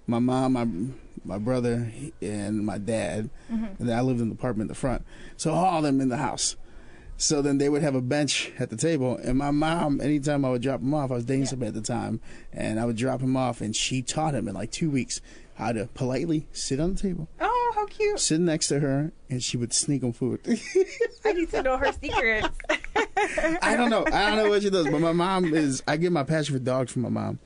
[0.06, 0.68] my mom, my
[1.26, 1.92] my brother,
[2.22, 3.30] and my dad.
[3.50, 5.06] And then I lived in the apartment in the front,
[5.38, 6.58] so all of them in the house.
[7.24, 10.50] So then they would have a bench at the table, and my mom, anytime I
[10.50, 12.20] would drop him off, I was dating somebody at the time,
[12.52, 15.22] and I would drop him off, and she taught him in like two weeks
[15.56, 18.20] how to politely sit on the table, Oh, how cute.
[18.20, 20.42] sit next to her, and she would sneak him food.
[21.24, 22.50] I need to know her secrets.
[23.62, 24.04] I don't know.
[24.06, 25.82] I don't know what she does, but my mom is.
[25.88, 27.40] I get my passion for dogs from my mom.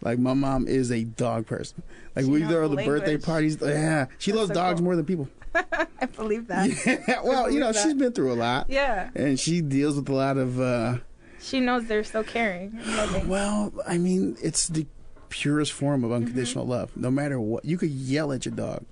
[0.00, 1.82] Like my mom is a dog person.
[2.14, 3.58] Like She we throw the the birthday parties.
[3.60, 4.84] Yeah, she That's loves so dogs cool.
[4.84, 5.28] more than people.
[6.00, 6.68] I believe that.
[7.08, 7.82] Yeah, well, you know, that.
[7.82, 9.10] she's been through a lot, Yeah.
[9.14, 10.60] and she deals with a lot of.
[10.60, 10.98] uh
[11.40, 12.78] She knows they're so caring.
[13.26, 14.86] Well, I mean, it's the
[15.28, 16.04] purest form Mm-hmm.
[16.12, 16.96] of unconditional love.
[16.96, 18.84] No matter what, you could yell at your dog,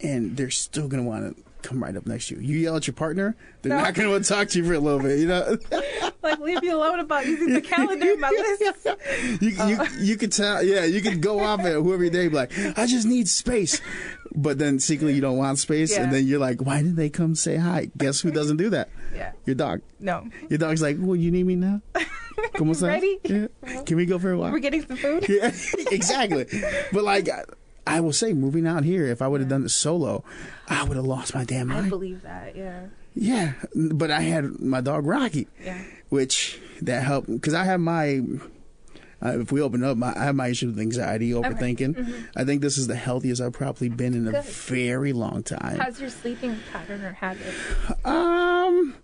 [0.00, 2.40] and they're still gonna want to come right up next to you.
[2.40, 3.82] You yell at your partner, they're No.
[3.82, 5.18] not gonna want to talk to you for a little bit.
[5.18, 5.56] You know.
[6.22, 8.86] like, leave me alone about using the calendar in my list.
[8.86, 8.96] Uh.
[9.40, 12.52] You, you you could tell, yeah, you could go off at whoever they be like,
[12.78, 13.80] I just need space,
[14.34, 16.04] but then secretly you don't want space, Yeah.
[16.04, 17.90] and then you're like, why did they come say hi?
[17.96, 18.88] Guess who doesn't do that?
[19.14, 19.32] Yeah.
[19.46, 19.80] Your dog.
[20.00, 20.28] No.
[20.48, 21.80] Your dog's like, well, you need me now.
[22.54, 22.88] ¿Cómo estás?
[22.88, 23.18] Ready?
[23.24, 23.46] Yeah.
[23.62, 23.82] Uh-huh.
[23.84, 24.52] Can we go for a walk?
[24.52, 25.28] We're getting some food.
[25.28, 25.52] yeah,
[25.90, 26.46] exactly.
[26.92, 27.28] But like,
[27.86, 30.24] I, will say, moving out here, if I would have done it solo,
[30.68, 31.86] I would have lost my damn mind.
[31.86, 32.54] I believe that.
[32.56, 32.86] Yeah.
[33.14, 35.82] Yeah, but I had my dog Rocky Yeah.
[36.08, 38.22] which that helped because I have my.
[39.24, 42.24] Uh, if we open up, my, I have my issue with anxiety, overthinking.
[42.34, 45.78] I think this is the healthiest I've probably been in a very long time.
[45.78, 47.54] How's your sleeping pattern or habit?
[48.04, 48.94] Um,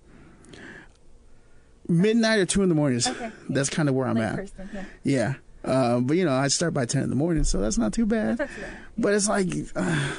[1.87, 3.07] midnight or two in the mornings.
[3.07, 3.31] Okay.
[3.49, 4.37] That's kind of where I'm at.
[4.37, 4.69] person.
[4.75, 4.85] Yeah.
[5.05, 5.35] Yeah,
[5.69, 8.07] uh, but you know, I start by ten in the morning, so that's not too
[8.07, 8.49] bad.
[8.97, 10.13] But it's like uh,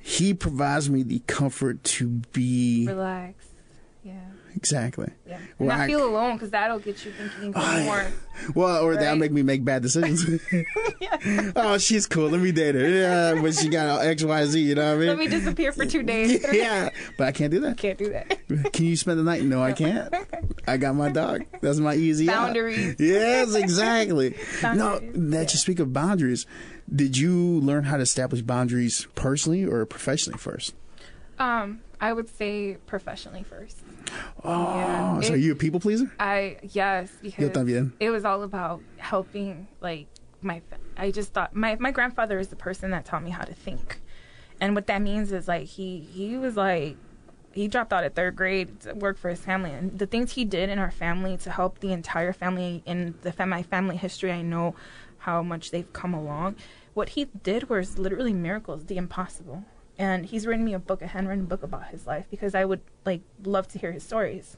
[0.00, 3.47] he provides me the comfort to be Relax.
[4.58, 5.08] Exactly.
[5.24, 5.38] Yeah.
[5.60, 8.06] Well, not I- feel alone because that'll get you thinking Oh, more.
[8.56, 10.24] Well, or that'll make me make bad decisions.
[11.56, 12.28] oh, she's cool.
[12.28, 12.88] Let me date her.
[12.88, 14.60] Yeah, but she got X, Y, Z.
[14.60, 15.08] You know what I mean?
[15.08, 16.44] Let me disappear for two days.
[16.52, 17.76] yeah, but I can't do that.
[17.76, 18.72] Can't do that.
[18.72, 19.44] Can you spend the night?
[19.44, 20.12] No, I can't.
[20.66, 21.44] I got my dog.
[21.60, 22.56] That's my easy out.
[22.98, 24.34] Yes, exactly.
[24.62, 25.40] no, that yeah.
[25.42, 26.46] you speak of boundaries.
[26.92, 30.74] Did you learn how to establish boundaries personally or professionally first?
[31.38, 33.78] Um, I would say professionally first.
[34.44, 35.20] Oh, Yeah.
[35.20, 36.10] so It- are you a people pleaser?
[36.20, 37.92] I yes Yo también.
[38.00, 40.06] it was all about helping like
[40.42, 40.62] my
[40.96, 44.00] I just thought my my grandfather is the person that taught me how to think.
[44.60, 46.96] And what that means is like he he was like
[47.52, 50.44] he dropped out at third grade to work for his family and the things he
[50.44, 54.30] did in our family to help the entire family in the fam- my family history
[54.30, 54.74] I know
[55.18, 56.54] how much they've come along.
[56.94, 59.64] What he did was literally miracles, the impossible.
[59.98, 62.80] And he's written me a book, a handwritten book about his life because I would
[63.04, 64.56] like love to hear his stories.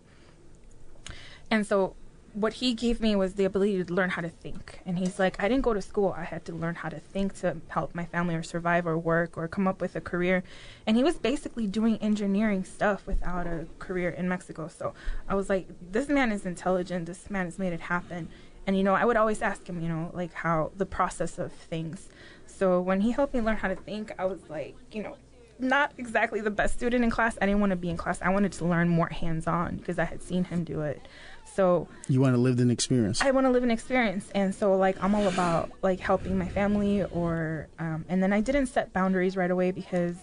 [1.51, 1.95] And so
[2.33, 4.81] what he gave me was the ability to learn how to think.
[4.87, 6.15] And he's like, I didn't go to school.
[6.17, 9.37] I had to learn how to think to help my family or survive or work
[9.37, 10.45] or come up with a career.
[10.87, 14.69] And he was basically doing engineering stuff without a career in Mexico.
[14.69, 14.95] So
[15.29, 17.07] I was like, this man is intelligent.
[17.07, 18.29] This man has made it happen.
[18.67, 21.51] And, you know, I would always ask him, you know, like how the process of
[21.53, 22.09] things.
[22.47, 25.17] So when he helped me learn how to think, I was like, you know,
[25.61, 27.37] not exactly the best student in class.
[27.41, 28.21] I didn't want to be in class.
[28.23, 31.07] I wanted to learn more hands on because I had seen him do it.
[31.55, 33.21] So You want to live an experience.
[33.21, 36.49] I want to live an experience, and so like I'm all about like helping my
[36.49, 40.17] family, or um, and then I didn't set boundaries right away because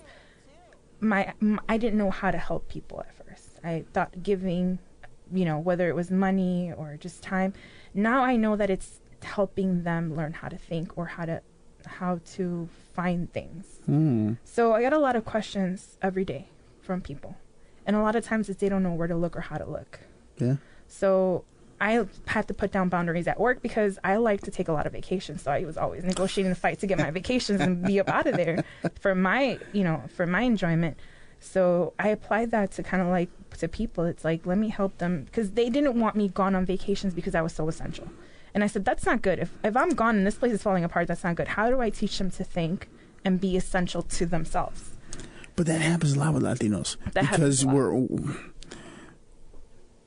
[0.99, 1.33] my
[1.67, 3.59] I didn't know how to help people at first.
[3.63, 4.79] I thought giving,
[5.31, 7.53] you know, whether it was money or just time.
[7.93, 11.41] Now I know that it's helping them learn how to think or how to
[11.85, 13.79] how to find things.
[13.85, 14.33] Hmm.
[14.43, 16.47] So I get a lot of questions every day
[16.81, 17.37] from people,
[17.85, 19.69] and a lot of times it's they don't know where to look or how to
[19.69, 19.99] look.
[20.37, 20.55] Yeah.
[20.87, 21.45] So
[21.79, 24.87] I had to put down boundaries at work because I like to take a lot
[24.87, 25.43] of vacations.
[25.43, 28.25] So I was always negotiating the fight to get my vacations and be up out
[28.25, 28.63] of there
[28.99, 30.97] for my, you know, for my enjoyment.
[31.39, 33.29] So I applied that to kind of like
[33.59, 34.05] to people.
[34.05, 37.35] It's like let me help them because they didn't want me gone on vacations because
[37.35, 38.09] I was so essential.
[38.57, 39.37] And I said that's not good.
[39.37, 41.47] If if I'm gone and this place is falling apart, that's not good.
[41.47, 42.89] How do I teach them to think
[43.23, 44.93] and be essential to themselves.
[45.55, 48.07] But that happens a lot with Latinos That because we're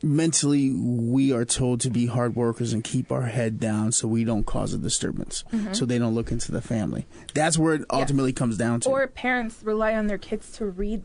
[0.02, 4.24] mentally we are told to be hard workers and keep our head down so we
[4.24, 5.44] don't cause a disturbance.
[5.52, 5.74] Mm-hmm.
[5.74, 7.06] So they don't look into the family.
[7.35, 8.89] That's where it ultimately comes down to.
[8.89, 11.05] Or parents rely on their kids to read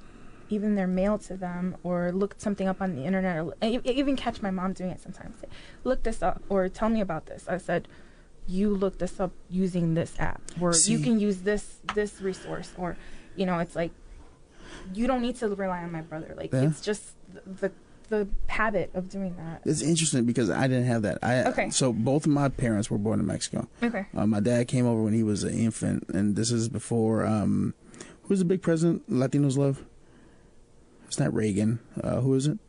[0.49, 4.15] even their mail to them or look something up on the internet or I even
[4.15, 5.39] catch my mom doing it sometimes.
[5.39, 5.47] Say,
[5.83, 7.47] look this up or tell me about this.
[7.47, 7.87] I said,
[8.47, 12.71] you look this up using this app or See- you can use this this resource
[12.77, 12.95] or
[13.35, 13.91] you know, it's like
[14.93, 16.33] you don't need to rely on my brother.
[16.37, 16.61] Like Yeah.
[16.67, 17.13] it's just
[17.45, 17.71] the
[18.09, 19.61] the habit of doing that.
[19.65, 21.17] it's interesting because I didn't have that.
[21.23, 21.69] I Okay.
[21.71, 23.67] so both of my parents were born in Mexico.
[23.81, 24.05] Okay.
[24.15, 27.25] Uh, my dad came over when he was an infant, and this is before.
[27.25, 27.73] Um,
[28.25, 29.83] who's the big president Latinos love?
[31.15, 31.79] It's not Reagan.
[32.03, 32.59] Uh, who is it?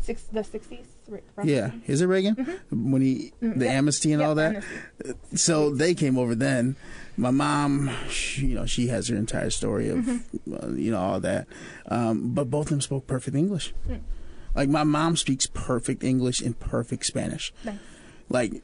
[0.00, 0.84] Six the 60s.
[1.08, 2.36] right, Yeah, is it Reagan?
[2.70, 3.72] When he Mm, the yeah.
[3.72, 4.62] amnesty and Yeah, all that.
[5.02, 5.14] amnesty.
[5.36, 6.76] So they came over then.
[7.16, 10.54] My mom, she, you know, she has her entire story of, Mm-hmm.
[10.54, 11.48] uh, you know, all that.
[11.88, 13.74] Um, but both of them spoke perfect English.
[13.88, 14.02] Mm.
[14.54, 17.52] Like my mom speaks perfect English and perfect Spanish.
[17.64, 17.74] Nice.
[18.28, 18.62] Like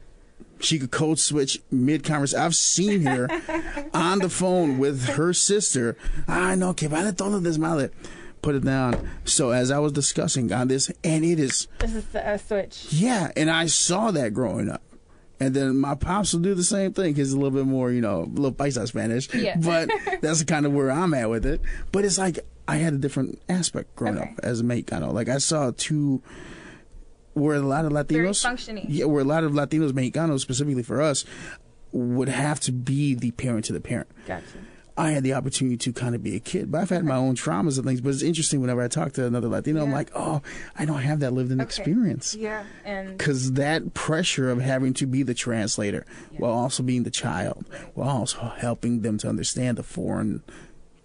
[0.61, 2.41] she could code switch mid conversation.
[2.45, 3.27] I've seen her
[3.93, 5.97] on the phone with her sister.
[6.29, 7.89] I know que vale todo desmadre.
[8.41, 9.09] Put it down.
[9.25, 12.87] So as I was discussing on this, and it is This is the uh, switch.
[12.89, 14.81] yeah, and I saw that growing up.
[15.39, 17.15] And then my pops will do the same thing.
[17.15, 19.33] He's a little bit more, you know, a little paisa Spanish.
[19.33, 19.55] Yeah.
[19.59, 19.89] But
[20.21, 21.61] that's kind of where I'm at with it.
[21.91, 24.29] But it's like I had a different aspect growing Okay.
[24.31, 25.11] up as a Mexicano.
[25.13, 26.21] Like I saw two,
[27.33, 31.25] where a lot of Latinos, yeah, where a lot of Latinos, Mexicanos specifically for us,
[31.91, 34.09] would have to be the parent to the parent.
[34.27, 34.43] Gotcha.
[35.01, 37.35] I had the opportunity to kind of be a kid, but I've had my own
[37.35, 38.01] traumas and things.
[38.01, 40.41] But it's interesting whenever I talk to another Latino, I'm like, oh,
[40.77, 41.65] I don't have that lived in Okay.
[41.67, 46.05] experience Yeah, and because that pressure of having to be the translator
[46.37, 50.43] while also being the child while also helping them to understand the foreign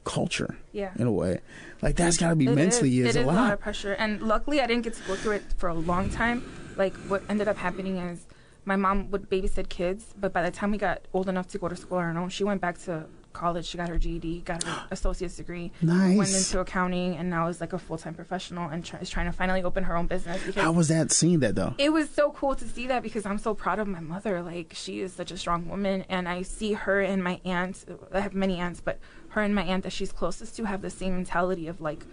[0.04, 0.92] culture yeah.
[0.96, 1.40] in a way
[1.82, 3.52] like that's got to be It mentally is, is, it is a a lot lot
[3.52, 6.44] of pressure, and luckily I didn't get to go through it for a long time.
[6.76, 8.26] Like what ended up happening is
[8.64, 11.68] my mom would babysit kids, but by the time we got old enough to go
[11.68, 13.06] to school on our own, she went back to
[13.36, 13.66] college.
[13.66, 17.72] She got her GED, got her associate's degree, went into accounting, and now is like
[17.72, 20.54] a full time professional and try, is trying to finally open her own business.
[20.54, 23.38] How was that seeing that though it was so cool to see that because I'm
[23.38, 24.42] so proud of my mother.
[24.42, 27.84] Like she is such a strong woman, and I see her and my aunt.
[28.12, 28.98] I have many aunts, but
[29.30, 32.04] her and my aunt that she's closest to have the same mentality of like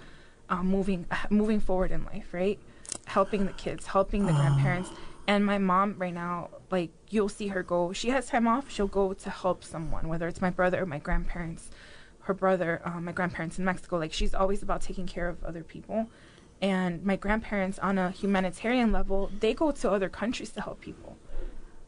[0.49, 2.59] um, moving moving forward in life, right?
[3.05, 4.89] Helping the kids, helping the grandparents.
[5.27, 7.93] And my mom right now, like you'll see her go.
[7.93, 8.69] She has time off.
[8.69, 11.69] She'll go to help someone, whether it's my brother or my grandparents,
[12.21, 13.97] her brother, um, my grandparents in Mexico.
[13.97, 16.09] Like she's always about taking care of other people.
[16.61, 21.17] And my grandparents, on a humanitarian level, they go to other countries to help people,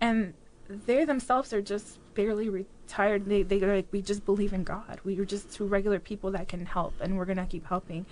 [0.01, 0.33] and
[0.67, 3.25] they themselves are just barely retired.
[3.25, 4.99] They they like we just believe in God.
[5.05, 8.05] We are just two regular people that can help, and we're gonna keep helping.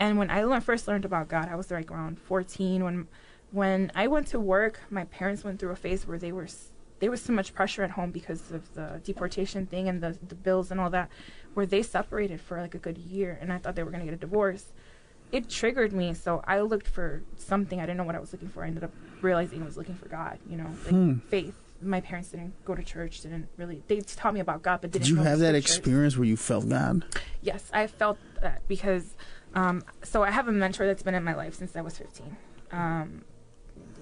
[0.00, 3.08] And when I learned, first learned about God, I was like around 14 when
[3.50, 4.80] when I went to work.
[4.90, 6.48] My parents went through a phase where they were
[7.00, 10.34] there was so much pressure at home because of the deportation thing and the the
[10.34, 11.08] bills and all that,
[11.54, 14.14] where they separated for like a good year, and I thought they were gonna get
[14.14, 14.72] a divorce.
[15.30, 17.78] It triggered me, so I looked for something.
[17.80, 18.64] I didn't know what I was looking for.
[18.64, 20.38] I ended up realizing I was looking for God.
[20.48, 21.14] You know, like Hmm.
[21.28, 21.54] faith.
[21.80, 23.20] My parents didn't go to church.
[23.20, 23.82] Didn't really.
[23.86, 25.04] They taught me about God, but didn't.
[25.04, 27.04] did you have that experience where you felt god
[27.40, 29.14] Yes, I felt that because,
[29.54, 32.36] um, so I have a mentor that's been in my life since I was 15.
[32.72, 33.22] Um,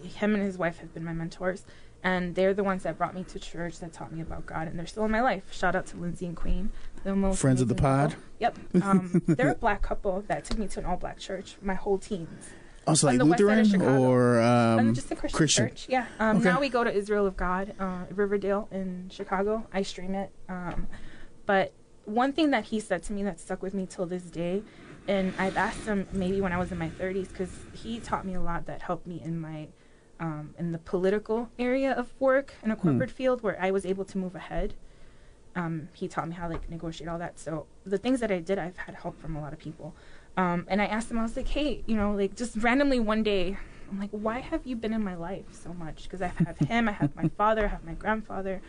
[0.06, 1.64] him and his wife have been my mentors,
[2.02, 4.78] and they're the ones that brought me to church, that taught me about God, and
[4.78, 5.44] they're still in my life.
[5.52, 6.70] Shout out to Lindsay and Queen,
[7.04, 8.10] the most Friends of the pod?
[8.10, 8.24] couple.
[8.38, 11.98] Yep, um, they're a black couple that took me to an all-black church my whole
[11.98, 12.50] teens.
[12.86, 15.68] also On like the west side of lutheran or Um, um, just a Christian, Christian.
[15.68, 15.86] church.
[15.88, 16.06] Yeah.
[16.20, 16.44] Um, Okay.
[16.44, 19.66] Now we go to Israel of God, uh, Riverdale in Chicago.
[19.72, 20.30] I stream it.
[20.48, 20.86] Um,
[21.46, 21.72] but
[22.04, 24.62] one thing that he said to me that stuck with me till this day,
[25.08, 28.34] and I've asked him maybe when I was in my 30s, because he taught me
[28.34, 29.68] a lot that helped me in my
[30.20, 34.04] um, in the political area of work in a corporate field where I was able
[34.06, 34.74] to move ahead.
[35.54, 37.38] Um, he taught me how to like negotiate all that.
[37.38, 39.94] So the things that I did, I've had help from a lot of people.
[40.36, 43.22] Um, and I asked him, I was like, hey, you know, like just randomly one
[43.22, 43.56] day,
[43.90, 46.02] I'm like, why have you been in my life so much?
[46.04, 48.60] Because I have him, I have my father, I have my grandfather,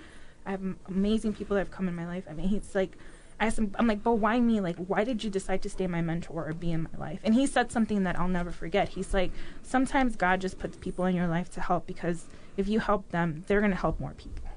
[0.46, 2.24] I have m- amazing people that have come in my life.
[2.30, 2.98] I mean, he's like,
[3.40, 4.60] I asked him, I'm like, but why me?
[4.62, 7.20] Like, why did you decide to stay my mentor or be in my life?
[7.24, 8.90] And he said something that I'll never forget.
[8.90, 9.32] He's like,
[9.62, 13.44] sometimes God just puts people in your life to help because if you help them,
[13.48, 14.50] they're going to help more people.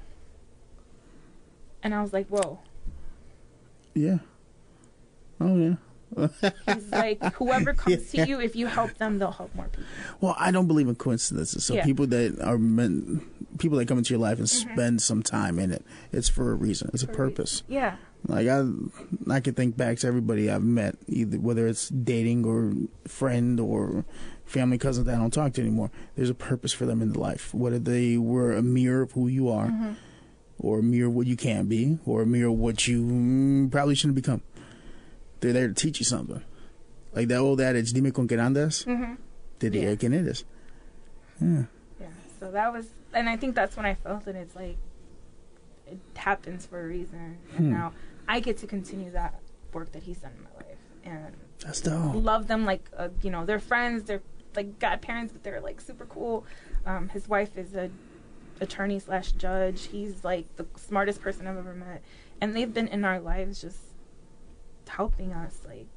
[1.83, 2.59] And I was like, whoa.
[3.93, 4.19] yeah
[5.39, 5.75] oh yeah
[6.65, 8.25] He's like, whoever comes Yeah.
[8.25, 9.85] to you, if you help them, they'll help more people.
[10.19, 11.63] Well, I don't believe in coincidences.
[11.63, 11.85] So Yeah.
[11.85, 14.73] people that are meant, people that come into your life and mm-hmm.
[14.73, 16.89] spend some time in it, it's for a reason.
[16.93, 17.63] It's For a purpose.
[17.67, 17.95] Yeah.
[18.27, 18.63] Like I,
[19.29, 22.73] I can think back to everybody I've met, either whether it's dating or
[23.07, 24.05] friend or
[24.45, 25.89] family cousin that I don't talk to anymore.
[26.15, 29.49] There's a purpose for them in life, whether they were a mirror of who you
[29.49, 29.93] are, Mm-hmm.
[30.59, 33.71] or a mirror of what you can be, or a mirror of what you mm,
[33.71, 34.41] probably shouldn't become.
[35.39, 36.43] They're there to teach you something.
[37.13, 39.15] Like that old adage, "Dime con qué andas, Mm-hmm.
[39.59, 40.43] te diré quién eres."
[41.41, 41.63] Yeah.
[41.99, 42.07] Yeah.
[42.39, 42.85] So that was,
[43.15, 44.35] and I think that's when I felt it.
[44.35, 44.77] It's like
[45.87, 47.71] it happens for a reason, and Hmm.
[47.73, 47.93] now
[48.27, 49.39] I get to continue that
[49.73, 52.15] work that he's done in my life, and That's dope.
[52.15, 54.21] love them like uh, you know they're friends they're
[54.55, 56.45] like godparents but they're like super cool.
[56.85, 57.89] Um, his wife is a
[58.59, 59.87] attorney slash judge.
[59.87, 62.01] He's like the smartest person i've ever met.
[62.39, 63.79] And they've been in our lives just
[64.87, 65.87] helping us like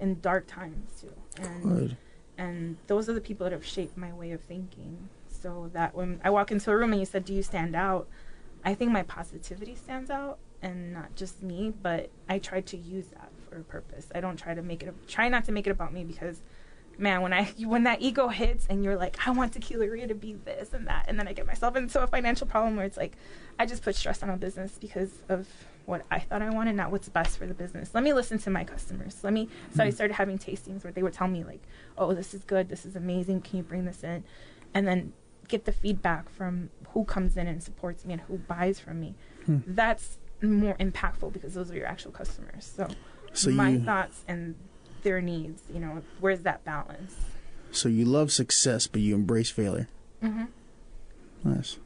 [0.00, 1.12] in dark times too.
[1.42, 1.96] And Good.
[2.36, 5.08] and those are the people that have shaped my way of thinking.
[5.28, 8.08] So that when i walk into a room and you said do you stand out?
[8.64, 13.06] I think my positivity stands out and not just me but i try to use
[13.08, 14.08] that for a purpose.
[14.14, 16.42] I don't try to make it try not to make it about me because
[16.98, 20.32] man when i when that ego hits and you're like i want Tequileria to be
[20.32, 23.12] this and that and then i get myself into a financial problem where it's like
[23.58, 25.46] i just put stress on a business because of
[25.84, 27.94] what i thought i wanted not what's best for the business.
[27.94, 29.22] Let me listen to my customers.
[29.22, 31.62] Let me so i started having tastings where they would tell me like
[31.96, 32.68] oh this is good.
[32.68, 33.42] This is amazing.
[33.42, 34.24] Can you bring this in?
[34.74, 35.12] And then
[35.48, 39.14] get the feedback from who comes in and supports me and who buys from me.
[39.44, 39.58] Hmm.
[39.66, 42.88] that's more impactful because those are your actual customers so,
[43.32, 44.54] So my you, thoughts and
[45.02, 47.14] their needs you know where's that balance
[47.72, 49.88] so you love success, but you embrace failure.
[50.22, 50.44] mm-hmm.
[51.44, 51.78] Nice.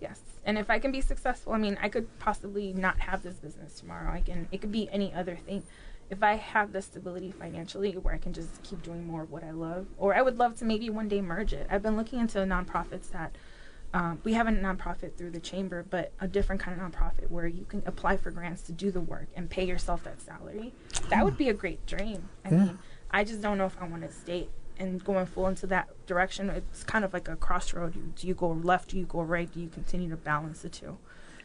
[0.00, 0.20] Yes.
[0.44, 3.80] And if I can be successful, I mean, I could possibly not have this business
[3.80, 4.12] tomorrow.
[4.12, 5.62] I can it could be any other thing.
[6.10, 9.44] If I have the stability financially where I can just keep doing more of what
[9.44, 11.66] I love, or I would love to maybe one day merge it.
[11.70, 13.34] I've been looking into nonprofits that
[13.92, 17.46] um, we have a nonprofit through the chamber, but a different kind of nonprofit where
[17.46, 20.72] you can apply for grants to do the work and pay yourself that salary.
[21.08, 22.28] That would be a great dream.
[22.44, 22.64] I Yeah.
[22.66, 22.78] mean,
[23.10, 24.48] I just don't know if I want to stay
[24.78, 26.48] and going full into that direction.
[26.50, 27.96] It's kind of like a crossroad.
[27.96, 28.90] You- Do you go left?
[28.90, 29.52] Do you go right?
[29.52, 30.96] Do you continue to balance the two?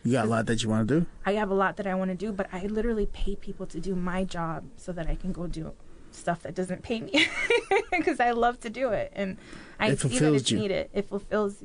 [0.03, 1.05] You got a lot that you want to do.
[1.25, 3.79] I have a lot that I want to do, but I literally pay people to
[3.79, 5.73] do my job so that I can go do
[6.11, 7.27] stuff that doesn't pay me
[7.91, 9.35] because I love to do it and
[9.79, 10.59] I It see that it's you.
[10.59, 10.89] needed.
[10.93, 11.63] It fulfills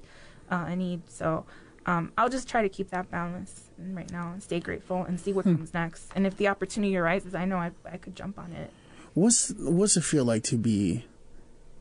[0.51, 1.03] uh, a need.
[1.09, 1.45] So
[1.87, 5.33] um, I'll just try to keep that balance right now and stay grateful and see
[5.33, 5.57] what Hmm.
[5.57, 6.11] comes next.
[6.15, 8.71] And if the opportunity arises, I know I, I could jump on it.
[9.15, 11.05] What's what's it feel like to be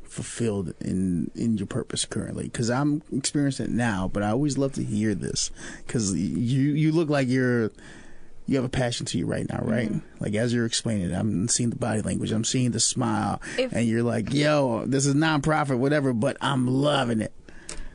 [0.03, 2.45] fulfilled in in your purpose currently?
[2.45, 5.51] Because I'm experiencing it now, but I always love to hear this
[5.85, 7.71] because you you look like you're
[8.47, 9.91] you have a passion to you right now, right?
[9.91, 10.01] Mhm.
[10.19, 13.71] Like as you're explaining it, I'm seeing the body language, I'm seeing the smile, If-
[13.73, 17.31] and you're like, "Yo, this is nonprofit, whatever," but I'm loving it.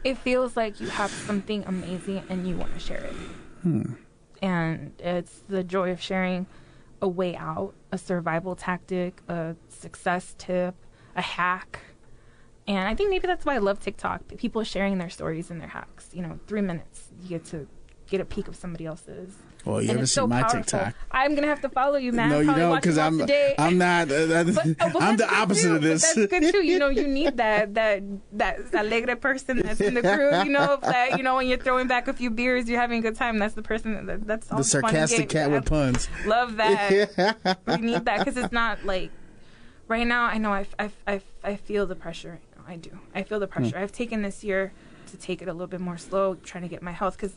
[0.04, 3.14] It feels like you have something amazing and you want to share it.
[3.62, 3.94] Hmm.
[4.42, 6.46] and it's the joy of sharing
[7.00, 10.74] a way out, a survival tactic, a success tip,
[11.16, 11.80] a hack.
[12.66, 14.20] And I think maybe that's why I love TikTok.
[14.36, 16.10] People sharing their stories and their hacks.
[16.12, 17.66] You know, three minutes, you get to
[18.14, 19.34] get a peek of somebody else's.
[19.64, 20.60] Well, you and it's seen so my powerful.
[20.60, 20.94] TikTok?
[21.10, 22.28] I'm gonna have to follow you, man.
[22.28, 23.54] no, you Probably don't, because I'm today.
[23.58, 24.10] I'm not.
[24.10, 25.74] Uh, that- But, oh, but I'm the opposite too.
[25.76, 26.02] of this.
[26.14, 26.62] But that's good too.
[26.62, 30.44] You know, you need that that that alegre person that's in the crew.
[30.44, 33.02] You know, that you know when you're throwing back a few beers, you're having a
[33.02, 33.38] good time.
[33.38, 36.08] That's the person that that's all the sarcastic cat with puns.
[36.26, 37.58] Love that.
[37.66, 39.10] we need that because it's not like
[39.88, 40.24] right now.
[40.24, 42.38] I know I, I, I, I feel the pressure.
[42.68, 42.90] I do.
[43.14, 43.78] I feel the pressure.
[43.78, 44.72] I've taken this year
[45.10, 47.34] to take it a little bit more slow, trying to get my health because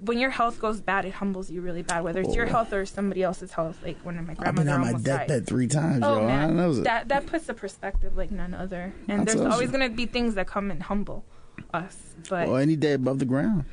[0.00, 2.04] when your health goes bad, it humbles you really bad.
[2.04, 2.50] Whether it's your Oh.
[2.50, 5.18] health or somebody else's health, like when my I've grandmother been on my almost died.
[5.26, 6.24] deathbed three times, Oh yo.
[6.24, 9.52] I man, know that that puts a perspective like none other, and I there's told
[9.52, 9.72] always you.
[9.72, 11.24] gonna be things that come and humble
[11.72, 12.14] us.
[12.28, 13.64] But Well, any day above the ground.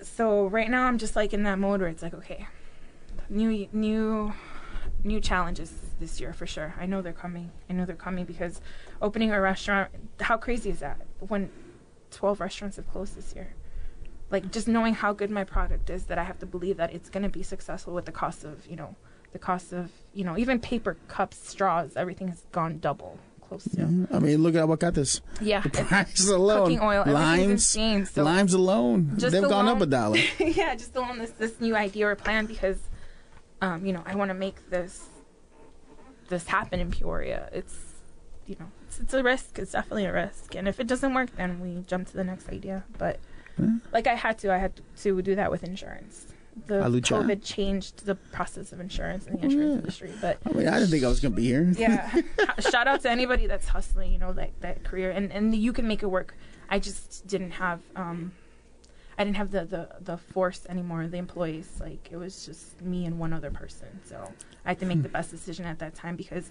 [0.00, 2.46] so right now I'm just like in that mode where it's like okay,
[3.28, 4.32] new new
[5.02, 6.74] new challenges this year for sure.
[6.78, 7.50] I know they're coming.
[7.68, 8.60] I know they're coming because
[9.02, 9.90] opening a restaurant.
[10.20, 10.98] How crazy is that?
[11.18, 11.50] When
[12.10, 13.54] twelve restaurants have closed this year.
[14.34, 17.08] Like just knowing how good my product is, that I have to believe that it's
[17.08, 18.96] gonna be successful with the cost of you know
[19.32, 23.16] the cost of you know even paper cups, straws, everything has gone double
[23.46, 23.82] close to.
[23.82, 24.16] Yeah.
[24.16, 25.20] I mean, look at what got this.
[25.40, 26.64] Yeah, The it's- price alone.
[26.64, 28.06] cooking oil, limes, insane.
[28.06, 29.10] So limes alone.
[29.14, 30.18] They've gone up a dollar.
[30.40, 32.80] yeah, just on this this new idea or plan because,
[33.60, 35.06] um, you know, I want to make this
[36.28, 37.50] this happen in Peoria.
[37.52, 37.76] It's
[38.48, 39.60] you know, it's, it's a risk.
[39.60, 42.48] It's definitely a risk, and if it doesn't work, then we jump to the next
[42.48, 42.82] idea.
[42.98, 43.20] But.
[43.92, 46.26] Like I had to, I had to do that with insurance.
[46.66, 47.20] The Alucha.
[47.22, 49.78] COVID changed the process of insurance in the insurance yeah.
[49.78, 51.68] industry, but I mean, I didn't think I was gonna be here.
[51.76, 52.20] yeah
[52.60, 55.88] shout out to anybody that's hustling you know that that career and and you can
[55.88, 56.36] make it work
[56.70, 58.30] i just didn't have um
[59.16, 61.06] I didn't have the, the the force anymore.
[61.06, 64.00] The employees, like it was just me and one other person.
[64.04, 64.32] So
[64.64, 66.50] I had to make the best decision at that time because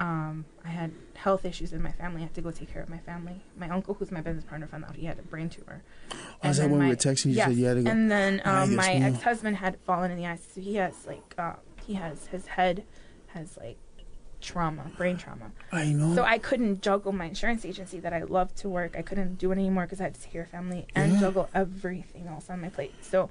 [0.00, 2.20] um, I had health issues in my family.
[2.20, 3.42] I had to go take care of my family.
[3.56, 5.82] My uncle, who's my business partner, found out he had a brain tumor.
[6.42, 7.26] Oh, is that when we were texting?
[7.26, 7.48] You yes.
[7.48, 7.90] said you had to go.
[7.90, 10.46] And then Ah, um, my ex-husband had fallen in the ice.
[10.54, 11.54] So he has like uh,
[11.84, 12.84] he has his head
[13.28, 13.76] has like
[14.40, 15.50] trauma, brain trauma.
[15.72, 16.14] I know.
[16.14, 18.94] So I couldn't juggle my insurance agency that I love to work.
[18.96, 21.20] I couldn't do it anymore because I had to take care of family and Yeah.
[21.20, 22.94] juggle everything else on my plate.
[23.00, 23.30] So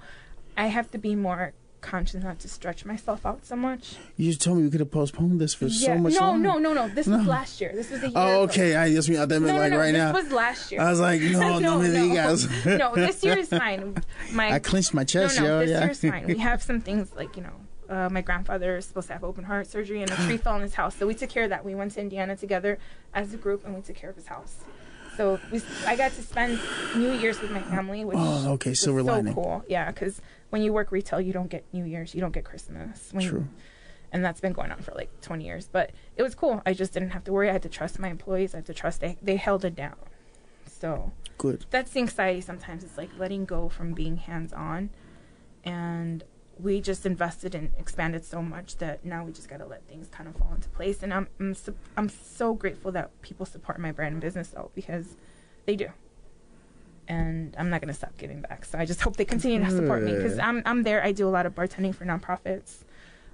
[0.58, 3.96] I have to be more conscious not to stretch myself out so much.
[4.18, 6.48] you just told me we could have postponed this for so much no, longer.
[6.48, 6.90] no, no, no.
[6.90, 7.18] This No.
[7.20, 7.72] was last year.
[7.74, 8.14] This was a year.
[8.16, 8.52] Oh, ago.
[8.52, 8.76] okay.
[8.76, 10.12] I just mean I thought No, meant no, like no, right this now.
[10.12, 10.82] This was last year.
[10.82, 12.66] I was like, no, no, no, you guys.
[12.66, 13.96] no, this year is fine.
[14.34, 15.60] My I clenched my chest, no, yo.
[15.60, 15.84] this yeah.
[15.86, 16.26] year's fine.
[16.28, 17.54] We have some things like you know.
[17.90, 20.62] Uh, my grandfather is supposed to have open heart surgery, and a tree fell in
[20.62, 20.94] his house.
[20.96, 21.64] So we took care of that.
[21.64, 22.80] We went to Indiana together
[23.14, 24.56] as a group, and we took care of his house.
[25.16, 26.60] So we, I got to spend
[26.96, 29.34] New Year's with my family, which Oh, okay, silver so lining.
[29.34, 29.64] cool.
[29.70, 33.10] Yeah, because when you work retail, you don't get New Year's, you don't get Christmas.
[33.12, 33.48] When you- True.
[34.12, 35.68] and that's been going on for like 20 years.
[35.72, 36.62] But it was cool.
[36.66, 37.50] I just didn't have to worry.
[37.50, 38.54] I had to trust my employees.
[38.54, 39.96] I had to trust they they held it down.
[40.66, 41.66] So Good.
[41.70, 42.84] that's the anxiety sometimes.
[42.84, 44.90] It's like letting go from being hands on,
[45.64, 46.24] and
[46.60, 50.08] we just invested and expanded so much that now we just got to let things
[50.08, 51.04] kind of fall into place.
[51.04, 54.72] And I'm I'm so, I'm so grateful that people support my brand and business though
[54.74, 55.18] because
[55.66, 55.90] they do.
[57.08, 58.66] And I'm not gonna stop giving back.
[58.66, 61.04] So I just hope they continue to support me because I'm I'm there.
[61.04, 62.84] I do a lot of bartending for nonprofits,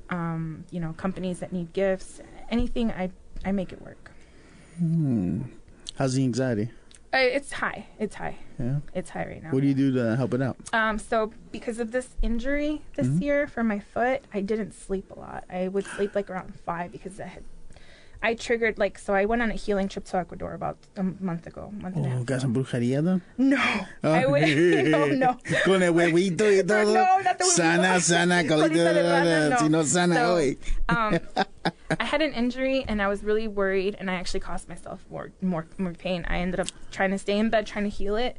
[0.09, 2.91] um, you know, companies that need gifts, anything.
[2.91, 3.09] I
[3.43, 4.11] I make it work.
[4.77, 5.41] Hmm.
[5.95, 6.69] How's the anxiety?
[7.13, 7.85] Uh, it's high.
[7.99, 8.35] It's high.
[8.59, 8.79] Yeah.
[8.95, 9.51] It's high right now.
[9.51, 10.57] What do you do to help it out?
[10.73, 13.21] Um, so because of this injury this Mhm.
[13.21, 15.43] year for my foot, I didn't sleep a lot.
[15.49, 17.43] I would sleep like around five because I had,
[18.25, 19.13] I triggered like so.
[19.13, 22.09] I went on a healing trip to Ecuador about a month ago, month and Oh,
[22.09, 22.25] half.
[22.25, 23.21] got some brujería done?
[23.37, 23.57] No,
[24.01, 24.47] I would.
[24.89, 25.37] no, no.
[25.65, 26.93] Con el huevito y todo.
[26.93, 27.55] No, not the huevito.
[27.57, 29.57] Sana, sana, colita Colita de rana, no.
[29.57, 30.57] Si no sana So, hoy.
[30.87, 31.19] um,
[31.99, 35.31] I had an injury and I was really worried, and I actually caused myself more,
[35.41, 36.25] more, more pain.
[36.29, 38.37] I ended up trying to stay in bed trying to heal it,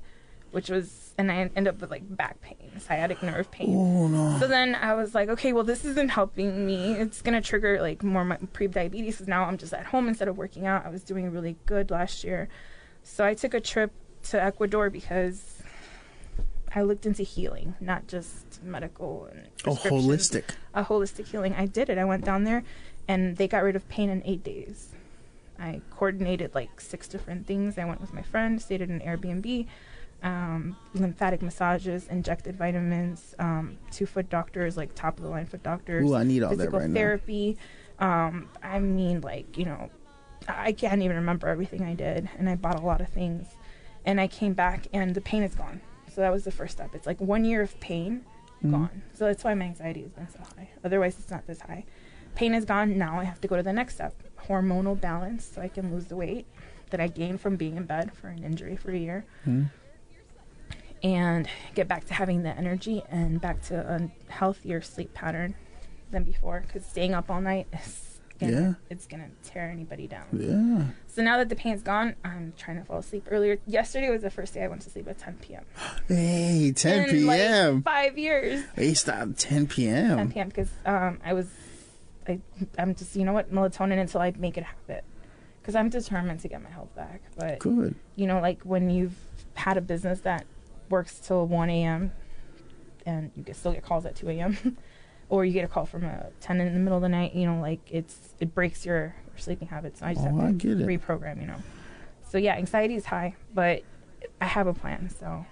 [0.51, 3.75] which was, and I end up with like back pain, sciatic nerve pain.
[3.77, 4.39] Oh, no.
[4.39, 6.93] So then I was like, okay, well, this isn't helping me.
[6.93, 9.15] It's gonna trigger like more my pre-diabetes.
[9.17, 10.85] Because now I'm just at home instead of working out.
[10.85, 12.49] I was doing really good last year,
[13.03, 13.93] so I took a trip
[14.25, 15.63] to Ecuador because
[16.75, 20.57] I looked into healing, not just medical and Oh, holistic.
[20.75, 21.55] A holistic healing.
[21.55, 21.99] I did it.
[21.99, 22.65] I went down there,
[23.07, 24.89] and they got rid of pain in eight days.
[25.61, 27.79] I coordinated like six different things.
[27.79, 29.67] I went with my friend, stayed at an Airbnb,
[30.25, 35.63] um, lymphatic massages, injected vitamins, um, two foot doctors, like top of the line foot
[35.63, 36.95] doctors, Ooh, I need all that physical right now.
[36.95, 37.57] therapy.
[37.99, 39.91] Um, I mean, like, you know,
[40.49, 43.47] I can't even remember everything I did, and I bought a lot of things.
[44.07, 45.81] And I came back, and the pain is gone.
[46.13, 46.95] So that was the first step.
[46.95, 48.25] It's like one year of pain
[48.63, 48.71] Mhm.
[48.71, 49.03] gone.
[49.13, 50.71] So that's why my anxiety has been so high.
[50.83, 51.85] Otherwise, it's not this high.
[52.35, 52.97] Pain is gone.
[52.99, 54.15] Now I have to go to the next step
[54.49, 56.47] hormonal balance so I can lose the weight
[56.91, 59.65] that I gained from being in bed for an injury for a year Hmm.
[61.05, 65.55] And get back to having the energy and back to a healthier sleep pattern
[66.11, 68.75] than before because staying up all night is gonna, Yeah.
[68.89, 70.25] it's gonna tear anybody down.
[70.33, 70.87] Yeah.
[71.07, 73.59] So now that the pain's gone, I'm trying to fall asleep earlier.
[73.67, 75.65] Yesterday was the first day I went to sleep at 10 p.m.
[76.09, 77.75] Hey, 10 In, p.m.
[77.77, 78.65] Like five years.
[78.75, 79.29] Hey, stop.
[79.37, 80.17] 10 p.m.
[80.17, 80.49] 10 p.m.
[80.49, 81.49] because um, I was,
[82.27, 82.41] I,
[82.79, 85.05] I'm just, you know what, melatonin until I make it a habit.
[85.61, 87.23] Because I'm determined to get my health back.
[87.37, 87.95] But, Good.
[88.17, 89.17] you know, like when you've
[89.55, 90.45] had a business that
[90.91, 92.13] works till 1 a.m.
[93.07, 94.77] and you can still get calls at 2 a.m.
[95.29, 97.47] or you get a call from a 10 in the middle of the night, you
[97.47, 100.01] know, like it's, it breaks your, your sleeping habits.
[100.01, 101.63] So I just Oh, have to reprogram, you know.
[102.29, 103.83] So yeah, anxiety is high, but
[104.41, 105.09] I have a plan.
[105.11, 105.47] So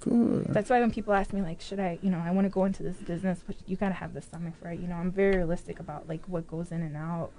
[0.00, 0.46] Good.
[0.48, 2.64] that's why when people ask me like, should I, you know, I want to go
[2.64, 4.80] into this business, but you gotta have the stomach for it.
[4.80, 7.30] You know, I'm very realistic about like what goes in and out.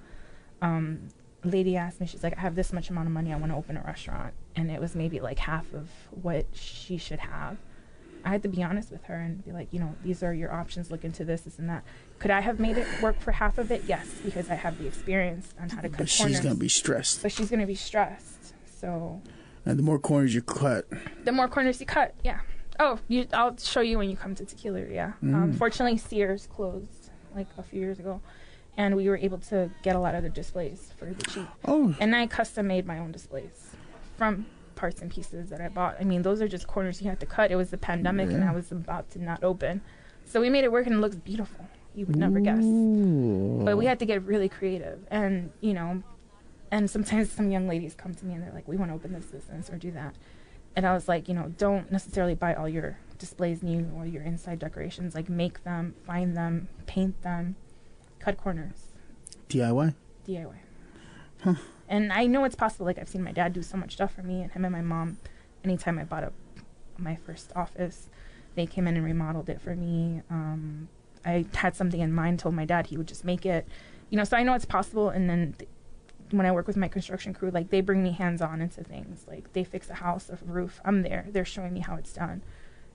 [0.60, 1.08] Um,
[1.44, 3.56] lady asked me, she's like, I have this much amount of money, I want to
[3.56, 7.56] open a restaurant, and it was maybe like half of what she should have.
[8.24, 10.52] I had to be honest with her and be like, you know, these are your
[10.52, 10.90] options.
[10.90, 11.84] Look into this, this, and that.
[12.18, 13.84] Could I have made it work for half of it?
[13.86, 16.34] Yes, because I have the experience on how to cut But corners.
[16.36, 17.22] she's going to be stressed.
[17.22, 18.54] but she's gonna be stressed.
[18.80, 19.22] So
[19.64, 20.86] And the more corners you cut,
[21.24, 22.40] the more corners you cut, yeah.
[22.80, 25.12] Oh, you, I'll show you when you come to Tequileria, yeah.
[25.22, 25.56] Um, Mm.
[25.56, 28.20] fortunately, Sears closed like a few years ago,
[28.76, 31.46] and we were able to get a lot of the displays for the cheap.
[31.64, 33.67] oh, And I custom made my own displays
[34.18, 35.96] from parts and pieces that I bought.
[35.98, 37.50] I mean, those are just corners you have to cut.
[37.50, 39.80] It was the pandemic, and I was about to not open,
[40.26, 41.66] so we made it work, and it looks beautiful.
[41.94, 42.62] You would never guess.
[43.64, 46.02] But we had to get really creative, and you know,
[46.70, 49.12] and sometimes some young ladies come to me and they're like, "We want to open
[49.12, 50.14] this business or do that,"
[50.76, 54.22] and I was like, you know, don't necessarily buy all your displays new or your
[54.22, 55.14] inside decorations.
[55.14, 57.56] Like make them, find them, paint them,
[58.20, 58.92] cut corners,
[59.48, 59.94] DIY.
[61.44, 61.56] DIY.
[61.88, 62.86] And I know it's possible.
[62.86, 64.82] Like I've seen my dad do so much stuff for me, and him and my
[64.82, 65.18] mom.
[65.64, 66.32] Anytime I bought a
[66.98, 68.10] my first office,
[68.54, 70.22] they came in and remodeled it for me.
[70.30, 70.88] Um,
[71.24, 73.66] I had something in mind, told my dad he would just make it.
[74.10, 75.10] You know, so I know it's possible.
[75.10, 75.70] And then th-
[76.30, 79.24] when I work with my construction crew, like they bring me hands on into things.
[79.28, 81.26] Like they fix a house, a roof, I'm there.
[81.30, 82.42] They're showing me how it's done.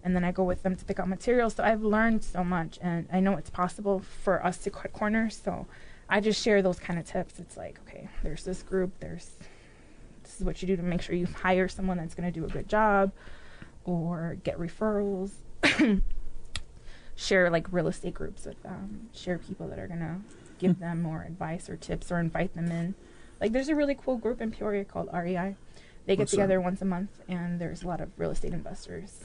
[0.03, 1.55] And then I go with them to pick out materials.
[1.55, 5.39] So I've learned so much, and I know it's possible for us to cut corners.
[5.41, 5.65] So
[6.09, 7.39] I just share those kind of tips.
[7.39, 9.31] It's like, okay, there's this group, there's
[10.23, 12.45] this is what you do to make sure you hire someone that's going to do
[12.45, 13.11] a good job
[13.83, 15.31] or get referrals.
[17.15, 20.15] share like real estate groups with them, share people that are going to
[20.57, 22.95] give them more advice or tips or invite them in.
[23.39, 25.55] Like there's a really cool group in Peoria called REI.
[26.05, 26.37] They get What's that?
[26.37, 29.23] together once a month and there's a lot of real estate investors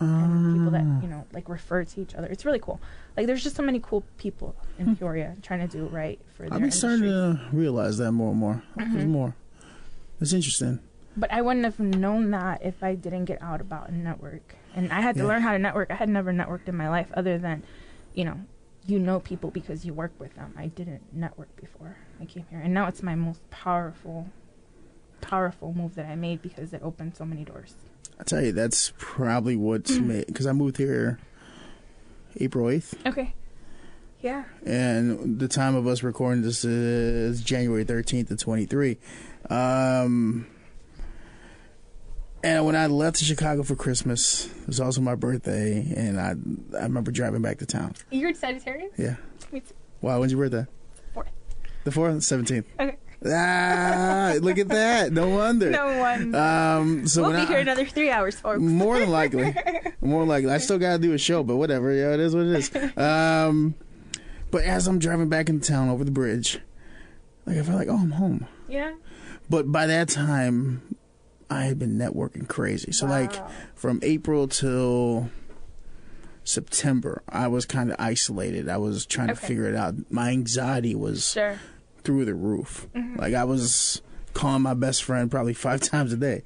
[0.00, 2.26] and people that you know like refer to each other.
[2.28, 2.80] It's really cool.
[3.16, 6.60] Like there's just so many cool people in Peoria trying to do right for I've
[6.60, 8.62] been starting to realize that more and more.
[8.78, 8.92] Mm-hmm.
[8.94, 9.34] There's more.
[10.20, 10.80] It's interesting.
[11.16, 14.54] But I wouldn't have known that if I didn't get out about and network.
[14.74, 15.28] And I had to Yeah.
[15.28, 15.90] learn how to network.
[15.90, 17.64] I had never networked in my life other than,
[18.14, 18.38] you know,
[18.86, 20.54] you know people because you work with them.
[20.56, 22.60] I didn't network before I came here.
[22.60, 24.28] And now it's my most powerful
[25.20, 27.74] powerful move that I made because it opened so many doors.
[28.18, 31.18] I tell you, that's probably what's made because I moved here
[32.36, 33.34] April eighth, Okay.
[34.20, 34.44] Yeah.
[34.66, 38.98] and the time of us recording this is January thirteenth of twenty three.
[39.48, 40.46] Um,
[42.44, 46.34] and when I left to Chicago for Christmas, it was also my birthday, and I
[46.78, 47.94] I remember driving back to town.
[48.10, 48.92] You're Sagittarius?
[48.98, 49.16] Yeah.
[49.52, 49.74] Me too.
[50.02, 50.66] Wow, when's your birthday?
[51.14, 51.28] Fourth.
[51.84, 52.66] The fourth, seventeenth.
[52.78, 52.96] Okay.
[53.26, 55.12] Ah, look at that!
[55.12, 55.70] No wonder.
[55.70, 56.38] No wonder.
[56.38, 58.60] Um, so we'll be I, here another three hours, folks.
[58.60, 59.54] More than likely.
[60.00, 60.50] More likely.
[60.50, 61.92] I still got to do a show, but whatever.
[61.92, 62.96] Yeah, it is what it is.
[62.96, 63.74] Um,
[64.50, 66.60] but as I'm driving back into town over the bridge,
[67.44, 68.46] like I feel like, oh, I'm home.
[68.68, 68.94] Yeah.
[69.50, 70.96] But by that time,
[71.50, 72.92] I had been networking crazy.
[72.92, 73.34] So like
[73.74, 75.28] from April till
[76.44, 78.68] September, I was kind of isolated.
[78.68, 79.94] I was trying to figure it out.
[80.10, 81.58] My anxiety was Sure.
[82.04, 82.86] Through the roof.
[82.94, 83.18] Mm-hmm.
[83.18, 84.02] Like I was
[84.34, 86.42] calling my best friend probably five times a day.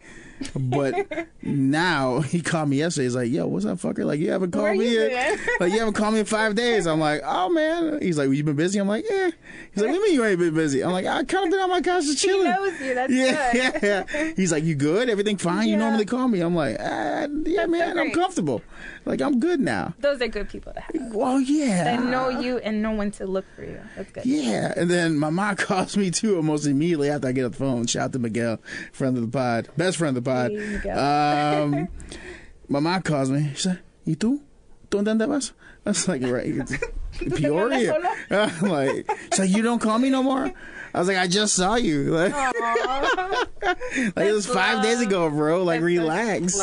[0.57, 3.05] But now he called me yesterday.
[3.05, 4.05] He's like, "Yo, what's up, fucker?
[4.05, 5.39] Like you haven't called are me you yet.
[5.61, 8.35] Like you haven't called me in five days." I'm like, "Oh man." He's like, well,
[8.35, 9.31] "You been busy?" I'm like, "Yeah."
[9.73, 11.51] He's like, "What do you mean you ain't been busy?" I'm like, "I kind of
[11.51, 12.95] been on my couch just He chilling." knows you.
[12.95, 13.83] That's yeah, good.
[13.83, 14.33] yeah, yeah.
[14.37, 15.09] He's like, "You good?
[15.09, 15.69] Everything fine?
[15.69, 18.63] You normally call me." I'm like, ah, "Yeah, man, I'm comfortable.
[19.05, 21.15] Like I'm good now." Those are good people to have.
[21.15, 21.85] Well, yeah.
[21.85, 23.81] That know you and know when to look for you.
[23.97, 24.27] That's good.
[24.27, 27.59] Yeah, and then my mom calls me too almost immediately after I get off the
[27.59, 27.87] phone.
[27.87, 28.61] Shout out to Miguel,
[28.93, 30.53] friend of the pod, best friend of the pod.
[30.95, 31.89] Um,
[32.69, 33.51] my mom calls me.
[33.55, 34.41] She said, "¿Y tú?
[34.91, 35.53] ¿Tú dónde vas?"
[35.87, 36.55] I was like, "Right,
[37.37, 37.95] Peoria."
[38.31, 40.51] I'm like, she's like, "You don't call me no more."
[40.95, 42.33] I was like, "I just saw you." Like,
[44.17, 45.63] like it was five days ago, bro.
[45.63, 46.61] Like, That's relax.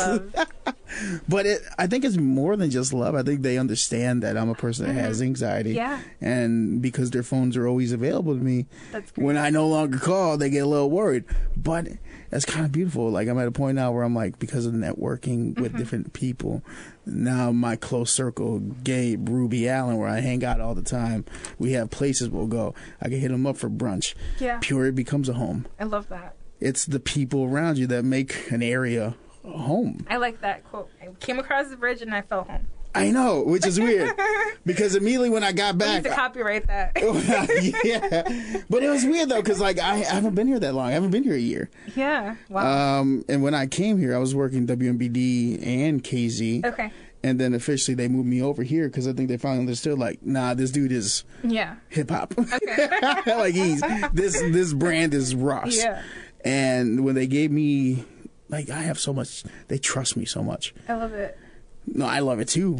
[1.28, 3.14] But it, I think it's more than just love.
[3.14, 5.70] I think they understand that I'm a person that has anxiety.
[5.70, 5.76] Mm-hmm.
[5.78, 6.00] Yeah.
[6.20, 8.66] And because their phones are always available to me,
[9.14, 11.24] when I no longer call, they get a little worried.
[11.56, 11.88] But
[12.32, 13.10] that's kind of beautiful.
[13.10, 15.62] Like I'm at a point now where I'm like, because of networking Mm-hmm.
[15.62, 16.62] with different people,
[17.06, 21.24] now my close circle, Gabe, Ruby Allen, where I hang out all the time,
[21.58, 22.74] we have places we'll go.
[23.00, 24.14] I can hit them up for brunch.
[24.40, 24.58] Yeah.
[24.60, 25.66] Peoria becomes a home.
[25.78, 26.34] I love that.
[26.60, 29.14] It's the people around you that make an area
[29.44, 30.06] a home.
[30.08, 30.88] I like that quote.
[31.02, 32.66] I came across the bridge and I fell home.
[32.94, 34.12] I know, which is weird
[34.66, 36.92] because immediately when I got back, need to copyright that.
[37.84, 40.88] yeah, but it was weird though because like I, I haven't been here that long.
[40.88, 41.70] I haven't been here a year.
[41.96, 42.36] yeah.
[42.48, 43.00] Wow.
[43.00, 46.92] Um, and when I came here, I was working WMBD and KZ, okay.
[47.24, 50.22] and then officially they moved me over here because I think they finally understood like,
[50.22, 51.76] nah, this dude is Yeah.
[51.88, 52.34] hip hop.
[53.26, 53.80] like he's
[54.12, 55.76] this this brand is Ross.
[55.76, 56.02] Yeah.
[56.44, 58.04] And when they gave me
[58.48, 60.74] like I have so much, they trust me so much.
[60.88, 61.38] I love it.
[61.86, 62.78] No, I love it too.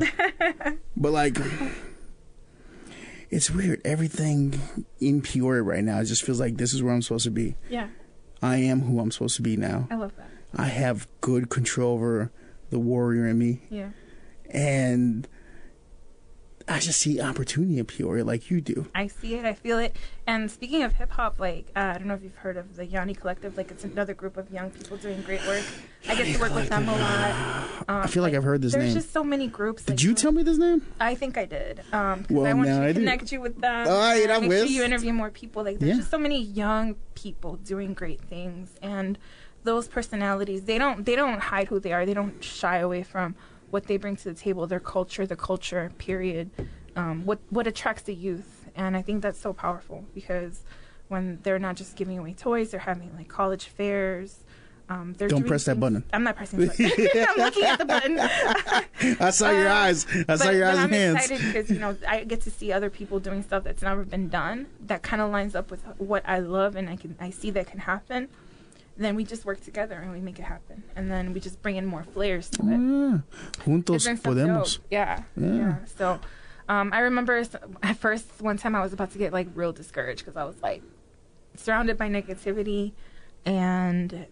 [0.96, 1.36] but like,
[3.30, 3.80] it's weird.
[3.84, 4.60] Everything
[5.00, 7.56] in Peoria right now it just feels like this is where I'm supposed to be.
[7.70, 7.88] Yeah.
[8.42, 9.86] I am who I'm supposed to be now.
[9.90, 10.28] I love that.
[10.54, 12.30] I have good control over
[12.70, 13.90] the warrior in me, Yeah.
[14.50, 15.26] and
[16.68, 18.86] I just see opportunity in Peoria like you do.
[18.94, 19.44] I see it.
[19.44, 19.94] I feel it.
[20.26, 22.86] And speaking of hip hop, like uh, I don't know if you've heard of the
[22.86, 23.56] Yanni Collective.
[23.56, 25.62] Like it's another group of young people doing great work.
[26.08, 27.32] I get to work with them a lot.
[27.88, 28.92] Um, I feel like I've heard this there's name.
[28.94, 29.84] There's just so many groups.
[29.84, 30.86] Did you tell me this name?
[31.00, 31.82] I think I did.
[31.92, 33.00] Um, Well, I want now to I do.
[33.00, 33.88] connect you with them.
[33.88, 34.58] All right, I'm make with.
[34.68, 35.64] sure you interview more people.
[35.64, 35.96] Like there's Yeah.
[35.96, 39.18] just so many young people doing great things, and
[39.64, 42.04] those personalities they don't they don't hide who they are.
[42.06, 43.34] They don't shy away from
[43.72, 46.50] what they bring to the table, their culture, the culture period,
[46.94, 50.62] um, what what attracts the youth, and I think that's so powerful because
[51.08, 54.44] when they're not just giving away toys, they're having like college fairs.
[54.88, 56.04] Um, they're Don't press that button.
[56.12, 56.90] I'm not pressing the button.
[57.30, 58.18] I'm looking at the button.
[59.20, 60.06] I saw your Um, eyes.
[60.28, 61.16] I saw but, your but eyes I'm and hands.
[61.30, 64.28] excited because you know I get to see other people doing stuff that's never been
[64.28, 67.50] done that kind of lines up with what I love and I can I see
[67.52, 68.28] that can happen.
[68.96, 71.76] Then we just work together and we make it happen, and then we just bring
[71.76, 72.66] in more flares to it.
[72.66, 73.18] Yeah.
[73.64, 74.78] Juntos It podemos.
[74.90, 75.54] Yeah, Yeah.
[75.54, 75.74] yeah.
[75.96, 76.20] So,
[76.68, 77.42] um, I remember
[77.82, 80.60] at first one time I was about to get like real discouraged because I was
[80.62, 80.82] like
[81.56, 82.92] surrounded by negativity,
[83.46, 84.26] and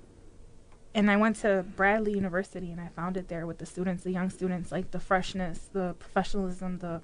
[0.94, 4.12] and I went to Bradley University and I found it there with the students, the
[4.12, 7.00] young students, like the freshness, the professionalism, the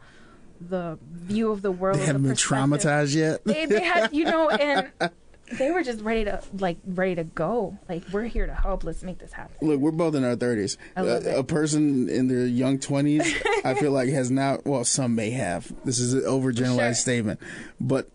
[0.61, 1.99] the view of the world.
[1.99, 3.45] They haven't been traumatized yet.
[3.45, 4.93] They they had you know and.
[5.53, 7.79] They were just ready to like ready to go.
[7.89, 8.83] Like we're here to help.
[8.85, 9.57] Let's make this happen.
[9.67, 10.77] Look, we're both in our thirties.
[10.97, 13.23] A, a person in their young twenties,
[13.65, 14.67] I feel like has not.
[14.67, 15.73] Well, some may have.
[15.85, 16.95] This is an overgeneralized Sure.
[16.95, 17.41] statement,
[17.81, 18.09] but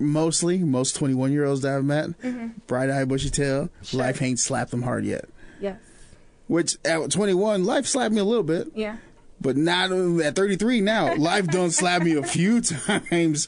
[0.00, 3.84] mostly, most twenty-one-year-olds that I've met, bright-eyed, bushy-tail, Mm-hmm.
[3.84, 4.00] Sure.
[4.00, 5.26] life ain't slapped them hard yet.
[5.60, 5.78] Yes.
[6.48, 8.96] Which at twenty-one, life slapped me a little bit, Yeah.
[9.42, 10.80] But not at thirty-three.
[10.80, 13.46] Now, life done slap me a few times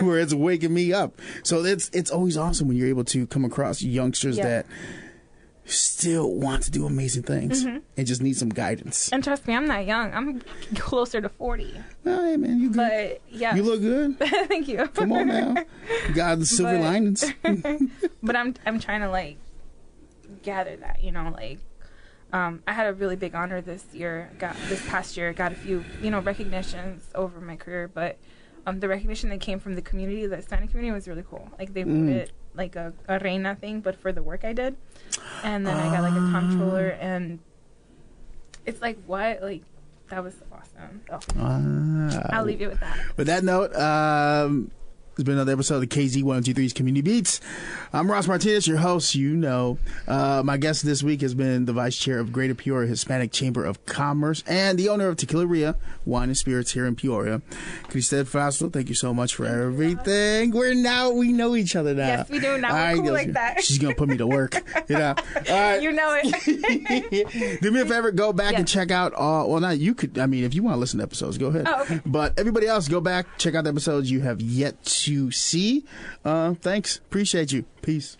[0.00, 1.20] where it's waking me up.
[1.42, 4.44] So it's it's always awesome when you're able to come across youngsters Yeah.
[4.44, 4.66] that
[5.66, 7.78] still want to do amazing things Mm-hmm.
[7.96, 9.10] and just need some guidance.
[9.12, 10.12] And trust me, I'm not young.
[10.12, 10.42] I'm
[10.76, 11.74] closer to 40.
[12.04, 12.76] Oh, hey man, you good?
[12.76, 13.54] But yeah.
[13.54, 14.18] You look good.
[14.48, 14.86] Thank you.
[14.88, 15.54] Come on now.
[16.08, 17.24] You got the silver But- linings.
[18.22, 19.38] but I'm I'm trying to like
[20.42, 21.60] gather that, you know, like
[22.34, 24.28] um, I had a really big honor this year.
[24.40, 28.18] Got this past year, got a few, you know, recognitions over my career, but
[28.66, 31.48] um, the recognition that came from the community, the Hispanic community, was really cool.
[31.58, 32.00] Like they Mm.
[32.06, 34.74] voted like a, a reina thing, but for the work I did,
[35.44, 37.38] and then I got like a comptroller, and
[38.66, 39.62] it's like what, like
[40.08, 41.02] that was awesome.
[41.08, 42.28] So Ah.
[42.32, 42.98] I'll leave you with that.
[43.16, 44.72] With that note, um,
[45.16, 47.40] there's been another episode of the KZ1023's Community Beats.
[47.92, 49.14] I'm Ross Martinez, your host.
[49.14, 49.78] You know,
[50.08, 53.64] uh, my guest this week has been the vice chair of Greater Peoria Hispanic Chamber
[53.64, 57.42] of Commerce and the owner of Tequileria Wine and Spirits here in Peoria.
[57.84, 60.50] Christell Frausto, thank you so much for everything.
[60.50, 62.06] We're now, we know each other now.
[62.06, 62.58] Yes, we do.
[62.58, 63.62] Now we're All cool like that.
[63.62, 64.56] She's going to put me to work.
[64.88, 65.14] You know,
[65.48, 65.80] right.
[65.80, 67.60] You know it.
[67.60, 69.48] Do me a favor, go back and check out all.
[69.48, 70.18] Well, not you could.
[70.18, 71.66] I mean, if you want to listen to episodes, go ahead.
[71.68, 72.00] Oh, okay.
[72.04, 75.84] But everybody else, go back, check out the episodes you have yet to see.
[76.24, 77.64] Uh, thanks, appreciate you.
[77.82, 78.16] Peace.